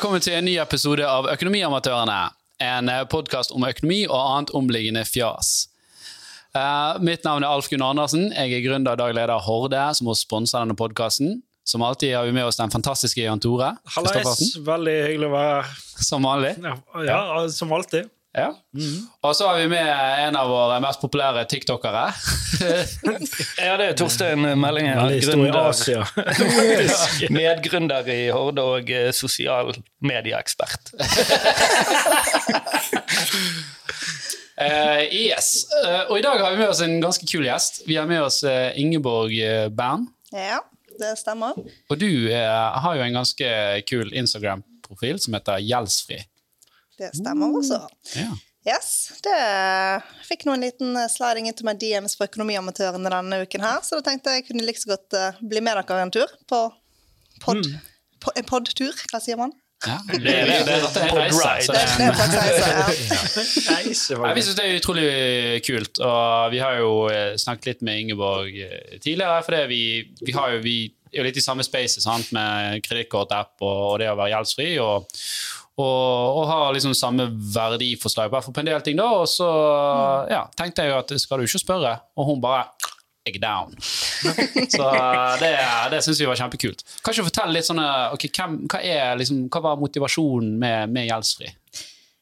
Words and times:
velkommen 0.00 0.22
til 0.24 0.32
en 0.32 0.46
ny 0.48 0.54
episode 0.56 1.04
av 1.04 1.26
Økonomiamatørene. 1.28 2.30
En 2.64 2.88
podkast 3.12 3.50
om 3.52 3.66
økonomi 3.68 3.98
og 4.06 4.14
annet 4.16 4.52
omliggende 4.56 5.02
fjas. 5.04 5.50
Uh, 6.56 6.96
mitt 7.04 7.26
navn 7.26 7.44
er 7.44 7.52
Alf 7.52 7.68
Gunn 7.68 7.84
Andersen. 7.84 8.30
Jeg 8.32 8.54
er 8.56 8.64
gründer 8.64 8.96
og 8.96 9.02
daglig 9.02 9.18
leder 9.18 9.44
Horde, 9.44 9.82
som 9.98 10.08
også 10.08 10.24
sponser 10.24 10.62
denne 10.64 10.78
podkasten. 10.80 11.42
Som 11.68 11.84
alltid 11.84 12.14
har 12.16 12.24
vi 12.24 12.32
med 12.32 12.48
oss 12.48 12.56
den 12.56 12.72
fantastiske 12.72 13.20
Jan 13.20 13.44
Tore. 13.44 13.74
Hallais, 13.92 14.40
veldig 14.70 14.96
hyggelig 15.10 15.28
å 15.28 15.34
være 15.34 15.52
her. 15.58 15.76
Som 16.08 16.24
vanlig. 16.30 16.54
Ja, 16.64 16.74
ja, 17.04 17.44
som 17.52 17.76
alltid. 17.76 18.08
Ja. 18.32 18.54
Mm. 18.74 19.06
Og 19.20 19.36
så 19.36 19.46
har 19.48 19.56
vi 19.58 19.66
med 19.68 19.88
en 20.28 20.36
av 20.38 20.48
våre 20.50 20.76
mest 20.82 21.00
populære 21.02 21.42
tiktokere. 21.50 22.04
ja, 23.66 23.74
det 23.80 23.88
er 23.88 23.96
Torstein 23.98 24.44
Meldingen. 24.60 25.16
Gründer, 25.24 25.72
medgründer 27.34 28.10
i 28.14 28.20
Horde 28.30 28.62
og 28.76 28.92
eh, 28.94 29.10
sosial 29.16 29.74
medieekspert. 30.06 30.94
uh, 34.54 35.02
yes. 35.26 35.66
Uh, 35.74 36.06
og 36.12 36.20
i 36.20 36.22
dag 36.22 36.38
har 36.38 36.54
vi 36.54 36.62
med 36.62 36.70
oss 36.70 36.86
en 36.86 37.00
ganske 37.02 37.26
kul 37.26 37.50
gjest. 37.50 37.82
Vi 37.90 37.98
har 37.98 38.06
med 38.06 38.22
oss 38.28 38.44
uh, 38.46 38.70
Ingeborg 38.78 39.34
Bern. 39.74 40.06
Ja, 40.30 40.62
det 41.02 41.16
stemmer. 41.18 41.58
Og 41.90 41.98
du 41.98 42.30
har 42.30 42.94
jo 42.94 43.02
en 43.02 43.22
ganske 43.24 43.54
kul 43.90 44.14
Instagram-profil 44.14 45.18
som 45.18 45.34
heter 45.34 45.58
Gjeldsfri. 45.66 46.22
Det 47.00 47.14
stemmer 47.16 47.58
også. 47.60 47.80
Ja. 48.18 48.30
Yes, 48.68 48.90
det 49.24 49.36
fikk 50.28 50.44
nå 50.44 50.52
en 50.52 50.66
liten 50.66 50.98
sliding 51.08 51.46
into 51.48 51.64
my 51.64 51.72
DMs 51.80 52.12
for 52.18 52.28
Økonomiamatørene 52.28 53.08
denne 53.08 53.38
uken 53.46 53.64
her, 53.64 53.80
så 53.86 53.96
da 53.96 54.10
tenkte 54.10 54.34
jeg 54.36 54.44
kunne 54.50 54.66
like 54.66 54.82
så 54.82 54.92
godt 54.92 55.16
uh, 55.16 55.38
bli 55.40 55.62
med 55.64 55.80
dere 55.80 56.02
en 56.04 56.12
tur 56.12 56.28
på 56.50 56.66
pod. 57.40 57.64
Mm. 57.64 57.80
Po 58.20 58.34
en 58.36 58.44
podtur, 58.44 58.92
hva 59.08 59.20
sier 59.24 59.40
man? 59.40 59.54
Ja, 59.86 59.96
det, 60.10 60.18
det, 60.20 60.32
det, 60.44 60.56
det, 60.68 60.74
det 60.92 61.02
er 61.08 61.14
reise. 61.40 61.72
Er 61.72 61.78
ja. 64.28 64.32
Vi 64.36 64.42
syns 64.44 64.58
det 64.58 64.66
er 64.66 64.76
utrolig 64.76 65.06
kult, 65.64 66.02
og 66.04 66.52
vi 66.52 66.60
har 66.60 66.76
jo 66.82 66.90
eh, 67.08 67.32
snakket 67.40 67.70
litt 67.70 67.86
med 67.88 68.02
Ingeborg 68.02 68.58
eh, 68.60 68.98
tidligere. 69.00 69.40
For 69.46 69.56
vi, 69.72 69.80
vi, 70.20 70.34
har 70.36 70.52
jo, 70.52 70.60
vi 70.66 70.76
er 71.14 71.22
jo 71.22 71.24
litt 71.30 71.40
i 71.40 71.44
samme 71.46 71.64
space 71.64 72.04
sant, 72.04 72.28
med 72.36 72.84
kredittkortapp 72.84 73.56
og, 73.64 73.80
og 73.86 73.96
det 74.04 74.12
å 74.12 74.18
være 74.20 74.34
gjeldsfri. 74.34 74.68
og 74.84 75.08
og, 75.80 76.38
og 76.40 76.46
har 76.50 76.76
liksom 76.76 76.94
samme 76.96 77.26
verdiforslag, 77.54 78.28
i 78.28 78.34
hvert 78.34 78.46
fall 78.46 78.56
på 78.56 78.62
en 78.62 78.70
del 78.70 78.84
ting. 78.86 79.00
da, 79.00 79.08
Og 79.20 79.28
så 79.30 79.48
mm. 79.48 80.32
ja, 80.34 80.44
tenkte 80.58 80.86
jeg 80.86 80.92
jo 80.92 81.00
at 81.00 81.14
skal 81.22 81.40
du 81.40 81.48
ikke 81.48 81.62
spørre? 81.64 81.96
Og 82.20 82.30
hun 82.30 82.42
bare 82.44 82.68
jeg 83.26 83.36
er 83.36 83.42
down. 83.42 83.74
så 84.74 84.86
det, 85.42 85.50
det 85.92 86.00
syns 86.04 86.20
vi 86.22 86.28
var 86.28 86.38
kjempekult. 86.40 86.84
Kan 87.04 87.12
ikke 87.12 87.24
du 87.24 87.28
fortelle 87.28 87.52
litt 87.52 87.68
sånne, 87.68 87.88
okay, 88.16 88.32
hvem, 88.32 88.62
hva, 88.64 88.80
er, 88.80 89.10
liksom, 89.20 89.42
hva 89.52 89.60
var 89.68 89.80
motivasjonen 89.80 90.54
med, 90.60 90.94
med 90.94 91.08
Gjeldsfri? 91.10 91.50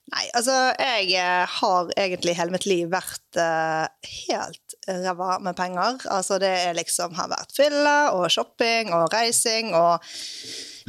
Nei, 0.09 0.25
altså 0.33 0.55
jeg 0.81 1.11
eh, 1.20 1.59
har 1.61 1.91
egentlig 2.01 2.34
hele 2.39 2.55
mitt 2.55 2.64
liv 2.64 2.89
vært 2.89 3.36
uh, 3.36 3.84
helt 4.09 4.77
ræva 4.89 5.36
med 5.45 5.56
penger. 5.59 6.01
Altså 6.09 6.39
det 6.41 6.48
er 6.64 6.79
liksom 6.79 7.12
har 7.19 7.29
vært 7.29 7.53
fylla 7.56 7.97
og 8.17 8.25
shopping 8.33 8.95
og 8.97 9.12
reising 9.12 9.75
og 9.77 10.01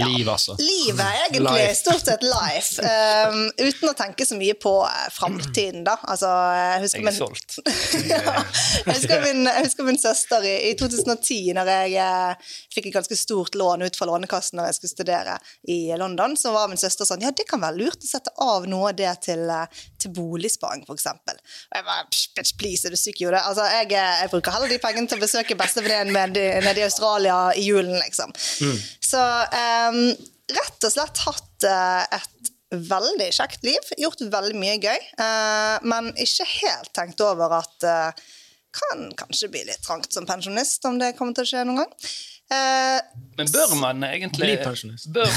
Liv, 0.08 0.30
altså. 0.30 0.56
Livet, 0.60 1.06
egentlig. 1.28 1.44
Life. 1.50 1.76
Stort 1.80 2.06
sett 2.06 2.24
life. 2.24 2.84
Um, 2.84 3.46
uten 3.60 3.92
å 3.92 3.94
tenke 3.98 4.26
så 4.28 4.38
mye 4.40 4.56
på 4.60 4.74
uh, 4.86 5.08
framtiden, 5.14 5.84
da. 5.88 5.98
Altså, 6.10 6.30
jeg, 6.56 6.82
husker 6.86 7.04
jeg 7.04 7.12
er 7.12 7.18
solgt. 7.18 7.58
ja, 8.10 8.22
jeg, 8.86 8.96
husker 8.96 9.24
min, 9.26 9.44
jeg 9.50 9.68
husker 9.68 9.88
min 9.88 10.00
søster 10.02 10.46
i, 10.48 10.56
i 10.70 10.74
2010, 10.80 11.40
når 11.58 11.72
jeg 11.74 11.96
eh, 12.04 12.54
fikk 12.74 12.90
et 12.90 12.98
ganske 13.00 13.18
stort 13.20 13.58
lån 13.60 13.86
ut 13.88 14.00
fra 14.00 14.08
Lånekassen 14.10 14.60
når 14.60 14.70
jeg 14.70 14.80
skulle 14.80 14.94
studere 14.94 15.38
i 15.70 15.80
London, 16.00 16.36
så 16.40 16.54
var 16.56 16.70
min 16.72 16.80
søster 16.80 17.08
sånn 17.08 17.24
Ja, 17.26 17.34
det 17.36 17.48
kan 17.50 17.62
være 17.64 17.80
lurt 17.80 18.06
å 18.06 18.10
sette 18.10 18.34
av 18.44 18.68
noe 18.70 18.92
av 18.92 19.00
det 19.00 19.12
til, 19.28 19.46
uh, 19.52 19.66
til 20.00 20.14
boligsparing, 20.16 20.86
f.eks. 20.88 21.10
Og 21.10 21.80
jeg 21.80 21.88
bare 21.88 22.08
Bitch, 22.10 22.54
please, 22.60 22.88
er 22.88 22.94
du 22.94 23.00
syk 23.00 23.22
i 23.22 23.28
hodet? 23.28 23.42
Altså, 23.44 23.66
jeg, 23.74 23.92
jeg, 23.94 24.32
bruker 24.32 24.56
heller 24.56 24.72
de 24.72 24.80
pengene 24.82 25.10
til 25.10 25.20
å 25.20 25.24
besøke 25.24 25.58
bestevenninnen 25.60 26.64
nede 26.66 26.82
i 26.82 26.86
Australia 26.88 27.38
i 27.58 27.66
julen, 27.68 27.98
liksom. 28.00 28.34
Mm. 28.64 28.78
Så 29.10 29.20
um, 29.20 30.02
rett 30.54 30.86
og 30.86 30.94
slett 30.94 31.22
hatt 31.26 31.66
uh, 31.66 32.20
et 32.20 32.52
veldig 32.90 33.30
kjekt 33.34 33.66
liv. 33.66 33.94
Gjort 33.98 34.22
veldig 34.22 34.58
mye 34.60 34.78
gøy. 34.78 35.00
Uh, 35.18 35.78
men 35.90 36.12
ikke 36.22 36.48
helt 36.52 36.92
tenkt 36.96 37.22
over 37.26 37.60
at 37.60 37.88
uh, 37.88 38.28
kan 38.76 39.08
kanskje 39.18 39.50
bli 39.50 39.64
litt 39.66 39.82
trangt 39.86 40.14
som 40.14 40.28
pensjonist, 40.30 40.86
om 40.86 41.00
det 41.02 41.16
kommer 41.18 41.38
til 41.38 41.48
å 41.48 41.52
skje 41.52 41.66
noen 41.66 41.84
gang. 41.84 41.96
Men 43.40 43.52
bør 43.52 43.76
man 43.80 44.04
egentlig 44.04 44.42
Bli 44.42 44.56
pensjonist. 44.64 45.06
Bør, 45.14 45.28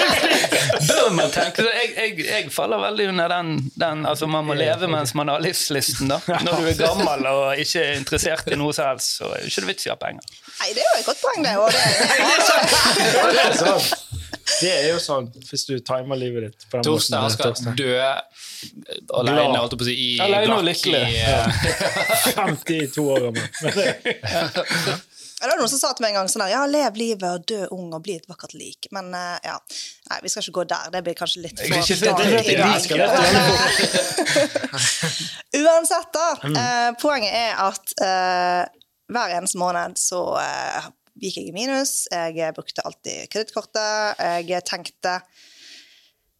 bør 0.90 1.08
man 1.12 1.32
tenke 1.34 1.64
jeg, 1.66 1.90
jeg, 1.96 2.14
jeg, 2.24 2.52
faller 2.54 2.80
veldig 2.80 3.08
under 3.10 3.32
den, 3.34 3.50
den 3.74 4.06
altså 4.06 4.28
Man 4.30 4.46
må 4.48 4.54
leve 4.54 4.88
mens 4.88 5.12
man 5.18 5.28
har 5.28 5.42
livslysten. 5.44 6.08
da 6.08 6.20
Når 6.46 6.62
du 6.62 6.68
er 6.70 6.78
gammel 6.78 7.26
og 7.32 7.60
ikke 7.60 7.82
er 7.82 7.98
interessert 7.98 8.48
i 8.48 8.56
noe 8.60 8.72
som 8.76 8.88
helst, 8.92 9.18
så 9.18 9.28
er 9.34 9.42
det 9.42 9.50
ikke 9.50 9.66
vits 9.72 9.88
i 9.88 9.90
å 9.90 9.96
ha 9.96 10.00
penger. 10.06 10.24
Nei, 10.60 10.70
det 10.76 10.86
er 10.86 10.88
jo 10.94 11.02
et 11.02 11.10
godt 11.10 11.20
poeng, 11.26 11.44
det. 11.44 11.56
Og 11.58 11.68
det, 11.74 11.82
det, 13.34 13.42
er 13.42 13.58
sånn. 13.58 13.84
det 14.62 14.72
er 14.78 14.88
jo 14.92 14.98
sånn 15.02 15.28
hvis 15.50 15.66
du 15.68 15.74
timer 15.92 16.16
livet 16.20 16.48
ditt 16.48 16.70
på 16.70 16.78
den 16.78 16.88
Torsten, 16.88 17.18
måten. 17.18 17.42
Torstein 17.42 17.74
skal 17.74 17.76
dø 17.82 17.94
alene, 19.18 19.58
holdt 19.58 19.74
jeg 19.74 19.82
på 19.82 19.84
å 19.84 19.90
si, 19.90 19.98
i 20.00 20.10
Alene 20.24 20.56
og 20.56 20.66
lykkelig. 20.70 21.04
I, 21.10 22.34
52 22.38 23.06
år 23.10 23.28
gammel. 23.28 23.44
Det 25.40 25.48
var 25.48 25.56
noen 25.56 25.70
som 25.72 25.80
sa 25.80 25.90
til 25.96 26.04
meg 26.04 26.12
en 26.12 26.18
gang 26.18 26.28
sånn 26.28 26.42
her, 26.44 26.50
ja, 26.52 26.64
lev 26.68 26.98
livet 27.00 27.24
og 27.24 27.44
dø 27.48 27.60
ung 27.72 27.94
og 27.96 28.02
bli 28.04 28.18
et 28.20 28.26
vakkert 28.28 28.52
lik. 28.58 28.90
Men 28.92 29.08
uh, 29.16 29.38
ja, 29.40 29.54
nei, 30.10 30.18
vi 30.20 30.28
skal 30.28 30.44
ikke 30.44 30.58
gå 30.58 30.64
der. 30.68 30.90
Det 30.92 31.00
blir 31.06 31.16
kanskje 31.16 31.44
litt 31.46 31.62
for 31.62 31.70
Uansett, 35.62 36.10
da. 36.12 36.26
Uh, 36.44 36.90
poenget 37.00 37.32
er 37.32 37.56
at 37.64 37.94
uh, 38.04 38.62
hver 39.08 39.36
eneste 39.38 39.60
måned 39.62 39.96
så 40.00 40.20
gikk 41.20 41.40
jeg 41.40 41.48
i 41.48 41.56
minus. 41.56 42.04
Jeg 42.12 42.52
brukte 42.56 42.84
alltid 42.84 43.32
kredittkortet. 43.32 44.20
Jeg 44.44 44.62
tenkte, 44.68 45.16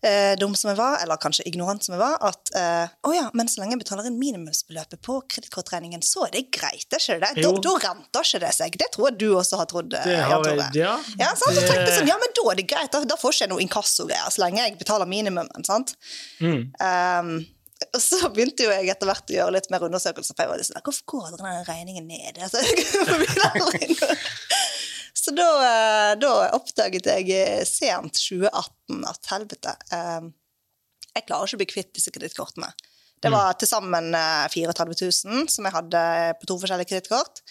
uh, 0.06 0.32
dum 0.40 0.54
som 0.58 0.72
jeg 0.72 0.78
var, 0.78 0.98
eller 1.02 1.20
kanskje 1.20 1.46
ignorant 1.48 1.84
som 1.84 1.94
jeg 1.94 2.02
var, 2.02 2.16
at 2.30 2.52
eh, 2.56 2.92
oh 3.06 3.14
ja, 3.14 3.26
men 3.36 3.48
så 3.50 3.62
lenge 3.62 3.76
jeg 3.76 3.82
betaler 3.82 4.08
inn 4.08 4.18
minimumsbeløpet 4.20 5.00
på 5.06 5.18
kredittkortregningen, 5.34 6.02
så 6.04 6.26
er 6.26 6.34
det 6.36 6.44
greit, 6.54 6.86
er 6.88 7.02
ikke 7.02 7.18
det? 7.22 7.44
Da, 7.44 7.52
da 7.66 7.76
renter 7.84 8.26
ikke 8.26 8.42
det 8.44 8.52
seg. 8.56 8.80
Det 8.80 8.90
tror 8.94 9.10
jeg 9.10 9.20
du 9.22 9.28
også 9.30 9.60
har 9.60 9.70
trodd. 9.70 9.92
Det 9.94 10.18
har 10.18 10.48
jeg, 10.48 10.66
ja. 10.80 10.96
ja 11.20 11.30
så 11.38 11.52
jeg 11.54 11.68
sånn, 11.68 12.10
ja, 12.10 12.18
men 12.20 12.34
da 12.36 12.44
er 12.52 12.60
det 12.60 12.66
greit. 12.70 12.92
Da, 12.92 13.04
da 13.08 13.18
får 13.20 13.36
ikke 13.36 13.46
jeg 13.46 13.52
noe 13.54 13.64
inkassogreier 13.64 14.34
så 14.34 14.44
lenge 14.44 14.64
jeg 14.64 14.76
betaler 14.80 15.10
minimumen. 15.10 15.66
sant? 15.66 15.94
Mm. 16.40 16.70
Um, 16.80 17.34
og 17.88 18.02
så 18.02 18.28
begynte 18.28 18.66
jo 18.66 18.72
jeg 18.74 18.90
etter 18.92 19.08
hvert 19.08 19.32
å 19.32 19.36
gjøre 19.36 19.54
litt 19.56 19.70
mer 19.72 19.86
undersøkelser. 19.86 20.36
For 20.36 20.44
jeg 20.44 20.52
var 20.52 20.60
litt 20.60 20.68
sånn, 20.68 20.82
Hvorfor 20.84 21.06
går 21.14 21.36
denne 21.36 21.54
regningen 21.68 22.10
ned? 22.10 22.40
Altså, 22.44 22.60
så 25.30 25.36
da, 25.36 25.50
eh, 25.62 26.12
da, 26.18 26.30
oppdaget 26.56 27.06
jeg 27.06 27.66
sent 27.68 28.16
2018 28.18 29.04
at 29.06 29.28
helvete 29.30 29.74
eh, 29.94 30.24
Jeg 31.14 31.26
klarer 31.28 31.46
ikke 31.46 31.58
å 31.58 31.60
bli 31.60 31.68
kvitt 31.70 31.92
disse 31.94 32.10
kredittkortene. 32.14 32.70
Det 33.20 33.30
mm. 33.30 33.36
var 33.36 33.54
til 33.58 33.70
sammen 33.70 34.10
34 34.10 34.66
eh, 34.66 35.04
000 35.30 35.50
som 35.54 35.68
jeg 35.68 35.76
hadde 35.76 36.02
på 36.40 36.50
to 36.50 36.56
forskjellige 36.62 36.90
kredittkort. 36.90 37.42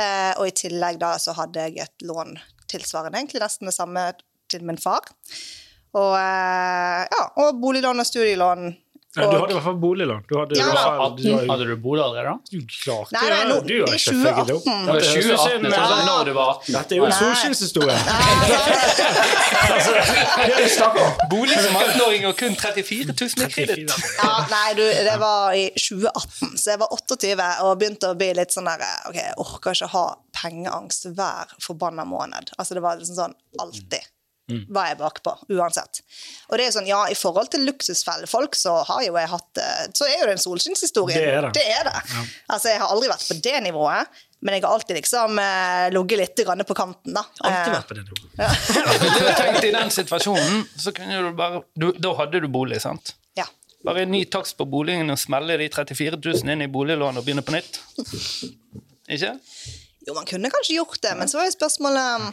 Og 0.00 0.46
i 0.48 0.54
tillegg 0.56 0.96
da 1.02 1.10
så 1.20 1.34
hadde 1.36 1.60
jeg 1.66 1.82
et 1.84 2.04
lån 2.08 2.38
tilsvarende, 2.70 3.18
egentlig 3.18 3.42
nesten 3.42 3.68
det 3.68 3.74
samme 3.74 4.04
til 4.48 4.62
min 4.64 4.78
far. 4.80 5.10
Og, 5.98 6.14
ja, 6.14 7.24
og 7.42 7.58
boliglån 7.60 8.00
og 8.00 8.08
studielån 8.08 8.70
ja, 9.16 9.22
du 9.26 9.38
hadde 9.40 9.50
i 9.50 9.54
hvert 9.56 9.64
fall 9.64 9.78
boliglån. 9.82 10.20
Du 10.28 10.36
hadde, 10.38 10.54
ja, 10.54 10.64
du 10.64 10.70
hadde, 10.78 10.98
18, 11.02 11.24
du 11.24 11.30
hadde 11.50 11.64
du 11.66 11.76
bolig 11.82 12.02
allerede 12.04 12.30
da? 12.30 12.38
klarte 12.70 13.10
nei, 13.16 13.28
nei, 13.32 13.44
no, 13.48 13.56
du 13.64 13.82
det. 13.82 13.90
Er 13.90 13.98
2018. 14.06 14.46
det 14.46 14.54
var 14.54 14.60
2018, 15.06 15.66
ja. 15.66 15.70
sånn 15.90 16.06
når 16.06 16.24
du 16.28 16.32
var 16.36 16.46
18. 16.52 16.74
Dette 16.76 16.90
er 16.94 16.98
jo 17.00 17.04
en 17.08 17.16
solskinnshistorie. 17.18 17.96
bolig 21.34 21.56
som 21.58 21.74
18-åring 21.80 22.22
og 22.30 22.34
kun 22.38 22.54
34 22.54 23.10
000 23.10 23.18
i 23.48 23.50
kreditt. 23.56 23.90
Ja, 24.20 24.30
nei, 24.54 24.70
du, 24.78 24.86
det 24.86 25.18
var 25.24 25.58
i 25.58 25.74
2018, 25.74 26.54
så 26.54 26.66
jeg 26.76 26.80
var 26.84 26.88
28 26.94 27.50
og 27.66 27.74
begynte 27.82 28.14
å 28.14 28.16
bli 28.22 28.30
litt 28.38 28.54
sånn 28.54 28.70
der 28.70 28.78
Ok, 29.10 29.18
jeg 29.18 29.34
orker 29.42 29.74
ikke 29.74 29.90
ha 29.96 30.06
pengeangst 30.38 31.10
hver 31.18 31.50
forbanna 31.58 32.06
måned. 32.06 32.54
Altså, 32.54 32.78
det 32.78 32.86
var 32.86 32.94
liksom 33.02 33.18
sånn 33.18 33.34
alltid 33.58 34.06
mm. 34.50 34.64
var 34.74 34.90
jeg 34.90 34.98
bakpå, 35.00 35.34
uansett. 35.56 36.02
Og 36.50 36.58
det 36.58 36.66
er 36.66 36.74
sånn, 36.74 36.88
ja, 36.88 37.02
I 37.10 37.16
forhold 37.18 37.50
til 37.52 37.64
luksusfellefolk 37.68 38.58
så 38.58 38.80
har 38.88 39.04
jo 39.06 39.14
jeg 39.16 39.30
hatt 39.30 39.60
eh, 39.62 39.84
Så 39.96 40.08
er 40.08 40.18
jo 40.18 40.26
det 40.28 40.34
en 40.36 40.42
solskinnshistorie. 40.42 41.20
Det 41.20 41.36
er 41.36 41.46
det. 41.46 41.52
det, 41.58 41.64
er 41.78 41.86
det. 41.88 42.02
Ja. 42.14 42.24
Altså, 42.56 42.72
Jeg 42.72 42.82
har 42.82 42.92
aldri 42.94 43.12
vært 43.12 43.28
på 43.28 43.38
det 43.46 43.62
nivået. 43.66 44.20
Men 44.40 44.56
jeg 44.56 44.64
har 44.64 44.72
alltid 44.72 44.96
liksom 44.96 45.38
eh, 45.38 45.86
ligget 45.92 46.20
litt 46.22 46.66
på 46.68 46.76
kanten. 46.76 47.14
da. 47.14 47.24
Alltid 47.44 47.74
vært 47.74 47.88
på 47.88 47.98
det 47.98 48.04
nivået. 48.06 48.36
Ja. 48.40 48.50
du 49.04 49.32
tenkte 49.36 49.66
I 49.68 49.74
den 49.74 49.92
situasjonen 49.92 50.62
så 50.80 50.94
kunne 50.96 51.20
du 51.26 51.32
bare, 51.36 51.64
du, 51.74 51.90
Da 51.92 52.14
hadde 52.22 52.40
du 52.40 52.48
bolig, 52.48 52.80
sant? 52.80 53.14
Ja. 53.36 53.44
Bare 53.84 54.06
en 54.06 54.14
ny 54.14 54.24
takst 54.32 54.56
på 54.56 54.66
boligen 54.68 55.12
og 55.12 55.20
smelle 55.20 55.58
de 55.60 55.68
34 55.68 56.16
000 56.16 56.54
inn 56.54 56.64
i 56.64 56.72
boliglånet 56.72 57.20
og 57.20 57.28
begynne 57.28 57.44
på 57.44 57.54
nytt? 57.56 57.82
Ikke? 59.10 59.34
Jo, 60.06 60.14
man 60.16 60.28
kunne 60.28 60.50
kanskje 60.52 60.78
gjort 60.78 61.02
det, 61.04 61.12
men 61.18 61.28
så 61.28 61.40
var 61.40 61.48
jo 61.48 61.56
spørsmålet 61.58 62.30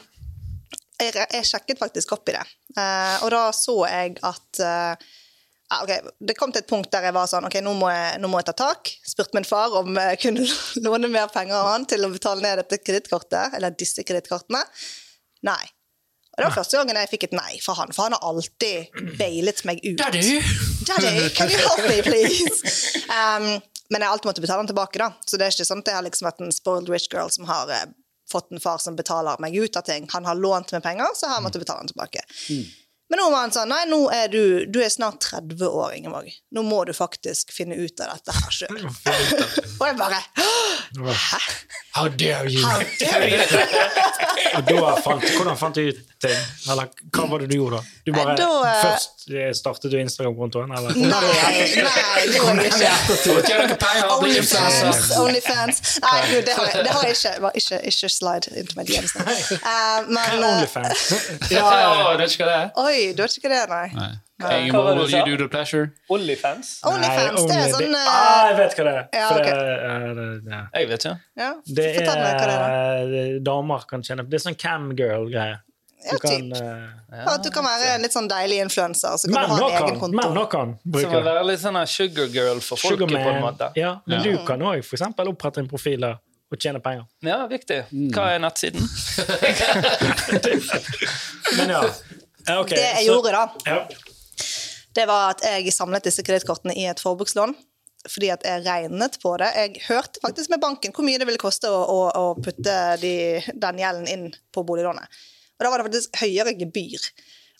jeg, 1.01 1.13
jeg 1.13 1.47
sjekket 1.47 1.79
faktisk 1.81 2.15
opp 2.17 2.29
i 2.31 2.37
det, 2.37 2.47
Eh, 2.77 3.23
og 3.25 3.31
da 3.33 3.47
så 3.55 3.73
jeg 3.89 4.17
at 4.27 4.59
eh, 4.61 5.07
ja, 5.67 5.79
okay. 5.81 6.11
Det 6.19 6.35
kom 6.37 6.51
til 6.53 6.61
et 6.61 6.69
punkt 6.69 6.91
der 6.93 7.07
jeg 7.09 7.15
var 7.15 7.27
sånn 7.27 7.47
ok, 7.47 7.57
nå 7.65 7.73
må 7.79 7.89
jeg, 7.91 8.19
nå 8.21 8.29
må 8.31 8.39
jeg 8.39 8.47
ta 8.51 8.55
tak. 8.59 8.91
Spurte 9.07 9.35
min 9.35 9.47
far 9.47 9.73
om 9.81 9.97
jeg 9.97 10.19
kunne 10.21 10.45
låne 10.85 11.09
mer 11.11 11.31
penger 11.33 11.57
av 11.59 11.71
han 11.73 11.87
til 11.89 12.05
å 12.07 12.11
betale 12.13 12.43
ned 12.43 12.61
dette 12.61 12.79
kredittkortet, 12.83 13.57
eller 13.57 13.75
disse 13.75 14.05
kredittkortene. 14.07 14.61
Nei. 15.47 15.63
Og 16.37 16.43
det 16.43 16.49
var 16.51 16.57
første 16.59 16.77
gangen 16.77 16.99
jeg 17.01 17.09
fikk 17.09 17.25
et 17.27 17.35
nei 17.35 17.57
fra 17.63 17.73
han, 17.79 17.91
for 17.97 18.05
han 18.05 18.13
har 18.13 18.29
alltid 18.29 19.15
bailet 19.17 19.63
meg 19.65 19.81
ut. 19.81 19.97
Daddy! 19.97 20.37
Daddy, 20.87 21.31
can 21.33 21.49
you 21.49 21.63
help 21.65 21.83
me, 21.89 22.01
please? 22.05 22.61
Um, 23.17 23.57
men 23.89 24.03
jeg 24.03 24.09
har 24.09 24.13
alltid 24.13 24.27
måttet 24.27 24.43
betale 24.43 24.59
han 24.61 24.67
tilbake, 24.69 24.99
da. 24.99 25.13
Så 25.25 25.39
det 25.39 25.47
er 25.47 25.55
ikke 25.55 25.65
sånn 25.65 25.79
at 25.81 25.89
jeg 25.89 25.95
har 25.95 26.03
liksom 26.05 26.27
vært 26.27 26.41
en 26.43 26.51
spoiled 26.53 26.89
rich 26.91 27.07
girl 27.09 27.31
som 27.31 27.47
har 27.47 27.71
eh, 27.71 27.85
fått 28.31 28.51
en 28.51 28.59
far 28.63 28.81
som 28.83 28.95
betaler 28.97 29.39
meg 29.43 29.55
ut 29.55 29.79
av 29.79 29.85
ting. 29.87 30.07
Han 30.13 30.25
har 30.25 30.35
lånt 30.35 30.71
meg 30.75 30.83
penger, 30.83 31.15
så 31.15 31.29
har 31.29 31.39
jeg 31.39 31.47
måttet 31.47 31.63
betale 31.63 31.83
han 31.85 31.91
tilbake. 31.93 32.27
Men 33.09 33.21
nå 33.21 33.29
var 33.31 33.45
han 33.45 33.53
sånn 33.55 33.69
Nei, 33.71 33.83
nå 33.87 33.99
er 34.11 34.27
du, 34.31 34.41
du 34.67 34.81
er 34.83 34.89
snart 34.91 35.21
30 35.23 35.63
år, 35.67 35.93
Ingeborg. 35.95 36.33
Nå 36.51 36.63
må 36.67 36.81
du 36.87 36.91
faktisk 36.95 37.53
finne 37.55 37.77
ut 37.79 38.03
av 38.03 38.17
dette 38.17 38.35
her 38.35 38.51
sjøl. 38.51 38.81
Og 39.79 39.85
jeg 39.87 39.95
bare 39.99 40.19
Hæ? 41.07 41.39
How 41.95 42.09
dare 42.09 42.51
you? 42.51 42.63
How 42.65 42.83
dare 42.99 43.29
you? 43.31 43.39
Og 44.57 44.67
da 44.67 44.91
fant, 45.03 45.23
hvordan 45.37 45.57
fant 45.59 45.79
du 45.79 45.87
ut 45.87 46.03
ting? 46.23 46.37
Eller 46.71 46.89
hva 47.13 47.25
var 47.31 47.43
det 47.43 47.49
du 47.51 47.55
gjorde 47.57 47.79
da? 47.79 47.95
Du 48.05 48.11
bare, 48.15 48.35
da, 48.39 48.49
eh, 48.67 48.81
Først 48.83 49.27
eh, 49.31 49.51
startet 49.57 49.91
du 49.91 49.97
Instagram-kontoen, 50.01 50.73
eller? 50.77 50.97
Nei, 50.97 51.09
nei, 51.09 52.21
det 52.27 52.37
gjorde 52.37 52.65
jeg 52.65 52.73
ikke. 52.73 52.91
Onlyfans. 54.17 55.09
Only 55.17 55.23
Onlyfans. 55.23 55.81
Nei, 56.03 56.15
gud, 56.31 56.45
det 56.47 56.57
har 56.57 56.69
jeg, 56.71 56.85
det 56.85 56.95
har 56.95 57.09
jeg 57.09 57.17
ikke. 57.17 57.33
Var 57.47 57.59
Ikke, 57.61 57.81
ikke 57.91 58.09
slide 58.09 58.53
into 58.59 58.77
my 58.79 58.85
DMs 58.87 59.13
men 59.17 60.17
eh, 60.17 60.47
OnlyFans? 60.51 61.03
Ja, 61.57 61.65
ja, 61.79 62.13
du 62.13 62.23
vet 62.23 62.33
ikke 62.33 62.45
hva 62.47 62.53
det 62.53 62.61
er. 62.61 62.71
Oi, 62.83 63.11
du 63.15 63.21
vet 63.23 63.37
ikke 63.37 63.49
hva 63.49 63.53
det 63.55 63.61
er, 63.65 63.75
nei? 63.75 64.07
Nei. 64.37 64.57
Hva 64.69 64.83
var 64.85 64.97
det 64.97 65.05
du 65.07 65.11
sa? 65.11 65.21
you 65.25 65.37
do 65.37 65.37
the 65.43 65.49
pleasure? 65.49 65.87
Onlyfans? 66.13 66.73
Onlyfans, 66.85 67.45
det 67.49 67.55
er 67.57 67.71
sånn 67.73 67.95
ah, 67.97 68.49
Jeg 68.51 68.57
vet 68.59 68.75
hva 68.77 68.85
det 68.85 68.93
er. 68.93 69.07
Ja, 69.17 69.29
okay. 69.33 69.53
det, 69.53 69.77
uh, 69.81 70.09
det, 70.17 70.27
ja. 70.53 70.59
Jeg 70.77 70.89
vet 70.91 71.05
ikke. 71.07 71.15
ja, 71.41 71.49
det 71.79 71.87
er, 71.87 72.11
meg 72.21 72.37
hva 72.37 72.49
det 72.51 72.57
er. 72.57 73.15
er 73.23 73.39
Damer 73.47 73.87
kan 73.89 74.05
tjene 74.05 74.27
Det 74.29 74.37
er 74.37 74.45
sånn 74.45 74.59
camgirl-greie. 74.61 75.57
Du 75.97 76.09
Ja, 76.13 76.17
kan 76.21 76.29
typ. 76.29 76.57
Ja, 77.11 77.23
at 77.33 77.43
du 77.43 77.49
kan 77.51 77.63
være 77.65 77.87
en 77.95 78.01
litt 78.05 78.13
sånn 78.13 78.27
deilig 78.29 78.59
influenser, 78.61 79.15
så 79.17 79.27
kan 79.27 79.33
Menn 79.33 79.49
du 79.49 79.63
ha 79.63 79.69
en 79.69 79.77
kan. 79.77 79.87
egen 79.87 79.99
konto. 79.99 80.17
Også 80.29 80.49
kan 80.51 80.75
Som 81.01 81.15
å 81.17 81.23
være 81.25 81.43
litt 81.47 81.59
sånn 81.63 81.79
sugar 81.89 82.27
girl 82.31 82.59
for 82.61 82.77
folket, 82.77 83.09
på 83.09 83.17
en 83.33 83.41
måte. 83.41 83.71
Ja, 83.75 83.95
men 84.05 84.19
Ja. 84.21 84.23
du 84.37 84.45
kan 84.45 84.59
òg 84.61 84.79
f.eks. 84.85 85.01
opprette 85.01 85.57
en 85.57 85.67
profil 85.67 85.99
der 86.05 86.19
og 86.51 86.59
tjene 86.59 86.79
penger. 86.79 87.05
Ja, 87.23 87.47
viktig. 87.47 87.81
Hva 88.13 88.29
er 88.35 88.39
nettsiden? 88.39 88.85
Men 91.57 91.69
ja. 91.69 91.81
Okay, 92.59 92.77
Det 92.77 92.83
jeg 92.83 93.05
så- 93.05 93.11
gjorde, 93.13 93.31
da, 93.31 93.49
Ja. 93.65 93.87
det 94.95 95.05
var 95.07 95.29
at 95.31 95.41
jeg 95.41 95.73
samlet 95.73 96.03
disse 96.03 96.23
kredittkortene 96.23 96.73
i 96.77 96.85
et 96.85 96.99
forbrukslån. 96.99 97.55
Fordi 98.07 98.29
at 98.31 98.43
jeg 98.45 98.63
regnet 98.65 99.17
på 99.21 99.37
det. 99.37 99.49
Jeg 99.55 99.81
hørte 99.89 100.19
faktisk 100.23 100.49
med 100.49 100.61
banken 100.61 100.93
hvor 100.93 101.03
mye 101.03 101.17
det 101.19 101.25
ville 101.27 101.37
koste 101.41 101.67
å, 101.67 101.81
å, 101.89 102.11
å 102.15 102.35
putte 102.41 102.97
de, 103.01 103.41
den 103.53 103.77
gjelden 103.81 104.07
inn 104.07 104.33
på 104.53 104.63
boliglånet. 104.63 105.03
Og 105.57 105.65
da 105.65 105.73
var 105.73 105.81
det 105.81 105.89
faktisk 105.89 106.21
høyere 106.21 106.55
gebyr 106.59 107.09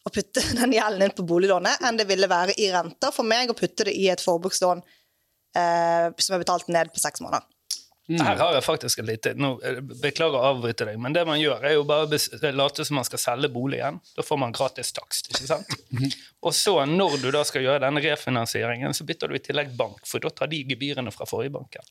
å 0.08 0.14
putte 0.14 0.44
den 0.62 0.78
gjelden 0.78 1.08
inn 1.08 1.18
på 1.18 1.26
boliglånet 1.28 1.84
enn 1.86 2.00
det 2.00 2.08
ville 2.10 2.30
være 2.32 2.56
i 2.62 2.72
renter 2.74 3.14
for 3.16 3.28
meg 3.28 3.52
å 3.52 3.58
putte 3.58 3.90
det 3.90 3.98
i 3.98 4.08
et 4.14 4.24
forbrukslån 4.24 4.84
eh, 4.84 6.10
som 6.16 6.38
er 6.38 6.44
betalt 6.44 6.72
ned 6.74 6.94
på 6.94 7.04
seks 7.04 7.24
måneder. 7.26 7.48
Her 8.08 8.38
har 8.40 8.54
jeg 8.56 8.64
faktisk 8.64 9.02
et 9.02 9.08
lite 9.10 9.34
nå, 9.36 9.50
eh, 9.68 9.82
Beklager 10.00 10.40
å 10.40 10.54
avbryte 10.54 10.86
deg, 10.88 11.00
men 11.04 11.16
det 11.16 11.26
man 11.28 11.42
gjør, 11.42 11.66
er 11.68 11.76
jo 11.76 11.84
bare 11.88 12.08
å 12.08 12.52
late 12.56 12.86
som 12.88 12.96
man 12.96 13.08
skal 13.08 13.20
selge 13.20 13.52
boligen. 13.52 14.00
Da 14.16 14.24
får 14.24 14.40
man 14.40 14.56
gratis 14.56 14.94
takst. 14.96 15.28
ikke 15.34 15.50
sant? 15.50 15.76
Og 16.48 16.56
så, 16.56 16.78
når 16.88 17.20
du 17.26 17.30
da 17.36 17.44
skal 17.48 17.66
gjøre 17.66 17.84
denne 17.84 18.04
refinansieringen, 18.06 18.96
så 18.96 19.04
bytter 19.08 19.28
du 19.28 19.36
i 19.36 19.44
tillegg 19.44 19.76
bank, 19.76 20.06
for 20.08 20.24
da 20.24 20.32
tar 20.32 20.48
de 20.54 20.64
gebyrene 20.70 21.12
fra 21.12 21.28
forrige 21.28 21.58
banken. 21.58 21.84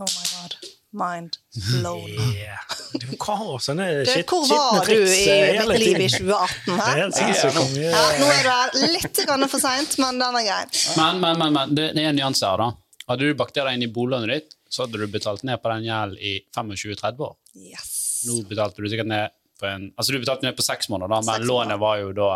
Oh 0.00 0.08
my 0.08 0.28
god. 0.32 0.56
Mind 0.92 1.36
blown. 1.52 2.08
Yeah. 2.34 2.58
Du 2.98 3.06
har 3.22 3.60
sånne 3.62 3.84
skitne 4.02 4.24
triks. 4.26 4.32
hvor 4.32 4.48
var 4.50 4.86
du 4.88 4.94
i 4.96 5.68
mitt 5.68 5.78
liv 5.78 6.00
i 6.00 6.08
tiden. 6.08 6.26
2018? 6.26 6.64
Det 6.66 6.74
er 6.74 6.80
Hæ? 6.80 6.94
helt 6.98 7.18
sinnssykt 7.18 7.58
hvor 7.60 7.68
mye 7.76 7.90
Ja, 7.92 8.00
nå 8.18 8.30
er 8.34 8.42
du 8.42 8.50
her 8.50 8.94
litt 8.96 9.50
for 9.52 9.62
seint, 9.62 9.98
men 10.02 10.18
den 10.18 10.38
er 10.40 10.46
grei. 10.48 10.62
Men, 10.98 11.20
men, 11.22 11.38
men, 11.38 11.52
men 11.54 11.74
det, 11.78 11.90
er 11.94 12.10
en 12.10 12.18
nyanse 12.18 12.46
her, 12.46 12.58
da. 12.64 12.72
Hadde 13.10 13.28
du 13.30 13.38
bakt 13.38 13.54
deg 13.54 13.70
inn 13.74 13.86
i 13.86 13.90
boliglånet 13.90 14.34
ditt, 14.34 14.56
så 14.70 14.84
hadde 14.84 14.98
du 14.98 15.06
betalt 15.10 15.46
ned 15.46 15.62
på 15.62 15.70
den 15.72 15.86
gjelden 15.86 16.18
i 16.18 16.34
25-30 16.54 17.26
år. 17.26 17.36
Yes. 17.54 17.92
Nå 18.26 18.42
betalte 18.50 18.82
du 18.82 18.90
sikkert 18.90 19.10
ned 19.10 19.36
på 19.60 19.66
en 19.68 19.88
Altså 19.96 20.12
du 20.14 20.18
betalte 20.22 20.46
ned 20.46 20.56
på 20.56 20.64
seks 20.64 20.88
måneder, 20.88 21.12
da, 21.12 21.20
men 21.26 21.46
lånet 21.46 21.78
var 21.80 21.98
jo, 22.00 22.12
da, 22.16 22.30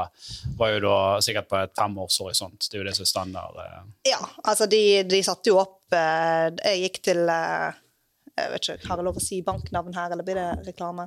var 0.59 0.75
jo 0.75 0.83
da 0.85 0.97
sikkert 1.25 1.49
på 1.51 1.59
et 1.63 1.73
femårshorisont. 1.79 2.69
Det 2.69 2.79
er 2.79 2.83
jo 2.83 2.89
det 2.89 2.97
som 2.99 3.07
er 3.07 3.11
standard. 3.11 3.63
eh. 3.65 3.81
Ja, 4.13 4.21
altså 4.45 4.69
de, 4.71 4.83
de 5.09 5.23
satte 5.27 5.51
jo 5.51 5.59
opp 5.63 5.95
eh, 5.97 6.51
Jeg 6.75 6.83
gikk 6.87 7.01
til 7.11 7.25
eh, 7.33 7.81
jeg 8.37 8.51
vet 8.51 8.65
ikke, 8.69 8.89
Har 8.89 8.99
jeg 9.01 9.05
lov 9.07 9.19
å 9.19 9.23
si 9.23 9.37
banknavn 9.47 9.95
her, 9.95 10.11
eller 10.15 10.27
blir 10.27 10.35
det 10.41 10.47
reklame? 10.67 11.05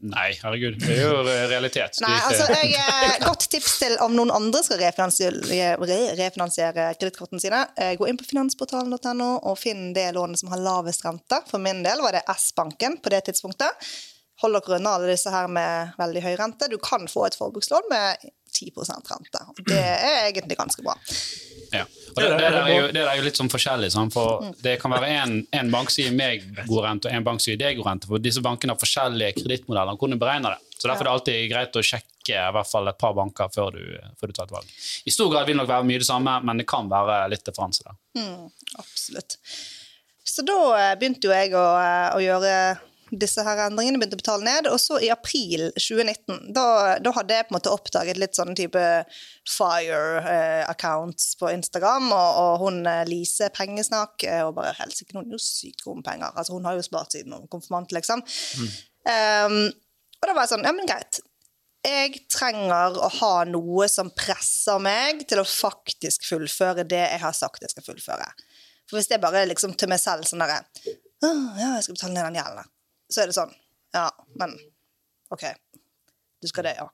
Nei, 0.00 0.28
herregud. 0.42 0.78
Det 0.80 0.94
er 0.96 1.02
jo 1.04 1.18
realitet. 1.50 1.98
Nei, 2.00 2.14
altså, 2.28 2.46
jeg, 2.54 2.72
eh, 2.80 3.18
Godt 3.26 3.44
tips 3.52 3.74
til 3.82 3.96
om 4.00 4.14
noen 4.16 4.32
andre 4.32 4.62
skal 4.64 4.80
refinansiere, 4.80 5.42
re- 5.50 6.14
refinansiere 6.18 6.86
kredittkortene 6.96 7.40
sine. 7.44 7.60
Eh, 7.76 7.92
Gå 8.00 8.08
inn 8.08 8.16
på 8.20 8.24
finansportalen.no 8.30 9.28
og 9.50 9.58
finn 9.60 9.92
det 9.92 10.08
lånet 10.16 10.40
som 10.40 10.48
har 10.54 10.64
lavest 10.64 11.04
rente. 11.04 11.42
For 11.50 11.58
min 11.62 11.84
del 11.84 12.00
var 12.00 12.16
det 12.16 12.24
S-banken 12.36 12.96
på 13.04 13.12
det 13.12 13.24
tidspunktet. 13.28 13.92
Hold 14.42 14.56
dere 14.58 14.78
unna 14.80 14.96
alle 14.96 15.12
disse 15.12 15.30
her 15.30 15.46
med 15.52 15.92
veldig 16.00 16.22
høy 16.24 16.32
rente. 16.40 16.66
Du 16.72 16.78
kan 16.82 17.04
få 17.06 17.26
et 17.28 17.36
forbrukslån 17.38 17.84
med 17.92 18.24
10% 18.56 19.12
rente. 19.12 19.44
Det 19.68 19.76
er 19.78 20.30
egentlig 20.32 20.56
ganske 20.58 20.82
bra. 20.82 20.96
Ja. 21.72 21.86
Og 22.12 22.18
det, 22.20 22.28
det, 22.28 22.38
der 22.42 22.56
er 22.60 22.70
jo, 22.74 22.88
det 22.92 23.02
er 23.02 23.18
jo 23.18 23.24
litt 23.24 23.38
sånn 23.40 23.50
forskjellig. 23.52 23.88
Sånn, 23.94 24.10
for 24.12 24.50
det 24.64 24.76
kan 24.82 24.92
være 24.92 25.08
en, 25.22 25.38
en 25.56 25.70
bank 25.72 25.92
som 25.92 26.04
gir 26.04 26.16
meg 26.16 26.44
god 26.66 26.84
rente, 26.84 27.08
og 27.08 27.16
en 27.16 27.26
bank 27.26 27.40
som 27.40 27.52
gir 27.54 27.60
deg 27.62 27.78
god 27.80 27.88
rente. 27.88 28.10
For 28.10 28.22
disse 28.22 28.42
bankene 28.44 28.74
har 28.74 28.80
forskjellige 28.82 29.38
kredittmodeller. 29.40 29.96
Hvordan 29.96 30.18
du 30.18 30.22
beregner 30.22 30.56
det. 30.56 30.72
Så 30.76 30.90
Derfor 30.90 31.06
er 31.06 31.08
det 31.08 31.14
alltid 31.16 31.50
greit 31.52 31.78
å 31.78 31.84
sjekke 31.86 32.36
i 32.36 32.54
hvert 32.56 32.68
fall 32.68 32.90
et 32.90 32.98
par 32.98 33.14
banker 33.14 33.50
før 33.54 33.76
du, 33.76 33.82
før 34.20 34.30
du 34.30 34.36
tar 34.36 34.50
et 34.50 34.54
valg. 34.56 34.72
I 35.06 35.14
stor 35.14 35.30
grad 35.32 35.46
vil 35.46 35.56
det 35.56 35.62
nok 35.62 35.70
være 35.70 35.86
mye 35.88 36.02
det 36.02 36.08
samme, 36.08 36.38
men 36.46 36.62
det 36.62 36.66
kan 36.70 36.90
være 36.90 37.20
litt 37.32 37.44
differanse 37.46 37.86
der. 37.86 37.98
Mm, 38.18 38.48
absolutt. 38.82 39.38
Så 40.32 40.44
da 40.46 40.58
eh, 40.78 40.94
begynte 40.98 41.28
jo 41.28 41.34
jeg 41.34 41.54
å, 41.58 41.64
eh, 41.78 42.08
å 42.16 42.20
gjøre 42.22 42.56
disse 43.20 43.42
her 43.44 43.60
endringene, 43.66 43.98
begynte 44.00 44.16
å 44.16 44.22
betale 44.22 44.46
ned. 44.46 44.68
Og 44.70 44.78
så 44.80 44.98
i 45.02 45.10
april 45.12 45.68
2019, 45.76 46.52
da, 46.56 46.66
da 47.02 47.12
hadde 47.16 47.38
jeg 47.38 47.48
på 47.48 47.52
en 47.52 47.58
måte 47.58 47.72
oppdaget 47.74 48.20
litt 48.20 48.38
sånn 48.38 48.56
type 48.58 48.84
fire-accounts 49.48 51.34
på 51.40 51.50
Instagram, 51.52 52.10
og, 52.14 52.40
og 52.44 52.64
hun 52.66 52.80
eh, 52.88 53.04
Lise 53.08 53.50
Pengesnakk, 53.54 54.24
eh, 54.28 54.44
og 54.46 54.56
bare 54.58 54.74
helsike, 54.78 55.12
hun 55.16 55.26
er 55.26 55.36
jo 55.36 55.42
sykt 55.42 55.84
god 55.84 56.00
med 56.00 56.08
penger. 56.08 56.32
Altså, 56.32 56.56
hun 56.56 56.68
har 56.68 56.78
jo 56.78 56.86
spart 56.86 57.16
siden 57.16 57.36
hun 57.36 57.50
konfirmant, 57.52 57.92
liksom. 57.94 58.24
Um, 59.02 59.60
og 60.22 60.28
da 60.28 60.34
var 60.34 60.44
jeg 60.44 60.54
sånn, 60.54 60.66
ja, 60.68 60.74
men 60.76 60.88
greit. 60.88 61.22
Jeg 61.82 62.20
trenger 62.30 62.94
å 63.02 63.08
ha 63.18 63.32
noe 63.48 63.88
som 63.90 64.12
presser 64.14 64.78
meg 64.82 65.24
til 65.26 65.40
å 65.42 65.46
faktisk 65.48 66.28
fullføre 66.28 66.84
det 66.86 67.02
jeg 67.02 67.22
har 67.24 67.34
sagt 67.34 67.64
jeg 67.64 67.72
skal 67.74 67.86
fullføre. 67.88 68.28
For 68.86 69.00
hvis 69.00 69.10
det 69.10 69.18
bare 69.22 69.42
er 69.42 69.50
liksom 69.50 69.74
til 69.78 69.90
meg 69.90 69.98
selv 70.02 70.28
sånn 70.28 70.44
derre 70.44 70.60
Ja, 71.24 71.32
jeg 71.74 71.86
skal 71.86 71.96
betale 71.96 72.14
ned 72.14 72.28
den 72.28 72.38
gjelden. 72.38 72.70
Så 73.12 73.22
er 73.22 73.30
det 73.30 73.36
sånn. 73.36 73.52
Ja, 73.92 74.08
men 74.40 74.56
OK. 75.32 75.44
Du 76.42 76.48
skal 76.48 76.64
det, 76.66 76.76
ja. 76.80 76.88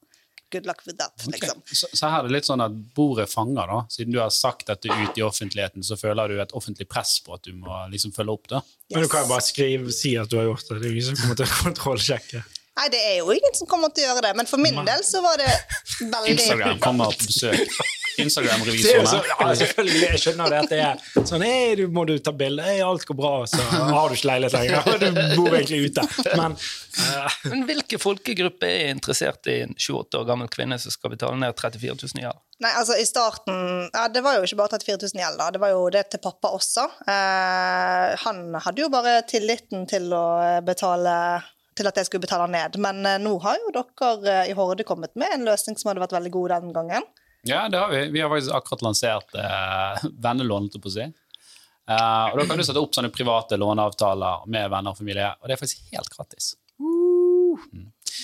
Good 0.51 0.65
luck 0.67 0.81
with 0.87 0.97
that, 0.99 1.13
liksom. 1.27 1.61
Så, 1.67 1.87
så 1.93 2.09
her 2.09 2.23
er 2.23 2.29
det 2.29 2.33
litt 2.39 2.47
sånn 2.49 2.63
at 2.65 2.77
bordet 2.97 3.27
fanger, 3.29 3.69
da. 3.69 3.83
Siden 3.93 4.15
du 4.15 4.21
har 4.23 4.31
sagt 4.33 4.65
dette 4.71 4.89
ut 4.89 5.19
i 5.21 5.25
offentligheten, 5.25 5.85
så 5.85 5.99
føler 6.01 6.33
du 6.33 6.39
et 6.41 6.55
offentlig 6.57 6.87
press 6.89 7.19
på 7.25 7.37
at 7.37 7.45
du 7.45 7.53
må 7.53 7.83
liksom 7.93 8.15
følge 8.17 8.33
opp 8.33 8.49
det. 8.55 8.63
Men 8.95 9.05
du 9.05 9.11
kan 9.13 9.27
jo 9.27 9.33
bare 9.35 9.45
skrive, 9.45 9.93
si 9.93 10.15
at 10.17 10.31
du 10.33 10.39
har 10.41 10.49
gjort 10.49 10.71
det. 10.71 10.79
Det 10.81 10.89
er 10.89 10.95
jo 10.95 11.03
ingen 11.03 11.11
som 11.11 11.21
kommer 11.21 11.37
til 11.43 11.51
å 11.51 11.59
kontrollsjekke. 11.67 12.43
Nei, 12.79 12.87
det 12.95 13.03
er 13.11 13.17
jo 13.19 13.35
ingen 13.35 13.55
som 13.59 13.69
kommer 13.69 13.93
til 13.93 14.07
å 14.07 14.13
gjøre 14.13 14.25
det, 14.25 14.33
men 14.39 14.49
for 14.49 14.63
min 14.63 14.81
del 14.87 15.05
så 15.05 15.21
var 15.25 15.37
det 15.41 15.51
veldig 16.15 16.35
Instagram 16.37 16.81
kommer 16.81 17.13
på 17.13 17.29
besøk. 17.29 17.79
Instagram-revisorene. 18.25 19.21
ja, 19.31 19.49
selvfølgelig, 19.63 20.03
jeg 20.05 20.23
skjønner 20.23 20.53
det 20.53 20.61
at 20.63 20.73
det 20.73 20.81
er 20.85 21.27
sånn 21.29 21.45
Hei, 21.47 21.75
du 21.79 21.85
må 21.93 22.05
du 22.09 22.15
ta 22.23 22.33
bilde? 22.37 22.65
Hei, 22.65 22.79
alt 22.85 23.07
går 23.09 23.19
bra, 23.19 23.33
så 23.51 23.63
har 23.71 24.11
du 24.11 24.17
ikke 24.19 24.31
leilighet 24.33 24.57
lenger. 24.59 25.07
Du 25.33 25.41
bor 25.43 25.57
egentlig 25.59 25.81
ute. 25.89 26.05
Men 26.39 26.57
uh. 26.59 27.39
Men 27.49 27.65
hvilke 27.69 28.01
folkegrupper 28.03 28.69
er 28.69 28.93
interessert 28.93 29.49
i 29.51 29.61
en 29.65 29.75
28 29.77 30.21
år 30.21 30.29
gammel 30.29 30.51
kvinne 30.53 30.79
som 30.83 30.95
skal 30.95 31.15
betale 31.15 31.39
ned 31.41 31.57
34 31.59 31.95
000 31.95 32.23
i 32.23 32.27
gjeld? 32.27 32.43
Nei, 32.59 32.73
altså 32.75 32.97
i 32.99 33.05
starten 33.07 33.87
ja, 33.93 34.09
Det 34.11 34.23
var 34.25 34.35
jo 34.35 34.47
ikke 34.49 34.59
bare 34.59 34.81
34 34.81 35.13
000 35.13 35.23
gjeld, 35.23 35.39
da. 35.39 35.51
Det 35.55 35.63
var 35.63 35.75
jo 35.75 35.85
det 35.95 36.09
til 36.13 36.23
pappa 36.25 36.51
også. 36.57 36.89
Eh, 37.07 38.17
han 38.25 38.43
hadde 38.65 38.83
jo 38.83 38.91
bare 38.93 39.21
tilliten 39.31 39.87
til 39.91 40.11
å 40.15 40.27
betale 40.67 41.15
til 41.79 41.89
at 41.89 41.99
jeg 41.99 42.09
skulle 42.09 42.27
betale 42.27 42.49
ned. 42.51 42.79
Men 42.83 43.05
eh, 43.07 43.21
nå 43.23 43.37
har 43.45 43.61
jo 43.63 43.73
dere 43.77 44.35
eh, 44.43 44.51
i 44.51 44.59
Horde 44.59 44.87
kommet 44.89 45.15
med 45.19 45.35
en 45.35 45.47
løsning 45.49 45.79
som 45.79 45.93
hadde 45.93 46.03
vært 46.05 46.17
veldig 46.19 46.35
god 46.35 46.55
den 46.57 46.77
gangen. 46.77 47.09
Ja, 47.47 47.69
det 47.69 47.79
har 47.79 47.89
vi. 47.93 48.09
Vi 48.15 48.21
har 48.21 48.31
faktisk 48.31 48.55
akkurat 48.55 48.83
lansert 48.83 49.35
eh, 49.35 50.05
vennelån, 50.27 50.71
på 50.75 50.91
å 50.91 50.95
si. 50.97 51.07
Eh, 51.89 52.27
og 52.33 52.39
da 52.41 52.45
kan 52.45 52.59
du 52.59 52.67
sette 52.67 52.83
opp 52.83 52.97
sånne 52.97 53.13
private 53.15 53.57
låneavtaler 53.61 54.47
med 54.51 54.71
venner 54.73 54.93
og 54.93 55.01
familie, 55.01 55.33
og 55.39 55.49
det 55.49 55.57
er 55.57 55.61
faktisk 55.63 55.91
helt 55.95 56.13
gratis. 56.13 56.55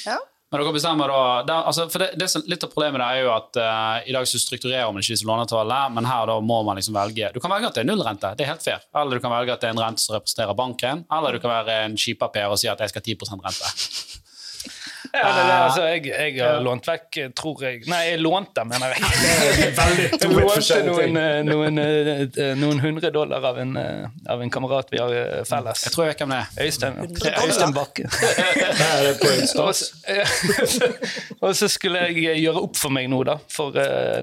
Ja. 0.04 0.18
Men 0.52 0.60
dere 0.62 0.74
bestemmer 0.76 1.10
da, 1.10 1.20
det, 1.42 1.54
altså, 1.66 1.88
for 1.90 2.04
det, 2.04 2.12
det, 2.20 2.28
Litt 2.46 2.62
av 2.62 2.70
problemet 2.70 3.02
er 3.02 3.24
jo 3.24 3.30
at 3.34 3.56
uh, 3.58 4.04
i 4.06 4.12
dag 4.14 4.28
så 4.28 4.38
strukturerer 4.38 4.92
man 4.92 5.02
ikke 5.02 5.16
disse 5.16 5.26
låneavtalene, 5.26 5.96
men 5.96 6.06
her 6.06 6.28
da 6.30 6.36
må 6.46 6.60
man 6.66 6.78
liksom 6.78 6.94
velge 6.94 7.32
Du 7.34 7.40
kan 7.42 7.50
velge 7.50 7.72
at 7.72 7.78
det 7.78 7.82
er 7.82 7.88
nullrente, 7.88 8.30
det 8.38 8.44
er 8.44 8.52
helt 8.52 8.62
fair. 8.62 8.84
Eller 8.94 9.18
du 9.18 9.24
kan 9.24 9.34
velge 9.34 9.56
at 9.56 9.64
det 9.64 9.72
er 9.72 9.74
en 9.74 9.82
rente 9.82 10.04
som 10.04 10.14
representerer 10.14 10.54
banken, 10.58 11.02
eller 11.16 11.34
du 11.34 11.42
kan 11.42 11.56
være 11.56 11.80
en 11.88 11.98
skipaper 11.98 12.54
og 12.54 12.60
si 12.60 12.70
at 12.70 12.84
jeg 12.84 12.92
skal 12.92 13.02
ha 13.02 13.16
10% 13.16 13.48
rente. 13.48 14.20
Ja, 15.14 15.28
det, 15.36 15.42
det, 15.46 15.54
altså, 15.54 15.82
jeg, 15.86 16.06
jeg, 16.10 16.42
har 16.42 16.56
lånt 16.64 16.88
vekk, 16.88 17.18
tror 17.38 17.60
jeg 17.62 17.84
Nei, 17.86 18.00
jeg 18.08 18.18
lånte, 18.18 18.64
mener 18.66 18.90
jeg. 18.90 18.98
jeg 19.62 20.30
lånte 20.32 20.78
noen, 20.88 21.18
eh, 21.20 21.36
noen, 21.46 21.78
eh, 21.78 22.50
noen, 22.58 22.80
hundre 22.82 23.12
dollar 23.14 23.46
av 23.46 23.60
en, 23.62 23.76
eh, 23.78 24.08
av 24.34 24.42
en, 24.42 24.50
kamerat 24.50 24.90
vi 24.90 24.98
har 24.98 25.46
felles. 25.46 25.84
Jeg 25.86 25.94
tror 25.94 26.08
jeg 26.08 26.14
vet 26.14 26.24
hvem 26.24 26.34
det 26.34 26.40
er. 26.40 26.48
Øystein, 26.66 26.94
Øystein 27.44 27.74
Bakke. 27.76 28.02
og 31.44 31.54
så 31.60 31.70
skulle 31.70 32.02
jeg 32.08 32.40
gjøre 32.42 32.64
opp 32.66 32.74
for 32.80 32.90
meg 32.94 33.06
nå, 33.12 33.22
da. 33.28 33.38
For 33.54 33.70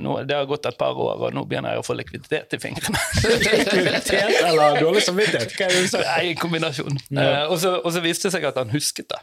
nå, 0.04 0.18
det 0.28 0.36
har 0.42 0.50
gått 0.50 0.68
et 0.68 0.80
par 0.82 1.00
år, 1.00 1.24
og 1.30 1.32
nå 1.38 1.46
begynner 1.48 1.78
jeg 1.78 1.86
å 1.86 1.88
få 1.88 1.96
likviditet 1.96 2.58
i 2.58 2.62
fingrene. 2.66 3.00
likviditet 3.32 4.42
eller 4.44 4.82
dårlig 4.84 5.06
samvittighet? 5.08 5.56
Hva 5.56 5.70
er 5.70 5.78
det 5.78 5.88
du 5.88 5.90
sier? 5.96 6.06
Nei, 6.12 6.36
kombinasjon. 6.42 7.00
Ja. 7.16 7.48
og, 7.48 7.56
så, 7.64 7.78
og 7.80 7.96
så 7.96 8.04
viste 8.04 8.28
det 8.28 8.36
seg 8.36 8.52
at 8.52 8.60
han 8.60 8.76
husket 8.76 9.08
det. 9.16 9.20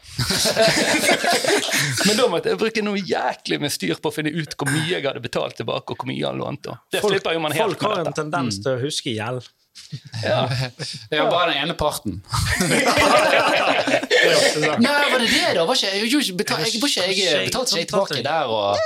Men 2.07 2.17
da 2.19 2.27
måtte 2.31 2.51
jeg 2.51 2.59
bruke 2.61 2.83
noe 2.85 2.99
jæklig 3.01 3.59
med 3.63 3.73
styr 3.73 4.01
på 4.01 4.11
å 4.11 4.15
finne 4.15 4.33
ut 4.33 4.55
hvor 4.55 4.69
mye 4.71 4.89
jeg 4.91 5.05
hadde 5.05 5.23
betalt 5.23 5.57
tilbake, 5.59 5.93
og 5.93 6.01
hvor 6.01 6.09
mye 6.09 6.25
han 6.25 6.41
lånte. 6.41 6.77
Det 6.93 7.03
folk, 7.05 7.19
jo 7.19 7.43
man 7.43 7.55
helt 7.55 7.77
Folk 7.79 7.85
har 7.85 8.05
en 8.07 8.15
tendens 8.15 8.59
mm. 8.59 8.63
til 8.65 8.71
å 8.75 8.81
huske 8.83 9.13
gjeld. 9.15 9.47
Ja. 10.23 10.49
Det 11.09 11.17
er 11.17 11.23
jo 11.23 11.29
bare 11.31 11.51
den 11.51 11.63
ene 11.63 11.73
parten. 11.73 12.19
Nei, 14.83 14.91
var 15.11 15.19
det 15.19 15.29
det, 15.31 15.53
da? 15.55 15.63
Var 15.65 15.75
ikke, 15.75 15.87
jeg, 15.87 16.11
jeg, 16.11 16.35
betal, 16.37 16.57
jeg, 16.65 16.81
var 16.81 16.89
ikke 16.89 17.05
jeg 17.23 17.45
betalte 17.47 17.71
seg 17.73 17.87
tilbake 17.89 18.21
der 18.25 18.43
og 18.51 18.77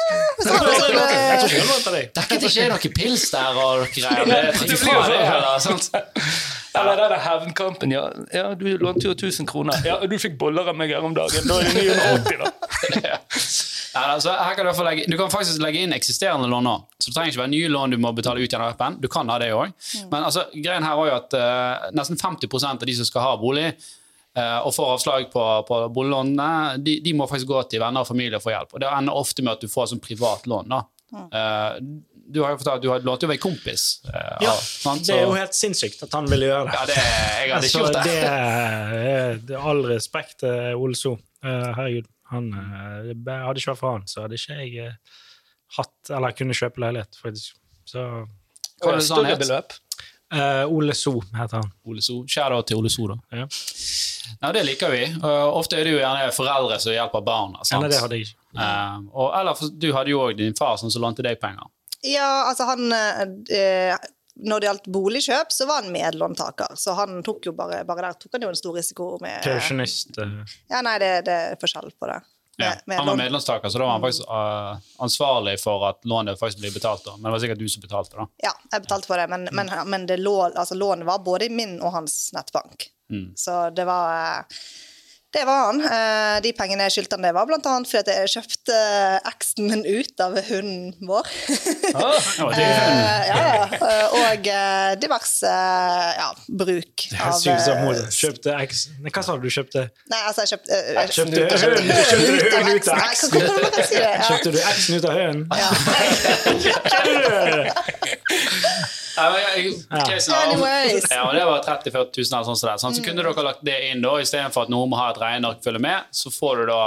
Dekket 2.18 2.48
ikke 2.48 2.68
noe 2.72 2.92
pils 2.96 3.26
der 3.34 3.52
og 3.66 3.88
greier? 3.96 4.24
Ifra 4.64 5.00
det, 5.10 5.22
eller? 5.24 5.58
Sant? 5.64 5.84
Eller 5.94 6.06
det 6.06 6.53
er 6.74 7.20
hevnkampen. 7.22 7.92
Ja. 7.92 8.08
ja, 8.34 8.54
du 8.56 8.66
lånte 8.78 9.08
jo 9.08 9.14
1000 9.14 9.48
kroner. 9.50 9.78
Ja, 9.86 10.00
og 10.02 10.10
du 10.10 10.18
fikk 10.22 10.38
boller 10.42 10.70
av 10.72 10.78
meg 10.78 10.94
her 10.94 11.06
om 11.06 11.14
dagen. 11.16 11.46
Da 11.48 11.60
er 11.62 11.70
det 11.70 11.84
980, 11.84 12.40
da. 12.42 12.52
ja, 13.94 14.06
altså, 14.16 14.34
kan 14.58 14.66
du, 14.66 14.84
legge, 14.88 15.08
du, 15.08 15.18
kan 15.20 15.32
faktisk 15.34 15.62
legge 15.62 15.84
inn 15.86 15.94
eksisterende 15.94 16.50
lån 16.50 16.66
nå. 16.68 16.76
Så 16.98 17.10
det 17.10 17.18
trenger 17.18 17.34
ikke 17.34 17.44
være 17.44 17.54
nye 17.54 17.74
lån 17.74 17.94
du 17.94 18.00
må 18.02 18.14
betale 18.18 18.42
ut 18.42 18.50
gjennom 18.50 18.72
appen. 18.74 18.98
Du 19.04 19.10
kan 19.12 19.30
ha 19.30 19.40
det 19.42 19.52
òg. 19.54 19.74
Mm. 19.74 20.08
Men 20.14 20.30
altså, 20.30 20.48
greien 20.56 20.88
her 20.88 21.02
er 21.04 21.12
jo 21.12 21.18
at 21.20 21.38
uh, 21.38 21.92
nesten 21.98 22.20
50% 22.20 22.74
av 22.74 22.90
de 22.90 22.98
som 22.98 23.10
skal 23.10 23.28
ha 23.28 23.36
bolig, 23.42 23.68
uh, 24.40 24.60
og 24.64 24.74
får 24.74 24.96
avslag 24.96 25.30
på, 25.34 25.46
på 25.70 25.84
boliglånene, 25.94 26.80
de, 26.82 26.98
de, 27.06 27.14
må 27.18 27.30
faktisk 27.30 27.52
gå 27.54 27.68
til 27.70 27.84
venner 27.86 28.02
og 28.02 28.10
familie 28.10 28.42
og 28.42 28.46
få 28.46 28.56
hjelp. 28.56 28.74
Og 28.74 28.82
Det 28.82 28.90
ender 28.90 29.22
ofte 29.22 29.46
med 29.46 29.56
at 29.58 29.62
du 29.62 29.70
får 29.72 29.94
sånn 29.94 30.04
privat 30.04 30.50
lån. 30.50 30.74
da. 30.74 30.82
Uh, 31.14 31.78
du 32.26 32.40
har 32.44 32.54
jo 32.54 32.60
fortalt 32.62 32.84
du 32.84 32.90
har 32.92 33.04
lånt 33.06 33.24
jo 33.26 33.30
en 33.32 33.42
kompis. 33.42 33.84
Uh, 34.08 34.38
ja, 34.46 34.54
av, 34.88 35.02
det 35.04 35.16
er 35.16 35.26
jo 35.26 35.36
helt 35.36 35.58
sinnssykt 35.58 36.06
at 36.06 36.16
han 36.16 36.30
ville 36.32 36.48
gjøre 36.50 36.70
det. 36.70 36.78
Ja, 36.78 36.86
det 36.88 36.98
jeg 36.98 37.52
hadde 37.54 37.70
ikke 37.70 37.84
gjort 37.84 37.98
det. 37.98 38.16
det, 38.94 39.18
det 39.50 39.62
all 39.72 39.84
respekt 39.90 40.40
til 40.44 40.80
Ole 40.80 41.00
So. 41.00 41.18
Uh, 41.44 41.70
herregud, 41.76 42.08
han, 42.32 42.50
uh, 42.56 42.64
hadde 43.04 43.60
ikke 43.60 43.74
vært 43.74 43.82
for 43.82 43.98
han, 43.98 44.08
så 44.08 44.24
hadde 44.24 44.40
ikke 44.40 44.60
jeg 44.62 44.94
hatt 45.74 46.14
Eller 46.14 46.36
kunne 46.38 46.56
kjøpe 46.56 46.84
leilighet, 46.84 47.18
faktisk. 47.18 47.56
Så 47.90 48.04
Hva 48.04 48.94
er 48.94 49.00
det 49.00 49.08
større 49.08 49.38
beløp? 49.42 49.80
Ole 50.74 50.96
So 50.98 51.20
heter 51.34 51.60
han. 51.60 51.72
Ole 51.86 52.02
So. 52.02 52.24
Shout-out 52.30 52.70
til 52.70 52.80
Ole 52.80 52.90
So, 52.94 53.08
da. 53.10 53.20
Ja. 53.44 53.48
Nei, 54.42 54.52
det 54.56 54.64
liker 54.68 54.92
vi. 54.94 55.04
Uh, 55.22 55.50
ofte 55.58 55.78
er 55.78 55.88
det 55.88 55.96
jo 55.96 56.00
gjerne 56.00 56.32
foreldre 56.36 56.80
som 56.82 56.96
hjelper 56.96 57.24
barna. 57.26 57.64
Sant? 57.68 57.86
Ja, 57.86 57.92
det 57.92 58.02
hadde 58.02 58.20
jeg 58.20 58.30
ikke. 58.30 58.40
Uh, 58.54 59.06
og, 59.12 59.30
eller 59.40 59.72
du 59.82 59.90
hadde 59.96 60.14
jo 60.14 60.22
òg 60.24 60.38
din 60.40 60.58
far 60.58 60.78
som 60.80 60.92
lånte 61.02 61.26
deg 61.26 61.42
penger. 61.42 61.68
Ja, 62.04 62.50
altså 62.50 62.68
han 62.68 62.92
eh, 62.92 63.96
Når 64.44 64.60
det 64.60 64.68
gjaldt 64.68 64.88
boligkjøp, 64.92 65.52
så 65.56 65.68
var 65.70 65.84
han 65.84 65.94
medlåntaker. 65.94 66.76
Så 66.76 66.96
han 66.98 67.22
tok 67.24 67.48
jo 67.48 67.56
bare, 67.58 67.84
bare 67.88 68.10
der 68.10 68.20
tok 68.20 68.38
han 68.38 68.48
jo 68.48 68.52
en 68.52 68.60
stor 68.60 68.78
risiko 68.78 69.16
med 69.24 69.44
Kausjonist. 69.46 70.18
Eh. 70.20 70.56
Ja, 70.74 70.84
nei, 70.86 70.98
det, 71.04 71.12
det, 71.30 71.40
er 71.54 71.60
forskjell 71.62 71.94
på 71.96 72.10
det. 72.12 72.22
Ja, 72.62 72.76
med 72.86 73.00
han 73.00 73.08
var 73.08 73.18
medlemstaker, 73.18 73.70
så 73.70 73.80
da 73.82 73.86
var 73.88 73.96
han 73.96 74.04
faktisk 74.04 74.28
uh, 74.30 74.76
ansvarlig 75.02 75.56
for 75.58 75.88
at 75.88 76.04
lånet 76.06 76.38
faktisk 76.38 76.62
ble 76.62 76.70
betalt. 76.76 77.02
da. 77.06 77.16
Men 77.18 77.30
det 77.30 77.34
var 77.34 77.42
sikkert 77.46 77.62
du 77.64 77.70
som 77.72 77.82
betalte, 77.82 78.18
da. 78.20 78.28
Ja, 78.46 78.52
jeg 78.76 78.84
betalte 78.86 79.10
for 79.10 79.22
det, 79.22 79.26
men, 79.32 79.48
men, 79.58 79.72
men 79.90 80.06
det 80.10 80.20
lå, 80.22 80.36
altså, 80.52 80.78
lånet 80.78 81.08
var 81.10 81.24
både 81.26 81.50
min 81.50 81.80
og 81.82 81.96
hans 81.96 82.18
nettbank. 82.36 82.92
Mm. 83.10 83.32
Så 83.42 83.58
det 83.74 83.88
var 83.90 84.44
uh, 84.44 84.62
det 85.34 85.44
var 85.50 85.66
han. 85.68 85.80
Eh, 85.82 86.38
de 86.46 86.52
pengene 86.58 86.86
jeg 86.88 86.94
skyldte 86.98 87.18
han, 87.18 87.26
det 87.26 87.34
var 87.36 87.48
bl.a. 87.50 87.60
fordi 87.90 88.16
jeg 88.20 88.32
kjøpte 88.36 88.78
eksen 89.32 89.70
min 89.72 89.84
ut 89.88 90.24
av 90.24 90.38
hunden 90.50 90.94
vår. 91.10 91.26
Ah, 91.94 92.30
ja, 92.40 92.70
ja, 93.32 93.40
eh, 93.78 94.08
og 94.22 94.42
diverse 95.02 95.52
ja, 96.18 96.30
bruk 96.48 97.08
av 97.18 97.42
Kjøpte 98.14 98.54
eksen 98.64 98.92
Hva 99.10 99.22
sa 99.26 99.36
du 99.38 99.42
du 99.44 99.52
kjøpte? 99.54 99.82
Nei, 100.12 100.22
altså, 100.30 100.42
jeg 100.46 100.50
kjøpte 100.54 100.72
jeg 100.74 101.08
Kjøpte 101.18 101.40
hunden 101.74 101.90
ut 102.40 102.88
av 102.90 103.00
eksen? 103.10 103.30
Kjøpte 103.34 104.50
du 104.54 104.60
eksen 104.62 104.92
ut 104.98 105.06
av 105.10 105.14
hunden? 105.20 105.44
Ja. 105.54 105.70
Ja, 109.14 109.28
jeg, 109.38 109.74
Anyways. 109.94 111.06
Ja, 111.12 111.24
og 111.28 111.36
det 111.36 111.44
var 111.46 111.62
30 111.66 111.92
000-40 111.92 112.18
000 112.18 112.40
eller 112.40 112.48
sånn, 112.48 112.80
sånn. 112.82 112.96
Så 112.98 113.04
kunne 113.06 113.22
dere 113.22 113.46
lagt 113.46 113.62
det 113.66 113.76
inn 113.90 114.02
da, 114.02 114.14
istedenfor 114.22 114.66
at 114.66 114.72
noen 114.74 114.90
må 114.90 114.98
ha 114.98 115.10
et 115.14 115.20
regneark 115.22 115.62
følge 115.66 115.82
med. 115.84 116.08
Så 116.16 116.32
får 116.34 116.64
du 116.64 116.72
da 116.72 116.80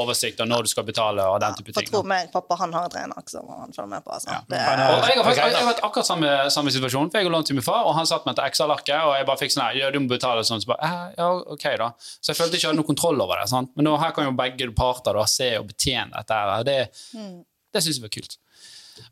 oversikt 0.00 0.42
av 0.42 0.50
når 0.50 0.66
du 0.66 0.72
skal 0.72 0.86
betale 0.88 1.24
og 1.28 1.38
den 1.42 1.56
type 1.58 1.74
ting. 1.76 1.88
Tro 1.88 2.02
meg, 2.08 2.28
pappa 2.34 2.58
han 2.60 2.74
har 2.76 2.90
et 2.90 2.98
regneark 2.98 3.32
som 3.32 3.48
han 3.48 3.72
følger 3.72 3.90
med 3.94 4.04
på. 4.04 4.12
Altså. 4.18 4.34
Ja. 4.34 4.42
Det, 4.52 4.60
og 4.60 5.08
jeg 5.08 5.18
har 5.18 5.28
faktisk 5.28 5.42
jeg 5.42 5.58
har 5.58 5.70
vært 5.70 5.84
akkurat 5.88 6.10
samme, 6.10 6.32
samme 6.54 6.74
situasjon. 6.74 7.12
for 7.12 7.22
Jeg 7.22 7.28
har 7.30 7.36
lånt 7.36 7.50
til 7.50 7.58
min 7.58 7.66
far, 7.66 7.86
og 7.88 7.96
han 7.96 8.08
satt 8.08 8.28
meg 8.28 8.36
til 8.38 8.48
Excel-arket, 8.50 8.98
og 9.08 9.16
jeg 9.16 9.28
bare 9.30 9.42
fikk 9.44 9.56
sånn 9.56 9.78
ja, 9.78 9.90
du 9.94 10.00
må 10.02 10.12
betale 10.12 10.44
sånn. 10.46 10.60
Så 10.62 10.72
bare, 10.72 10.92
ja, 11.16 11.30
ok 11.56 11.66
da. 11.80 11.92
Så 12.20 12.32
jeg 12.32 12.40
følte 12.42 12.58
ikke 12.58 12.66
jeg 12.66 12.72
hadde 12.72 12.82
noe 12.82 12.90
kontroll 12.92 13.24
over 13.24 13.40
det. 13.40 13.48
Sant? 13.52 13.72
Men 13.78 13.88
nå, 13.88 13.96
her 14.02 14.12
kan 14.16 14.28
jo 14.28 14.36
begge 14.36 14.68
parter 14.76 15.16
da 15.16 15.24
se 15.30 15.54
og 15.60 15.70
betjene 15.72 16.12
dette. 16.18 16.42
her. 16.42 16.68
Det, 16.68 16.78
mm. 17.16 17.36
det 17.72 17.84
syns 17.84 18.00
jeg 18.00 18.06
var 18.06 18.16
kult. 18.20 18.38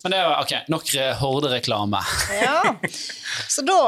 Men 0.02 0.14
det 0.14 0.20
var 0.26 0.44
ok, 0.44 0.54
nok 0.72 0.94
Horde-reklame. 1.20 2.00
ja. 2.42 2.76
Så 3.48 3.64
da 3.66 3.80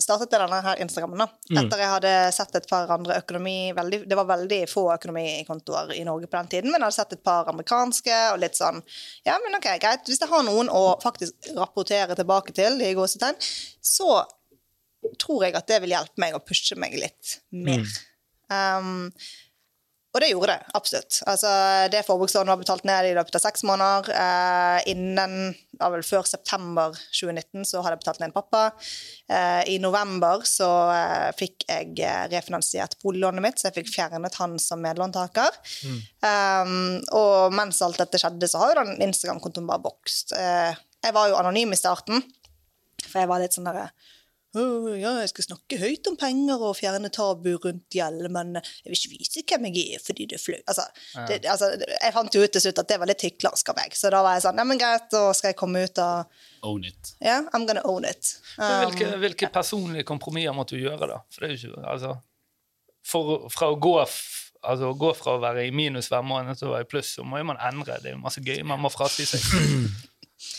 startet 0.00 0.32
jeg 0.34 0.42
denne 0.42 0.60
her 0.64 0.80
Instagrammen. 0.82 1.20
da. 1.22 1.26
Mm. 1.50 1.58
Etter 1.62 1.82
jeg 1.82 1.90
hadde 1.92 2.12
sett 2.34 2.56
et 2.58 2.68
par 2.70 2.90
andre 2.90 3.18
økonomi 3.22 3.72
veldig, 3.76 4.00
Det 4.10 4.18
var 4.18 4.28
veldig 4.30 4.60
få 4.70 4.86
økonomikontoer 4.94 5.94
i 5.96 6.02
Norge 6.06 6.26
på 6.30 6.38
den 6.40 6.50
tiden, 6.56 6.72
men 6.72 6.80
jeg 6.80 6.88
hadde 6.88 6.98
sett 6.98 7.16
et 7.16 7.24
par 7.26 7.50
amerikanske 7.52 8.16
og 8.32 8.40
litt 8.42 8.58
sånn 8.58 8.82
Ja, 9.26 9.38
men 9.44 9.58
ok, 9.58 9.68
greit. 9.82 10.08
Hvis 10.08 10.22
jeg 10.22 10.30
har 10.30 10.46
noen 10.46 10.72
å 10.72 10.98
faktisk 11.02 11.52
rapportere 11.56 12.18
tilbake 12.18 12.56
til, 12.56 12.80
i 12.82 12.94
gåsetegn, 12.96 13.38
så 13.84 14.24
tror 15.20 15.46
jeg 15.46 15.56
at 15.58 15.68
det 15.68 15.80
vil 15.84 15.94
hjelpe 15.94 16.20
meg 16.20 16.34
å 16.34 16.42
pushe 16.42 16.76
meg 16.80 16.96
litt 16.98 17.38
mer. 17.52 17.84
Mm. 17.84 18.10
Um, 18.54 19.12
og 20.14 20.22
det 20.22 20.28
gjorde 20.30 20.52
det, 20.52 20.66
absolutt. 20.78 21.16
Altså, 21.26 21.50
det 21.90 22.04
forbrukslånet 22.06 22.52
var 22.52 22.60
betalt 22.60 22.84
ned 22.86 23.08
i 23.08 23.14
løpet 23.16 23.34
av 23.34 23.42
seks 23.42 23.64
måneder. 23.66 24.12
Eh, 24.14 24.92
innen, 24.92 25.34
ja, 25.80 25.88
vel 25.90 26.04
Før 26.06 26.22
september 26.30 26.94
2019 27.10 27.66
så 27.66 27.82
hadde 27.82 27.96
jeg 27.96 28.02
betalt 28.04 28.22
ned 28.22 28.36
pappa. 28.36 28.62
Eh, 29.26 29.74
I 29.74 29.80
november 29.82 30.46
så 30.46 30.70
eh, 30.94 31.32
fikk 31.34 31.66
jeg 31.66 31.98
eh, 32.06 32.22
refinansiert 32.30 32.94
boliglånet 33.02 33.42
mitt, 33.42 33.58
så 33.58 33.72
jeg 33.72 33.80
fikk 33.80 33.90
fjernet 33.96 34.38
han 34.38 34.54
som 34.62 34.84
medlåntaker. 34.86 35.58
Mm. 35.82 35.98
Um, 36.22 36.78
og 37.18 37.58
mens 37.58 37.82
alt 37.82 37.98
dette 37.98 38.22
skjedde, 38.22 38.46
så 38.46 38.62
har 38.62 38.70
jo 38.70 38.84
den 38.84 39.08
Instagram-kontoen 39.08 39.66
bare 39.66 39.82
vokst. 39.88 40.36
Eh, 40.38 40.78
jeg 41.04 41.18
var 41.18 41.32
jo 41.32 41.40
anonym 41.42 41.74
i 41.74 41.80
starten, 41.80 42.22
for 43.02 43.18
jeg 43.18 43.34
var 43.34 43.42
litt 43.42 43.58
sånn 43.58 43.66
derre 43.66 43.90
ja, 44.54 45.12
jeg 45.22 45.30
skal 45.32 45.46
snakke 45.48 45.78
høyt 45.80 46.08
om 46.10 46.16
penger 46.20 46.62
og 46.62 46.76
fjerne 46.78 47.10
tabu 47.14 47.50
rundt 47.62 47.96
gjeld, 47.96 48.28
men 48.34 48.54
jeg 48.60 48.90
vil 48.92 48.98
ikke 48.98 49.12
vise 49.14 49.44
hvem 49.50 49.68
jeg 49.70 49.96
er 49.96 50.04
fordi 50.04 50.28
det 50.30 50.38
er 50.38 50.42
flaut. 50.42 50.66
Altså, 50.70 50.86
ja. 51.16 51.40
altså, 51.52 51.70
jeg 51.80 52.14
fant 52.14 52.38
jo 52.38 52.44
ut 52.44 52.54
til 52.54 52.64
slutt 52.66 52.82
at 52.84 52.92
det 52.92 53.00
var 53.02 53.10
litt 53.10 53.24
hyklersk 53.26 53.72
av 53.72 53.80
meg, 53.80 53.96
så 53.98 54.12
da 54.14 54.22
var 54.26 54.38
jeg 54.38 54.46
sånn 54.46 54.62
Ja, 54.62 54.68
men 54.68 54.80
greit, 54.80 55.08
da 55.12 55.24
skal 55.36 55.52
jeg 55.52 55.58
komme 55.60 55.84
ut 55.84 56.02
og 56.04 56.44
Own 56.64 56.86
it. 56.88 57.16
Ja, 57.18 57.40
yeah, 57.42 57.50
I'm 57.52 57.66
gonna 57.68 57.82
own 57.84 58.06
it. 58.08 58.38
Um, 58.56 58.86
hvilke, 58.86 59.10
hvilke, 59.20 59.50
personlige 59.52 60.06
kompromisser 60.08 60.54
måtte 60.56 60.78
du 60.78 60.86
gjøre, 60.86 61.10
da? 61.10 61.18
For 61.34 61.44
det 61.44 61.50
er 61.50 61.58
jo 61.58 61.74
ikke 61.74 61.90
Altså, 61.92 62.14
for, 63.04 63.50
fra 63.52 63.68
å 63.74 63.76
gå 63.76 63.98
altså 64.64 64.94
gå 64.96 65.10
fra 65.16 65.36
å 65.36 65.42
være 65.42 65.66
i 65.68 65.72
minus 65.74 66.08
hver 66.12 66.24
måned 66.26 66.56
til 66.58 66.70
å 66.70 66.74
være 66.74 66.86
i 66.86 66.88
pluss, 66.88 67.14
så 67.18 67.26
må 67.26 67.42
man 67.46 67.60
endre. 67.60 67.98
Det 68.00 68.10
er 68.10 68.16
jo 68.16 68.22
masse 68.22 68.42
gøy. 68.44 68.62
Man 68.66 68.82
må 68.82 68.90
frasi 68.92 69.26
seg. 69.28 69.44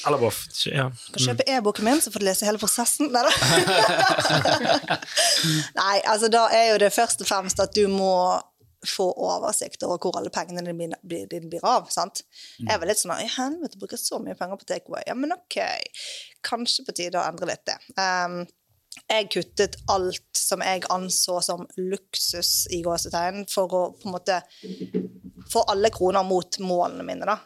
Eller 0.07 0.21
Boff. 0.21 0.43
Ja. 0.69 0.89
Kan 1.13 1.23
kjøpe 1.23 1.45
e-boken 1.49 1.87
min, 1.87 2.01
så 2.01 2.11
får 2.13 2.21
du 2.21 2.27
lese 2.27 2.47
hele 2.47 2.61
prosessen. 2.61 3.09
Nei 3.13 3.23
Nei, 5.79 5.95
altså 6.05 6.29
da 6.31 6.45
er 6.53 6.73
jo 6.73 6.81
det 6.83 6.91
først 6.93 7.23
og 7.25 7.29
fremst 7.29 7.61
at 7.63 7.73
du 7.77 7.87
må 7.91 8.11
få 8.85 9.07
oversikt 9.25 9.81
over 9.85 9.97
hvor 10.01 10.19
alle 10.19 10.29
pengene 10.33 10.65
dine 10.67 10.99
blir, 11.01 11.25
blir 11.29 11.65
av. 11.65 11.87
sant? 11.93 12.21
Mm. 12.59 12.69
Jeg 12.69 12.81
var 12.81 12.91
litt 12.91 13.01
sånn 13.01 13.15
I 13.17 13.31
helvete, 13.37 13.79
bruker 13.81 14.01
så 14.01 14.21
mye 14.21 14.37
penger 14.37 14.61
på 14.61 14.69
takeaway. 14.69 15.07
Ja, 15.07 15.17
men 15.17 15.33
OK, 15.35 15.57
kanskje 16.45 16.85
på 16.85 16.97
tide 17.01 17.21
å 17.21 17.25
endre 17.25 17.49
litt 17.49 17.65
det. 17.65 17.79
Um, 17.97 18.43
jeg 19.09 19.29
kuttet 19.33 19.75
alt 19.91 20.39
som 20.39 20.61
jeg 20.63 20.85
anså 20.93 21.39
som 21.43 21.65
luksus 21.77 22.65
i 22.73 22.81
gåsetegn, 22.85 23.43
for 23.51 23.73
å 23.73 23.81
på 23.97 24.09
en 24.09 24.15
måte 24.15 24.39
få 25.51 25.65
alle 25.71 25.91
kroner 25.93 26.23
mot 26.23 26.59
målene 26.59 27.03
mine. 27.07 27.27
da. 27.27 27.37